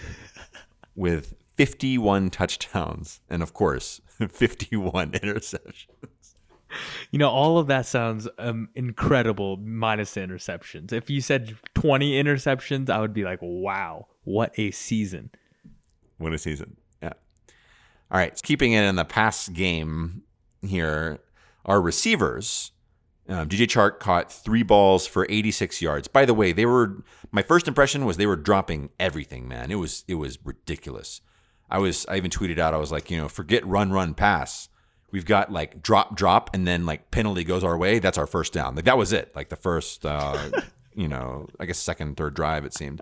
with 0.95 1.35
51 1.57 2.31
touchdowns 2.31 3.21
and 3.31 3.43
of 3.43 3.55
course 3.55 4.01
51 4.29 5.13
interceptions. 5.13 5.87
You 7.13 7.21
know, 7.21 7.31
all 7.31 7.57
of 7.57 7.69
that 7.69 7.87
sounds 7.87 8.29
um, 8.39 8.69
incredible 8.75 9.57
minus 9.59 10.15
the 10.15 10.21
interceptions. 10.21 10.93
If 10.93 11.09
you 11.09 11.21
said 11.21 11.57
20 11.75 12.21
interceptions, 12.21 12.91
I 12.91 13.01
would 13.01 13.15
be 13.15 13.25
like, 13.25 13.39
wow, 13.41 14.09
what 14.25 14.53
a 14.59 14.73
season. 14.73 15.31
What 16.19 16.33
a 16.33 16.39
season. 16.39 16.77
Yeah. 17.01 17.13
All 18.11 18.19
right. 18.19 18.39
Keeping 18.43 18.73
it 18.73 18.83
in 18.83 18.97
the 18.97 19.05
pass 19.05 19.49
game 19.49 20.23
here, 20.63 21.21
our 21.65 21.81
receivers. 21.81 22.73
Um, 23.29 23.49
DJ 23.49 23.67
Chark 23.67 23.99
caught 23.99 24.33
three 24.33 24.63
balls 24.63 25.07
for 25.07 25.27
86 25.29 25.81
yards. 25.83 26.09
By 26.09 26.25
the 26.25 26.35
way, 26.35 26.53
they 26.53 26.67
were 26.67 27.03
my 27.33 27.43
first 27.43 27.67
impression 27.67 28.05
was 28.05 28.17
they 28.17 28.27
were 28.27 28.37
dropping 28.37 28.91
everything, 29.01 29.49
man. 29.49 29.71
It 29.71 29.77
was 29.77 30.05
it 30.07 30.15
was 30.15 30.39
ridiculous. 30.45 31.21
I 31.69 31.79
was 31.79 32.07
I 32.09 32.17
even 32.17 32.31
tweeted 32.31 32.59
out 32.59 32.75
I 32.75 32.79
was 32.79 32.93
like, 32.93 33.11
you 33.11 33.17
know, 33.17 33.29
forget 33.29 33.67
run 33.67 33.91
run 33.91 34.15
pass 34.15 34.69
we've 35.13 35.25
got 35.25 35.53
like 35.53 35.83
drop 35.83 36.17
drop 36.17 36.51
and 36.55 36.67
then 36.67 36.87
like 36.87 37.11
penalty 37.11 37.45
goes 37.45 37.65
our 37.65 37.77
way 37.77 37.99
that's 37.99 38.19
our 38.19 38.27
first 38.27 38.53
down. 38.53 38.75
Like 38.75 38.85
that 38.87 38.99
was 38.99 39.13
it. 39.13 39.35
Like 39.35 39.49
the 39.49 39.57
first 39.57 40.05
uh 40.05 40.51
you 40.95 41.09
know 41.09 41.47
i 41.61 41.67
guess 41.67 41.79
second 41.79 42.17
third 42.17 42.35
drive 42.35 42.65
it 42.65 42.75
seemed. 42.75 43.01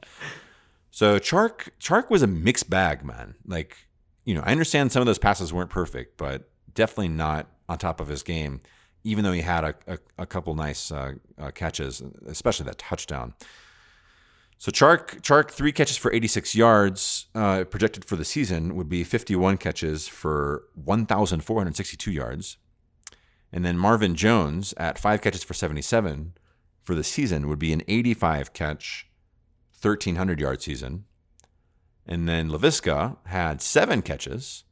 So 0.90 1.18
chark 1.18 1.70
chark 1.80 2.11
was 2.11 2.22
a 2.22 2.26
mixed 2.26 2.70
bag 2.70 3.05
man. 3.05 3.34
Like 3.46 3.76
you 4.24 4.34
know 4.34 4.42
i 4.44 4.50
understand 4.50 4.90
some 4.92 5.00
of 5.00 5.07
those 5.07 5.18
passes 5.18 5.52
weren't 5.52 5.70
perfect 5.70 6.16
but 6.16 6.48
definitely 6.74 7.09
not 7.09 7.46
on 7.68 7.78
top 7.78 8.00
of 8.00 8.09
his 8.09 8.22
game 8.22 8.61
even 9.07 9.22
though 9.22 9.32
he 9.32 9.42
had 9.42 9.64
a, 9.64 9.74
a, 9.86 9.98
a 10.18 10.26
couple 10.26 10.55
nice 10.55 10.90
uh, 10.90 11.12
uh, 11.38 11.50
catches 11.50 12.02
especially 12.26 12.64
that 12.66 12.78
touchdown 12.78 13.34
so 14.65 14.73
Chark, 14.73 15.21
Chark, 15.21 15.51
three 15.51 15.73
catches 15.73 15.99
for 15.99 16.11
86 16.11 16.55
yards. 16.55 17.27
Uh, 17.35 17.65
projected 17.65 18.07
for 18.07 18.17
the 18.17 18.25
season 18.25 18.75
would 18.77 18.89
be 18.89 19.05
51 19.05 19.59
catches 19.59 20.09
for 20.09 20.65
1,462 20.75 22.11
yards. 22.11 22.57
And 23.53 23.62
then 23.62 23.77
Marvin 23.77 24.15
Jones 24.15 24.73
at 24.79 24.99
five 24.99 25.21
catches 25.21 25.45
for 25.45 25.53
77 25.53 26.33
for 26.83 26.95
the 26.95 27.05
season 27.05 27.47
would 27.47 27.59
be 27.59 27.75
an 27.75 27.83
85 27.87 28.55
catch, 28.55 29.07
1,300 29.83 30.41
yard 30.41 30.62
season. 30.62 31.05
And 32.07 32.27
then 32.27 32.49
Laviska 32.49 33.19
had 33.27 33.61
seven 33.61 34.01
catches 34.01 34.65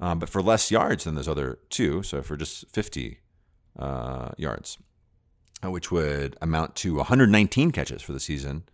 um, 0.00 0.18
but 0.18 0.28
for 0.28 0.42
less 0.42 0.72
yards 0.72 1.04
than 1.04 1.14
those 1.14 1.28
other 1.28 1.60
two. 1.68 2.02
So 2.02 2.20
for 2.20 2.36
just 2.36 2.68
50 2.70 3.20
uh, 3.78 4.30
yards, 4.36 4.76
uh, 5.64 5.70
which 5.70 5.92
would 5.92 6.36
amount 6.42 6.74
to 6.74 6.96
119 6.96 7.70
catches 7.70 8.02
for 8.02 8.12
the 8.12 8.18
season 8.18 8.64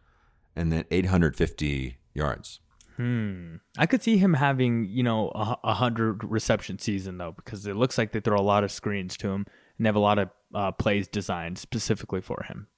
and 0.56 0.72
then 0.72 0.84
850 0.90 1.98
yards. 2.14 2.60
Hmm. 2.96 3.56
I 3.76 3.84
could 3.84 4.02
see 4.02 4.16
him 4.16 4.34
having, 4.34 4.86
you 4.86 5.02
know, 5.02 5.28
a, 5.34 5.58
a 5.62 5.74
hundred 5.74 6.24
reception 6.24 6.78
season 6.78 7.18
though, 7.18 7.32
because 7.32 7.66
it 7.66 7.76
looks 7.76 7.98
like 7.98 8.12
they 8.12 8.20
throw 8.20 8.38
a 8.38 8.42
lot 8.42 8.64
of 8.64 8.72
screens 8.72 9.16
to 9.18 9.28
him 9.28 9.44
and 9.76 9.84
they 9.84 9.88
have 9.88 9.96
a 9.96 10.00
lot 10.00 10.18
of 10.18 10.30
uh, 10.54 10.72
plays 10.72 11.06
designed 11.06 11.58
specifically 11.58 12.22
for 12.22 12.44
him. 12.48 12.68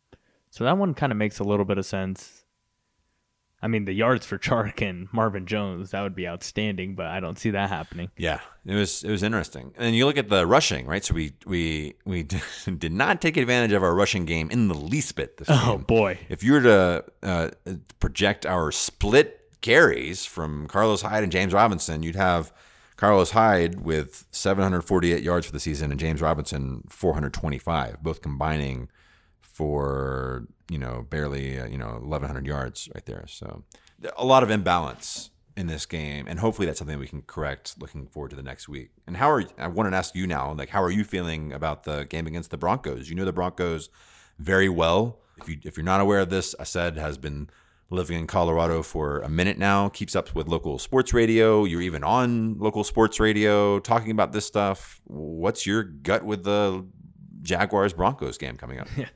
So 0.51 0.65
that 0.65 0.77
one 0.77 0.95
kind 0.95 1.13
of 1.13 1.19
makes 1.19 1.39
a 1.39 1.45
little 1.45 1.65
bit 1.65 1.79
of 1.79 1.87
sense. 1.87 2.45
I 3.61 3.67
mean, 3.67 3.87
the 3.87 3.93
yards 3.93 4.25
for 4.25 4.39
Chark 4.49 4.81
and 4.89 5.09
Marvin 5.13 5.47
Jones 5.47 5.91
that 5.91 6.03
would 6.03 6.15
be 6.15 6.29
outstanding, 6.29 6.95
but 6.95 7.07
I 7.07 7.21
don't 7.21 7.39
see 7.39 7.51
that 7.51 7.69
happening. 7.71 8.11
Yeah, 8.17 8.41
it 8.65 8.75
was 8.75 9.03
it 9.03 9.11
was 9.11 9.23
interesting. 9.23 9.73
And 9.77 9.97
you 9.97 10.07
look 10.07 10.17
at 10.19 10.29
the 10.29 10.47
rushing, 10.47 10.87
right? 10.87 11.05
So 11.05 11.15
we 11.15 11.33
we 11.47 11.95
we 12.05 12.23
did 12.79 12.93
not 12.93 13.21
take 13.21 13.37
advantage 13.37 13.73
of 13.73 13.83
our 13.83 13.95
rushing 13.95 14.25
game 14.25 14.51
in 14.51 14.69
the 14.69 14.75
least 14.75 15.17
bit. 15.17 15.37
This 15.39 15.49
Oh 15.51 15.77
game. 15.77 15.83
boy. 15.85 16.19
If 16.29 16.43
you 16.45 16.53
were 16.53 16.63
to 16.63 17.05
uh, 17.23 17.51
project 18.01 18.47
our 18.47 18.71
split 18.71 19.35
carries 19.61 20.25
from 20.25 20.69
Carlos 20.69 21.03
Hyde 21.03 21.25
and 21.25 21.33
James 21.33 21.53
Robinson, 21.53 22.05
you'd 22.05 22.15
have 22.15 22.53
Carlos 22.97 23.31
Hyde 23.33 23.81
with 23.81 24.25
748 24.31 25.23
yards 25.23 25.47
for 25.47 25.53
the 25.53 25.61
season 25.61 25.91
and 25.91 25.99
James 26.01 26.21
Robinson 26.21 26.83
425, 26.89 28.03
both 28.03 28.23
combining 28.23 28.89
for 29.59 30.47
you 30.71 30.79
know 30.79 31.05
barely 31.11 31.59
uh, 31.59 31.67
you 31.67 31.77
know 31.77 31.99
1100 31.99 32.47
yards 32.47 32.89
right 32.95 33.05
there. 33.07 33.25
So 33.27 33.65
a 34.17 34.25
lot 34.25 34.45
of 34.45 34.51
imbalance 34.51 35.31
in 35.57 35.67
this 35.67 35.85
game, 35.85 36.29
and 36.29 36.39
hopefully 36.39 36.67
that's 36.67 36.79
something 36.79 36.97
we 36.97 37.09
can 37.09 37.23
correct. 37.23 37.75
Looking 37.81 38.07
forward 38.07 38.31
to 38.31 38.37
the 38.37 38.43
next 38.45 38.69
week. 38.69 38.91
And 39.09 39.17
how 39.17 39.29
are 39.29 39.43
I 39.59 39.67
wanted 39.67 39.91
to 39.91 39.97
ask 39.97 40.15
you 40.15 40.29
now, 40.29 40.53
like 40.53 40.69
how 40.69 40.81
are 40.81 40.93
you 40.93 41.03
feeling 41.03 41.53
about 41.53 41.83
the 41.83 42.05
game 42.05 42.29
against 42.29 42.53
the 42.53 42.57
Broncos? 42.57 43.11
You 43.11 43.17
know 43.17 43.25
the 43.25 43.33
Broncos 43.33 43.91
very 44.39 44.69
well. 44.69 45.19
If 45.39 45.49
you 45.49 45.59
if 45.65 45.77
you're 45.77 45.85
not 45.85 46.01
aware 46.01 46.21
of 46.21 46.31
this, 46.31 46.55
I 46.61 46.65
said 46.65 46.97
has 46.97 47.19
been 47.19 47.51
living 47.91 48.17
in 48.17 48.29
Colorado 48.29 48.83
for 48.85 49.19
a 49.23 49.29
minute 49.29 49.59
now, 49.59 49.89
keeps 49.89 50.15
up 50.15 50.33
with 50.37 50.47
local 50.47 50.79
sports 50.79 51.13
radio. 51.13 51.65
You're 51.65 51.81
even 51.81 52.05
on 52.05 52.59
local 52.59 52.85
sports 52.85 53.19
radio 53.19 53.81
talking 53.81 54.13
about 54.13 54.31
this 54.31 54.47
stuff. 54.47 55.01
What's 55.05 55.67
your 55.67 55.83
gut 55.83 56.23
with 56.23 56.45
the 56.45 56.87
Jaguars 57.43 57.93
Broncos 57.93 58.39
game 58.39 58.57
coming 58.57 58.79
up? 58.79 58.87
Yeah, 58.97 59.09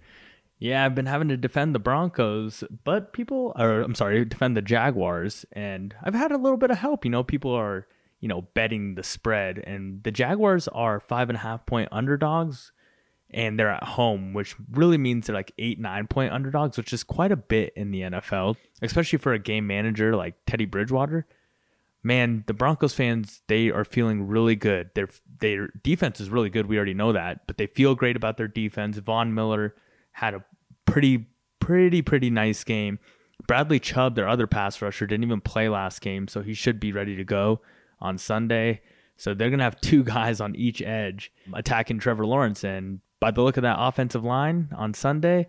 I've 0.71 0.95
been 0.95 1.07
having 1.07 1.27
to 1.27 1.37
defend 1.37 1.75
the 1.75 1.81
Broncos, 1.81 2.63
but 2.85 3.13
people 3.13 3.53
are, 3.57 3.81
I'm 3.81 3.97
sorry, 3.97 4.25
defend 4.25 4.57
the 4.57 4.63
Jaguars, 4.63 5.45
and 5.51 5.93
I've 6.05 6.15
had 6.15 6.31
a 6.31 6.39
little 6.39 6.57
bit 6.57 6.71
of 6.71 6.79
help. 6.79 7.05
You 7.05 7.11
know, 7.11 7.25
people 7.25 7.53
are, 7.53 7.89
you 8.21 8.29
know, 8.29 8.43
betting 8.55 8.95
the 8.95 9.03
spread, 9.03 9.59
and 9.59 10.05
the 10.05 10.13
Jaguars 10.13 10.69
are 10.69 11.01
five 11.01 11.29
and 11.29 11.37
a 11.37 11.41
half 11.41 11.67
point 11.67 11.89
underdogs, 11.91 12.71
and 13.31 13.59
they're 13.59 13.71
at 13.71 13.83
home, 13.83 14.35
which 14.35 14.55
really 14.71 14.99
means 14.99 15.27
they're 15.27 15.35
like 15.35 15.51
eight, 15.59 15.81
nine 15.81 16.07
point 16.07 16.33
underdogs, 16.33 16.77
which 16.77 16.93
is 16.93 17.03
quite 17.03 17.33
a 17.33 17.37
bit 17.37 17.73
in 17.75 17.91
the 17.91 18.03
NFL, 18.03 18.55
especially 18.83 19.19
for 19.19 19.33
a 19.33 19.41
game 19.41 19.67
manager 19.67 20.15
like 20.15 20.37
Teddy 20.47 20.67
Bridgewater. 20.67 21.27
Man, 22.05 22.45
the 22.47 22.55
Broncos 22.55 22.95
fans, 22.95 23.43
they 23.49 23.71
are 23.71 23.85
feeling 23.85 24.29
really 24.29 24.55
good. 24.55 24.91
Their 24.95 25.09
their 25.41 25.69
defense 25.83 26.21
is 26.21 26.31
really 26.31 26.51
good. 26.51 26.67
We 26.67 26.77
already 26.77 26.95
know 26.95 27.13
that, 27.13 27.49
but 27.49 27.57
they 27.57 27.67
feel 27.67 27.97
great 27.97 28.15
about 28.15 28.37
their 28.37 28.47
defense. 28.47 28.99
Von 28.99 29.35
Miller 29.35 29.75
had 30.13 30.35
a 30.35 30.45
pretty, 30.85 31.27
pretty, 31.61 32.03
pretty 32.03 32.31
nice 32.31 32.65
game. 32.65 32.99
Bradley 33.47 33.81
Chubb, 33.81 34.15
their 34.15 34.29
other 34.29 34.47
pass 34.47 34.81
rusher, 34.81 35.07
didn't 35.07 35.25
even 35.25 35.41
play 35.41 35.69
last 35.69 36.01
game, 36.01 36.29
so 36.29 36.43
he 36.43 36.55
should 36.55 36.79
be 36.79 36.93
ready 36.93 37.17
to 37.17 37.25
go 37.25 37.61
on 38.01 38.19
Sunday. 38.19 38.81
So 39.17 39.35
they're 39.35 39.51
gonna 39.51 39.65
have 39.65 39.81
two 39.81 40.05
guys 40.05 40.41
on 40.41 40.55
each 40.55 40.81
edge 40.83 41.33
attacking 41.53 41.99
Trevor 41.99 42.27
Lawrence, 42.27 42.65
and 42.65 43.01
by 43.21 43.31
the 43.31 43.43
look 43.43 43.57
of 43.57 43.63
that 43.63 43.77
offensive 43.79 44.25
line 44.25 44.69
on 44.77 44.95
Sunday, 44.95 45.49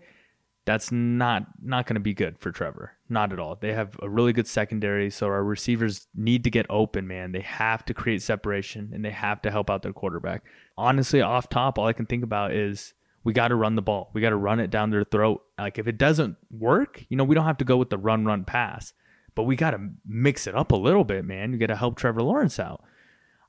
that's 0.64 0.90
not 0.90 1.46
not 1.62 1.86
going 1.86 1.94
to 1.94 2.00
be 2.00 2.14
good 2.14 2.38
for 2.38 2.50
Trevor. 2.50 2.92
Not 3.08 3.32
at 3.32 3.38
all. 3.38 3.56
They 3.56 3.72
have 3.72 3.96
a 4.02 4.08
really 4.08 4.32
good 4.32 4.46
secondary, 4.46 5.10
so 5.10 5.26
our 5.26 5.44
receivers 5.44 6.06
need 6.14 6.44
to 6.44 6.50
get 6.50 6.66
open, 6.70 7.06
man. 7.06 7.32
They 7.32 7.40
have 7.40 7.84
to 7.86 7.94
create 7.94 8.22
separation 8.22 8.90
and 8.94 9.04
they 9.04 9.10
have 9.10 9.42
to 9.42 9.50
help 9.50 9.68
out 9.68 9.82
their 9.82 9.92
quarterback. 9.92 10.44
Honestly, 10.78 11.20
off 11.20 11.48
top, 11.48 11.78
all 11.78 11.86
I 11.86 11.92
can 11.92 12.06
think 12.06 12.24
about 12.24 12.52
is 12.52 12.94
we 13.24 13.32
got 13.32 13.48
to 13.48 13.56
run 13.56 13.74
the 13.74 13.82
ball. 13.82 14.10
We 14.12 14.20
got 14.20 14.30
to 14.30 14.36
run 14.36 14.60
it 14.60 14.70
down 14.70 14.90
their 14.90 15.04
throat. 15.04 15.42
Like 15.58 15.78
if 15.78 15.88
it 15.88 15.98
doesn't 15.98 16.36
work, 16.50 17.04
you 17.08 17.16
know, 17.16 17.24
we 17.24 17.34
don't 17.34 17.46
have 17.46 17.58
to 17.58 17.64
go 17.64 17.78
with 17.78 17.90
the 17.90 17.98
run 17.98 18.24
run 18.24 18.44
pass, 18.44 18.92
but 19.34 19.44
we 19.44 19.56
got 19.56 19.70
to 19.70 19.90
mix 20.06 20.46
it 20.46 20.54
up 20.54 20.72
a 20.72 20.76
little 20.76 21.04
bit, 21.04 21.24
man. 21.24 21.52
You 21.52 21.58
got 21.58 21.66
to 21.66 21.76
help 21.76 21.96
Trevor 21.96 22.22
Lawrence 22.22 22.60
out. 22.60 22.84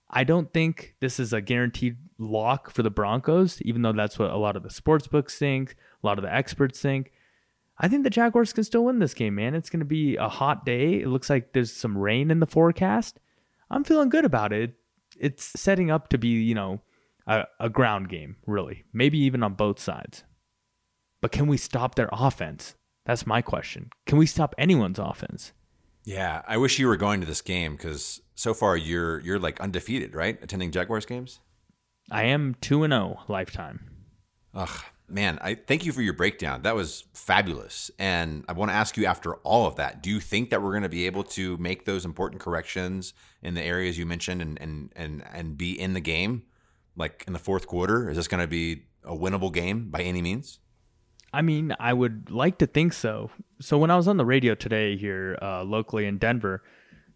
I 0.10 0.24
don't 0.24 0.54
think 0.54 0.96
this 1.02 1.20
is 1.20 1.34
a 1.34 1.42
guaranteed 1.42 1.98
lock 2.18 2.72
for 2.72 2.84
the 2.84 2.90
Broncos, 2.90 3.62
even 3.64 3.82
though 3.82 3.92
that's 3.92 4.18
what 4.18 4.32
a 4.32 4.38
lot 4.38 4.56
of 4.56 4.64
the 4.64 4.70
sports 4.70 5.08
books 5.08 5.38
think, 5.38 5.76
a 6.04 6.08
lot 6.08 6.18
of 6.18 6.24
the 6.24 6.34
experts 6.34 6.80
think. 6.80 7.12
I 7.78 7.90
think 7.90 8.04
the 8.04 8.10
Jaguars 8.10 8.54
can 8.54 8.64
still 8.64 8.86
win 8.86 9.00
this 9.00 9.14
game, 9.14 9.36
man. 9.36 9.56
It's 9.56 9.70
going 9.70 9.82
to 9.82 9.86
be 9.86 10.16
a 10.16 10.30
hot 10.30 10.66
day. 10.66 11.02
It 11.02 11.08
looks 11.08 11.30
like 11.30 11.52
there's 11.52 11.74
some 11.74 11.98
rain 11.98 12.32
in 12.32 12.40
the 12.40 12.46
forecast. 12.46 13.20
I'm 13.70 13.84
feeling 13.84 14.08
good 14.08 14.24
about 14.24 14.54
it. 14.54 14.76
It's 15.20 15.60
setting 15.60 15.92
up 15.92 16.08
to 16.10 16.18
be, 16.18 16.30
you 16.30 16.56
know, 16.56 16.80
a, 17.28 17.46
a 17.60 17.70
ground 17.70 18.10
game, 18.10 18.38
really. 18.46 18.86
Maybe 18.94 19.18
even 19.20 19.44
on 19.44 19.54
both 19.54 19.80
sides. 19.80 20.24
But 21.22 21.32
can 21.32 21.48
we 21.48 21.58
stop 21.58 21.96
their 21.96 22.10
offense? 22.12 22.76
That's 23.06 23.28
my 23.28 23.42
question. 23.42 23.90
Can 24.06 24.18
we 24.18 24.26
stop 24.26 24.56
anyone's 24.58 25.00
offense? 25.00 25.54
Yeah, 26.04 26.44
I 26.48 26.58
wish 26.58 26.78
you 26.78 26.88
were 26.88 26.98
going 26.98 27.22
to 27.22 27.28
this 27.28 27.42
game 27.42 27.76
because 27.76 28.22
so 28.36 28.54
far 28.54 28.78
you're 28.78 29.20
you're 29.22 29.40
like 29.40 29.60
undefeated, 29.60 30.14
right? 30.14 30.42
Attending 30.42 30.72
Jaguars 30.72 31.06
games. 31.06 31.40
I 32.12 32.26
am 32.26 32.56
2 32.62 32.84
and 32.84 32.94
0 32.94 33.24
lifetime. 33.28 33.90
Ugh, 34.54 34.84
man, 35.10 35.40
I 35.42 35.56
thank 35.56 35.84
you 35.86 35.92
for 35.92 36.04
your 36.04 36.14
breakdown. 36.14 36.62
That 36.62 36.76
was 36.76 37.06
fabulous. 37.14 37.90
And 37.98 38.46
I 38.48 38.54
want 38.54 38.70
to 38.70 38.76
ask 38.76 38.96
you 38.98 39.06
after 39.06 39.36
all 39.38 39.66
of 39.66 39.78
that, 39.78 40.04
do 40.04 40.12
you 40.12 40.20
think 40.20 40.52
that 40.52 40.62
we're 40.62 40.72
going 40.72 40.84
to 40.84 40.90
be 40.90 41.08
able 41.08 41.24
to 41.24 41.58
make 41.58 41.86
those 41.86 42.06
important 42.06 42.42
corrections 42.42 43.14
in 43.42 43.56
the 43.56 43.64
areas 43.64 43.98
you 43.98 44.06
mentioned 44.06 44.42
and 44.44 44.62
and 44.62 44.94
and 44.96 45.24
and 45.34 45.58
be 45.58 45.80
in 45.80 45.94
the 45.94 46.02
game 46.02 46.44
like 46.96 47.24
in 47.28 47.34
the 47.34 47.40
fourth 47.40 47.68
quarter? 47.68 48.10
Is 48.10 48.18
this 48.18 48.28
going 48.28 48.42
to 48.42 48.48
be 48.48 48.84
a 49.04 49.16
winnable 49.16 49.54
game 49.54 49.90
by 49.90 50.02
any 50.02 50.22
means? 50.22 50.60
I 51.34 51.42
mean, 51.42 51.76
I 51.80 51.92
would 51.92 52.32
like 52.32 52.60
to 52.60 52.68
think 52.68 52.94
so. 52.94 53.30
So 53.60 53.78
when 53.78 53.92
I 53.92 53.98
was 53.98 54.08
on 54.08 54.18
the 54.18 54.26
radio 54.26 54.56
today 54.56 54.96
here 54.96 55.38
uh, 55.42 55.64
locally 55.64 56.06
in 56.06 56.18
Denver, 56.18 56.64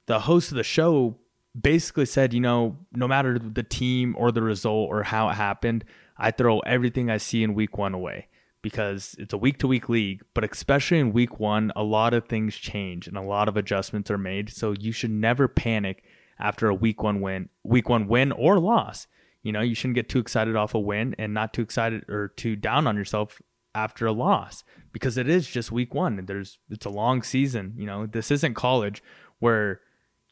the 0.07 0.19
host 0.19 0.51
of 0.51 0.57
the 0.57 0.63
show 0.63 1.17
basically 1.59 2.05
said, 2.05 2.33
you 2.33 2.41
know, 2.41 2.77
no 2.91 3.07
matter 3.07 3.39
the 3.39 3.63
team 3.63 4.15
or 4.17 4.31
the 4.31 4.41
result 4.41 4.89
or 4.89 5.03
how 5.03 5.29
it 5.29 5.35
happened, 5.35 5.85
I 6.17 6.31
throw 6.31 6.59
everything 6.59 7.09
I 7.09 7.17
see 7.17 7.43
in 7.43 7.53
week 7.53 7.77
one 7.77 7.93
away 7.93 8.27
because 8.61 9.15
it's 9.19 9.33
a 9.33 9.37
week 9.37 9.57
to 9.59 9.67
week 9.67 9.87
league. 9.87 10.21
But 10.33 10.43
especially 10.43 10.99
in 10.99 11.13
week 11.13 11.39
one, 11.39 11.71
a 11.75 11.83
lot 11.83 12.13
of 12.13 12.27
things 12.27 12.55
change 12.55 13.07
and 13.07 13.17
a 13.17 13.21
lot 13.21 13.47
of 13.47 13.55
adjustments 13.55 14.11
are 14.11 14.17
made. 14.17 14.49
So 14.49 14.73
you 14.73 14.91
should 14.91 15.11
never 15.11 15.47
panic 15.47 16.03
after 16.37 16.67
a 16.67 16.75
week 16.75 17.01
one 17.01 17.21
win, 17.21 17.49
week 17.63 17.87
one 17.87 18.07
win 18.07 18.31
or 18.31 18.59
loss. 18.59 19.07
You 19.43 19.51
know, 19.51 19.61
you 19.61 19.75
shouldn't 19.75 19.95
get 19.95 20.09
too 20.09 20.19
excited 20.19 20.55
off 20.55 20.73
a 20.73 20.79
win 20.79 21.15
and 21.17 21.33
not 21.33 21.53
too 21.53 21.61
excited 21.61 22.03
or 22.09 22.29
too 22.29 22.55
down 22.55 22.87
on 22.87 22.95
yourself 22.95 23.41
after 23.73 24.05
a 24.05 24.11
loss 24.11 24.63
because 24.91 25.17
it 25.17 25.29
is 25.29 25.47
just 25.47 25.71
week 25.71 25.93
one. 25.93 26.19
And 26.19 26.27
there's 26.27 26.59
it's 26.69 26.85
a 26.85 26.89
long 26.89 27.21
season 27.21 27.73
you 27.77 27.85
know 27.85 28.05
this 28.05 28.31
isn't 28.31 28.55
college 28.55 29.03
where 29.39 29.81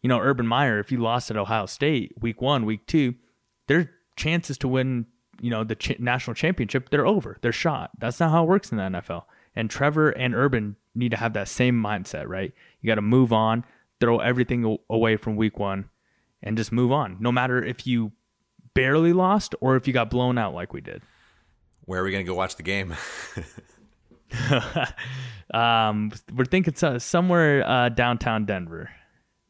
you 0.01 0.09
know 0.09 0.19
urban 0.19 0.47
meyer 0.47 0.79
if 0.79 0.91
you 0.91 0.97
lost 0.97 1.31
at 1.31 1.37
ohio 1.37 1.65
state 1.65 2.13
week 2.19 2.41
one 2.41 2.65
week 2.65 2.85
two 2.87 3.15
their 3.67 3.91
chances 4.15 4.57
to 4.57 4.67
win 4.67 5.05
you 5.39 5.49
know 5.49 5.63
the 5.63 5.75
ch- 5.75 5.99
national 5.99 6.33
championship 6.33 6.89
they're 6.89 7.05
over 7.05 7.37
they're 7.41 7.51
shot. 7.51 7.91
That's 7.99 8.19
not 8.19 8.31
how 8.31 8.43
it 8.43 8.49
works 8.49 8.71
in 8.71 8.77
the 8.77 8.83
nfl 8.83 9.23
and 9.55 9.69
trevor 9.69 10.09
and 10.09 10.35
urban 10.35 10.75
need 10.95 11.11
to 11.11 11.17
have 11.17 11.33
that 11.33 11.47
same 11.47 11.81
mindset 11.81 12.27
right? 12.27 12.53
You 12.81 12.87
got 12.87 12.95
to 12.95 13.01
move 13.01 13.31
on 13.31 13.63
throw 13.99 14.19
everything 14.19 14.77
away 14.89 15.17
from 15.17 15.35
week 15.35 15.57
one 15.57 15.89
and 16.43 16.57
just 16.57 16.71
move 16.71 16.91
on. 16.91 17.17
No 17.19 17.31
matter 17.31 17.63
if 17.63 17.87
you 17.87 18.11
barely 18.77 19.13
lost 19.13 19.55
or 19.61 19.75
if 19.75 19.87
you 19.87 19.93
got 19.93 20.09
blown 20.09 20.37
out 20.37 20.53
like 20.53 20.73
we 20.73 20.81
did 20.81 21.01
Where 21.85 22.01
are 22.01 22.03
we 22.03 22.11
going 22.11 22.25
to 22.25 22.29
go 22.29 22.35
watch 22.35 22.55
the 22.55 22.63
game? 22.63 22.95
um, 25.53 26.11
we're 26.33 26.45
thinking 26.45 26.75
so- 26.75 26.97
somewhere 26.97 27.67
uh, 27.67 27.89
downtown 27.89 28.45
Denver. 28.45 28.89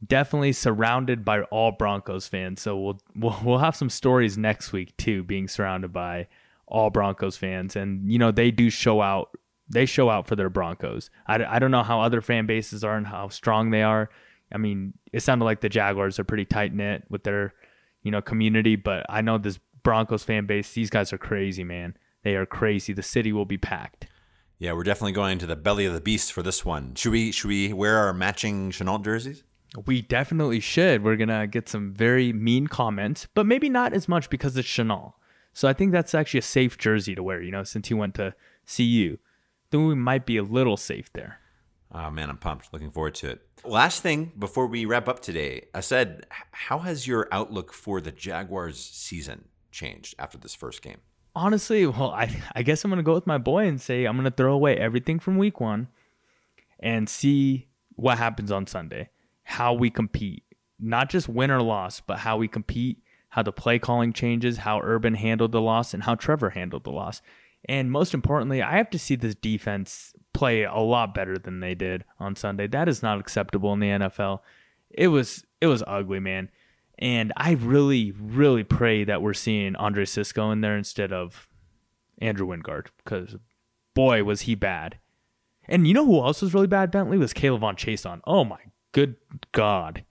Definitely 0.06 0.54
surrounded 0.54 1.26
by 1.26 1.42
all 1.44 1.72
Broncos 1.72 2.28
fans. 2.28 2.62
So 2.62 2.78
we'll, 2.78 3.00
we'll 3.16 3.40
we'll 3.44 3.58
have 3.58 3.76
some 3.76 3.90
stories 3.90 4.38
next 4.38 4.72
week 4.72 4.96
too, 4.98 5.24
being 5.24 5.48
surrounded 5.48 5.92
by 5.92 6.28
all 6.68 6.92
Broncos 6.92 7.36
fans, 7.38 7.76
and 7.76 8.12
you 8.12 8.20
know 8.20 8.32
they 8.32 8.52
do 8.52 8.70
show 8.70 9.02
out. 9.02 9.30
They 9.70 9.88
show 9.88 10.10
out 10.10 10.28
for 10.28 10.36
their 10.36 10.50
Broncos. 10.50 11.10
I, 11.26 11.44
I 11.44 11.60
don't 11.60 11.72
know 11.72 11.84
how 11.84 12.00
other 12.02 12.22
fan 12.22 12.46
bases 12.46 12.84
are 12.84 12.96
and 12.96 13.08
how 13.08 13.30
strong 13.30 13.72
they 13.72 13.82
are. 13.82 14.10
I 14.52 14.58
mean, 14.58 14.94
it 15.12 15.22
sounded 15.22 15.46
like 15.46 15.62
the 15.62 15.68
Jaguars 15.68 16.20
are 16.20 16.24
pretty 16.24 16.46
tight 16.46 16.74
knit 16.74 17.04
with 17.10 17.24
their 17.24 17.54
you 18.08 18.12
know 18.12 18.22
community, 18.22 18.76
but 18.78 19.06
I 19.10 19.22
know 19.22 19.38
this 19.38 19.60
Broncos 19.84 20.24
fan 20.24 20.46
base. 20.46 20.74
These 20.74 20.90
guys 20.90 21.14
are 21.14 21.18
crazy, 21.18 21.64
man. 21.64 21.96
They 22.24 22.36
are 22.36 22.46
crazy. 22.46 22.94
The 22.94 23.04
city 23.04 23.32
will 23.32 23.46
be 23.46 23.58
packed. 23.58 24.08
yeah, 24.60 24.74
we're 24.74 24.84
definitely 24.84 25.12
going 25.12 25.38
to 25.40 25.46
the 25.46 25.56
belly 25.56 25.86
of 25.86 25.94
the 25.94 26.02
beast 26.02 26.34
for 26.34 26.42
this 26.42 26.66
one. 26.66 26.96
Should 26.96 27.12
we 27.12 27.32
should 27.32 27.50
we 27.50 27.74
wear 27.74 27.98
our 27.98 28.14
matching 28.14 28.72
Shenault 28.72 29.04
jerseys? 29.04 29.44
We 29.86 30.02
definitely 30.02 30.62
should. 30.62 31.04
We're 31.04 31.18
gonna 31.18 31.46
get 31.48 31.70
some 31.70 31.94
very 31.94 32.32
mean 32.34 32.68
comments, 32.68 33.28
but 33.36 33.46
maybe 33.46 33.70
not 33.70 33.94
as 33.94 34.08
much 34.08 34.30
because 34.30 34.58
it's 34.58 34.68
Shenault. 34.68 35.14
So 35.54 35.68
I 35.68 35.74
think 35.74 35.92
that's 35.92 36.16
actually 36.16 36.40
a 36.40 36.44
safe 36.58 36.78
jersey 36.78 37.14
to 37.16 37.22
wear. 37.22 37.42
You 37.42 37.52
know, 37.52 37.64
since 37.64 37.90
he 37.90 37.94
went 37.94 38.16
to 38.16 38.34
CU, 38.76 39.18
then 39.72 39.86
we 39.86 39.96
might 39.96 40.26
be 40.26 40.38
a 40.38 40.44
little 40.44 40.78
safe 40.78 41.12
there. 41.14 41.40
Oh 41.92 42.10
man, 42.12 42.30
I'm 42.30 42.38
pumped. 42.38 42.74
Looking 42.74 42.92
forward 42.92 43.16
to 43.16 43.30
it. 43.32 43.48
Last 43.64 44.04
thing 44.04 44.34
before 44.38 44.68
we 44.68 44.86
wrap 44.86 45.08
up 45.08 45.22
today, 45.22 45.68
I 45.74 45.80
said, 45.80 46.26
how 46.52 46.80
has 46.80 47.08
your 47.08 47.28
outlook 47.32 47.74
for 47.74 48.02
the 48.02 48.12
Jaguars 48.12 48.80
season 48.80 49.46
changed 49.72 50.16
after 50.20 50.38
this 50.38 50.54
first 50.54 50.82
game? 50.82 50.98
Honestly, 51.36 51.86
well, 51.86 52.12
I 52.12 52.36
I 52.56 52.64
guess 52.64 52.84
I'm 52.84 52.92
gonna 52.92 53.04
go 53.04 53.14
with 53.14 53.28
my 53.28 53.38
boy 53.38 53.68
and 53.68 53.80
say 53.80 54.06
I'm 54.06 54.18
gonna 54.18 54.32
throw 54.32 54.54
away 54.54 54.76
everything 54.78 55.20
from 55.20 55.38
week 55.38 55.60
one 55.60 55.88
and 56.80 57.08
see 57.08 57.68
what 57.96 58.18
happens 58.18 58.52
on 58.52 58.68
Sunday. 58.68 59.10
How 59.44 59.74
we 59.74 59.90
compete. 59.90 60.44
Not 60.80 61.10
just 61.10 61.30
win 61.30 61.52
or 61.52 61.62
loss, 61.62 62.02
but 62.02 62.20
how 62.20 62.38
we 62.38 62.48
compete, 62.48 63.02
how 63.30 63.44
the 63.44 63.52
play 63.52 63.80
calling 63.80 64.14
changes, 64.14 64.58
how 64.58 64.82
Urban 64.82 65.16
handled 65.16 65.52
the 65.52 65.62
loss, 65.62 65.94
and 65.94 66.04
how 66.04 66.16
Trevor 66.16 66.52
handled 66.52 66.84
the 66.84 66.92
loss. 66.92 67.22
And 67.68 67.92
most 67.92 68.14
importantly, 68.14 68.62
I 68.62 68.78
have 68.78 68.90
to 68.92 69.00
see 69.00 69.16
this 69.16 69.36
defense 69.36 70.14
play 70.34 70.64
a 70.64 70.78
lot 70.78 71.14
better 71.14 71.38
than 71.38 71.60
they 71.60 71.76
did 71.76 72.06
on 72.20 72.36
Sunday. 72.36 72.68
That 72.68 72.88
is 72.88 73.04
not 73.04 73.20
acceptable 73.20 73.74
in 73.74 73.80
the 73.80 73.88
NFL. 73.88 74.40
It 74.90 75.10
was 75.10 75.44
it 75.60 75.68
was 75.68 75.84
ugly, 75.86 76.20
man. 76.20 76.50
And 77.00 77.34
I 77.38 77.52
really, 77.54 78.12
really 78.12 78.64
pray 78.64 79.04
that 79.04 79.22
we're 79.22 79.34
seeing 79.34 79.76
Andre 79.76 80.06
Cisco 80.06 80.50
in 80.52 80.62
there 80.62 80.78
instead 80.78 81.14
of 81.14 81.48
Andrew 82.20 82.48
Wingard 82.48 82.88
because 83.04 83.36
boy 83.94 84.24
was 84.24 84.42
he 84.42 84.56
bad. 84.56 84.98
And 85.68 85.88
you 85.88 85.94
know 85.94 86.06
who 86.06 86.24
else 86.24 86.42
was 86.42 86.54
really 86.54 86.68
bad, 86.68 86.92
Bentley? 86.92 87.18
Was 87.18 87.34
K'Lavon 87.34 87.76
Chaisson. 87.76 88.22
Oh 88.26 88.44
my 88.46 88.60
good 88.94 89.16
God. 89.52 90.06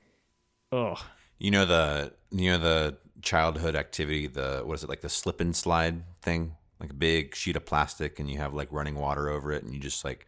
Ugh. 0.72 0.98
You 1.38 1.50
know 1.50 1.64
the 1.64 2.12
you 2.30 2.50
know 2.50 2.58
the 2.58 2.96
childhood 3.22 3.74
activity, 3.74 4.26
the 4.26 4.62
what 4.64 4.74
is 4.74 4.84
it 4.84 4.88
like 4.88 5.00
the 5.00 5.08
slip 5.08 5.40
and 5.40 5.56
slide 5.56 6.02
thing? 6.20 6.55
Like 6.80 6.90
a 6.90 6.94
big 6.94 7.34
sheet 7.34 7.56
of 7.56 7.64
plastic 7.64 8.18
and 8.18 8.30
you 8.30 8.38
have 8.38 8.52
like 8.54 8.68
running 8.70 8.96
water 8.96 9.28
over 9.28 9.52
it 9.52 9.62
and 9.64 9.72
you 9.72 9.80
just 9.80 10.04
like 10.04 10.26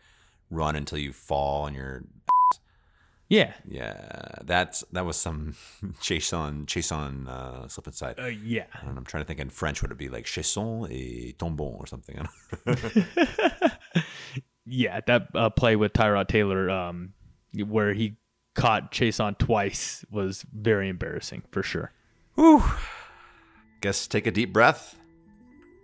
run 0.51 0.77
until 0.77 0.99
you 0.99 1.13
fall 1.13 1.67
and 1.67 1.77
you're 1.77 2.05
Yeah. 3.29 3.53
yeah, 3.69 4.37
that's 4.45 4.83
that 4.93 5.05
was 5.05 5.17
some 5.19 5.55
chase 6.01 6.33
on 6.33 6.65
chase 6.65 6.91
on 6.91 7.29
uh, 7.29 7.69
slip 7.69 7.87
and 7.87 7.95
slide. 7.95 8.19
Uh, 8.19 8.27
yeah. 8.27 8.65
And 8.81 8.97
I'm 8.97 9.05
trying 9.05 9.23
to 9.25 9.27
think 9.27 9.41
in 9.41 9.51
French 9.51 9.83
would 9.83 9.91
it 9.91 9.99
be 9.99 10.09
like 10.09 10.25
chaisson 10.25 10.87
et 10.91 11.37
tombon 11.39 11.79
or 11.79 11.87
something? 11.87 12.27
Yeah, 14.71 15.01
that 15.07 15.29
uh, 15.35 15.49
play 15.51 15.77
with 15.77 15.95
Tyrod 15.95 16.29
Taylor, 16.29 16.69
um, 16.69 17.15
where 17.55 17.95
he 17.95 18.19
caught 18.55 18.93
Chaisson 18.93 19.39
twice, 19.39 20.05
was 20.11 20.45
very 20.53 20.91
embarrassing 20.91 21.43
for 21.51 21.63
sure. 21.63 21.93
Whew. 22.35 22.63
Guess 23.81 24.07
take 24.09 24.27
a 24.27 24.31
deep 24.31 24.53
breath 24.53 24.99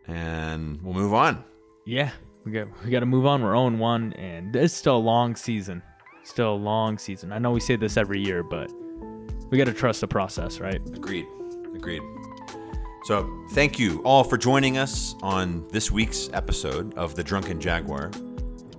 and 0.07 0.81
we'll 0.83 0.95
move 0.95 1.15
on. 1.15 1.45
Yeah, 1.87 2.11
we 2.45 2.53
got 2.53 2.69
we 2.85 2.91
got 2.91 3.01
to 3.01 3.07
move 3.07 3.27
on. 3.27 3.43
We're 3.43 3.55
0 3.55 3.71
one, 3.77 4.13
and 4.15 4.55
it's 4.55 4.75
still 4.75 4.97
a 4.97 4.99
long 4.99 5.37
season. 5.37 5.83
Still 6.23 6.55
a 6.55 6.57
long 6.57 6.99
season. 6.99 7.33
I 7.33 7.39
know 7.39 7.51
we 7.51 7.61
say 7.61 7.77
this 7.77 7.97
every 7.97 8.21
year, 8.21 8.43
but 8.43 8.73
we 9.51 9.59
got 9.59 9.65
to 9.67 9.75
trust 9.75 10.01
the 10.01 10.09
process, 10.09 10.61
right? 10.61 10.81
Agreed. 10.95 11.27
Agreed. 11.75 12.03
So, 13.05 13.31
thank 13.51 13.79
you 13.79 14.01
all 14.03 14.25
for 14.25 14.39
joining 14.39 14.79
us 14.79 15.15
on 15.23 15.69
this 15.69 15.91
week's 15.91 16.31
episode 16.33 16.95
of 16.95 17.15
The 17.15 17.23
Drunken 17.23 17.61
Jaguar. 17.61 18.11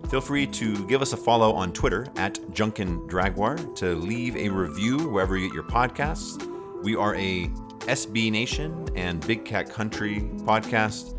Feel 0.10 0.22
free 0.22 0.48
to 0.48 0.88
give 0.88 1.04
us 1.04 1.14
a 1.14 1.18
follow 1.18 1.54
on 1.54 1.72
Twitter 1.72 2.08
at 2.16 2.40
Drunken 2.54 3.08
Jaguar 3.10 3.56
to 3.56 3.96
leave 3.96 4.36
a 4.36 4.50
review 4.50 5.10
wherever 5.10 5.38
you 5.38 5.48
get 5.48 5.54
your 5.54 5.64
podcasts. 5.64 6.44
We 6.84 6.96
are 6.96 7.16
a 7.16 7.48
SB 7.86 8.32
Nation 8.32 8.88
and 8.96 9.26
Big 9.28 9.46
Cat 9.46 9.70
Country 9.70 10.22
podcast. 10.38 11.15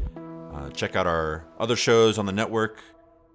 Uh, 0.57 0.71
check 0.71 0.97
out 0.97 1.07
our 1.07 1.45
other 1.59 1.77
shows 1.77 2.17
on 2.19 2.25
the 2.25 2.33
network, 2.33 2.81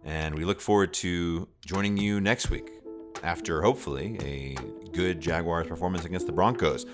and 0.04 0.34
we 0.34 0.44
look 0.44 0.60
forward 0.60 0.92
to 0.92 1.48
joining 1.64 1.96
you 1.96 2.20
next 2.20 2.50
week 2.50 2.68
after 3.22 3.62
hopefully 3.62 4.18
a 4.24 4.56
good 4.92 5.22
Jaguars 5.22 5.68
performance 5.68 6.04
against 6.04 6.26
the 6.26 6.32
Broncos. 6.32 6.88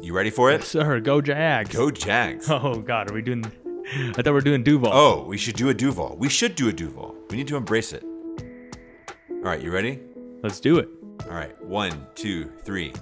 You 0.00 0.14
ready 0.14 0.30
for 0.30 0.52
it? 0.52 0.62
Sir, 0.62 1.00
go 1.00 1.20
Jags. 1.20 1.74
Go 1.74 1.90
Jags. 1.90 2.48
Oh 2.50 2.76
God, 2.80 3.10
are 3.10 3.14
we 3.14 3.22
doing? 3.22 3.44
I 3.44 4.12
thought 4.12 4.26
we 4.26 4.30
were 4.30 4.40
doing 4.40 4.62
Duval. 4.62 4.92
Oh, 4.92 5.24
we 5.24 5.36
should 5.36 5.56
do 5.56 5.68
a 5.68 5.74
Duval. 5.74 6.16
We 6.16 6.28
should 6.28 6.54
do 6.54 6.68
a 6.68 6.72
Duval. 6.72 7.16
We 7.28 7.36
need 7.36 7.48
to 7.48 7.56
embrace 7.56 7.92
it. 7.92 8.04
All 8.04 9.40
right, 9.42 9.60
you 9.60 9.72
ready? 9.72 9.98
Let's 10.44 10.60
do 10.60 10.78
it. 10.78 10.88
All 11.24 11.34
right, 11.34 11.60
one, 11.64 12.06
two, 12.14 12.52
three. 12.64 12.92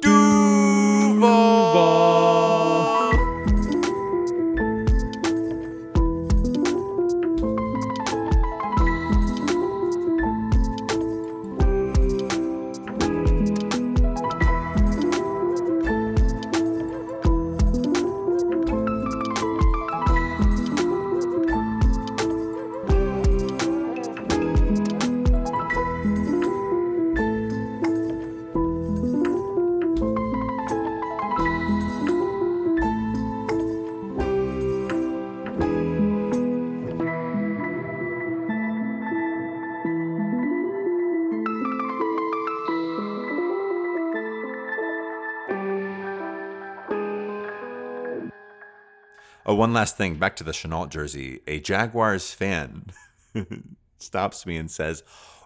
Duval. 0.00 1.22
Oh, 1.22 2.49
one 49.60 49.72
last 49.74 49.98
thing. 49.98 50.14
Back 50.14 50.36
to 50.36 50.44
the 50.44 50.52
Shenault 50.52 50.88
jersey. 50.88 51.40
A 51.46 51.60
Jaguars 51.60 52.32
fan 52.32 52.86
stops 53.98 54.46
me 54.46 54.56
and 54.56 54.70
says, 54.70 55.04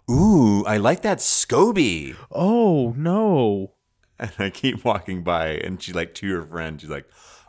"Ooh, 0.08 0.64
I 0.64 0.76
like 0.76 1.02
that 1.02 1.18
Scobee." 1.18 2.14
Oh 2.30 2.94
no. 2.96 3.72
And 4.16 4.30
I 4.38 4.50
keep 4.50 4.84
walking 4.84 5.24
by, 5.24 5.48
and 5.48 5.82
she 5.82 5.92
like 5.92 6.14
to 6.14 6.32
her 6.36 6.46
friend, 6.46 6.80
she's 6.80 6.90
like, 6.90 7.08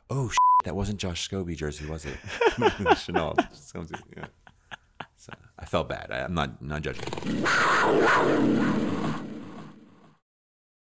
"Oh, 0.09 0.31
that 0.63 0.75
wasn't 0.75 0.99
Josh 0.99 1.29
Scobee 1.29 1.55
jersey, 1.55 1.85
was 1.85 2.03
it?" 2.03 2.17
Shenault. 3.03 3.37
Yeah. 4.17 4.25
So 5.15 5.33
I 5.59 5.65
felt 5.65 5.87
bad. 5.87 6.07
I, 6.09 6.23
I'm 6.23 6.33
not 6.33 6.59
not 6.63 6.81
judging. 6.81 7.03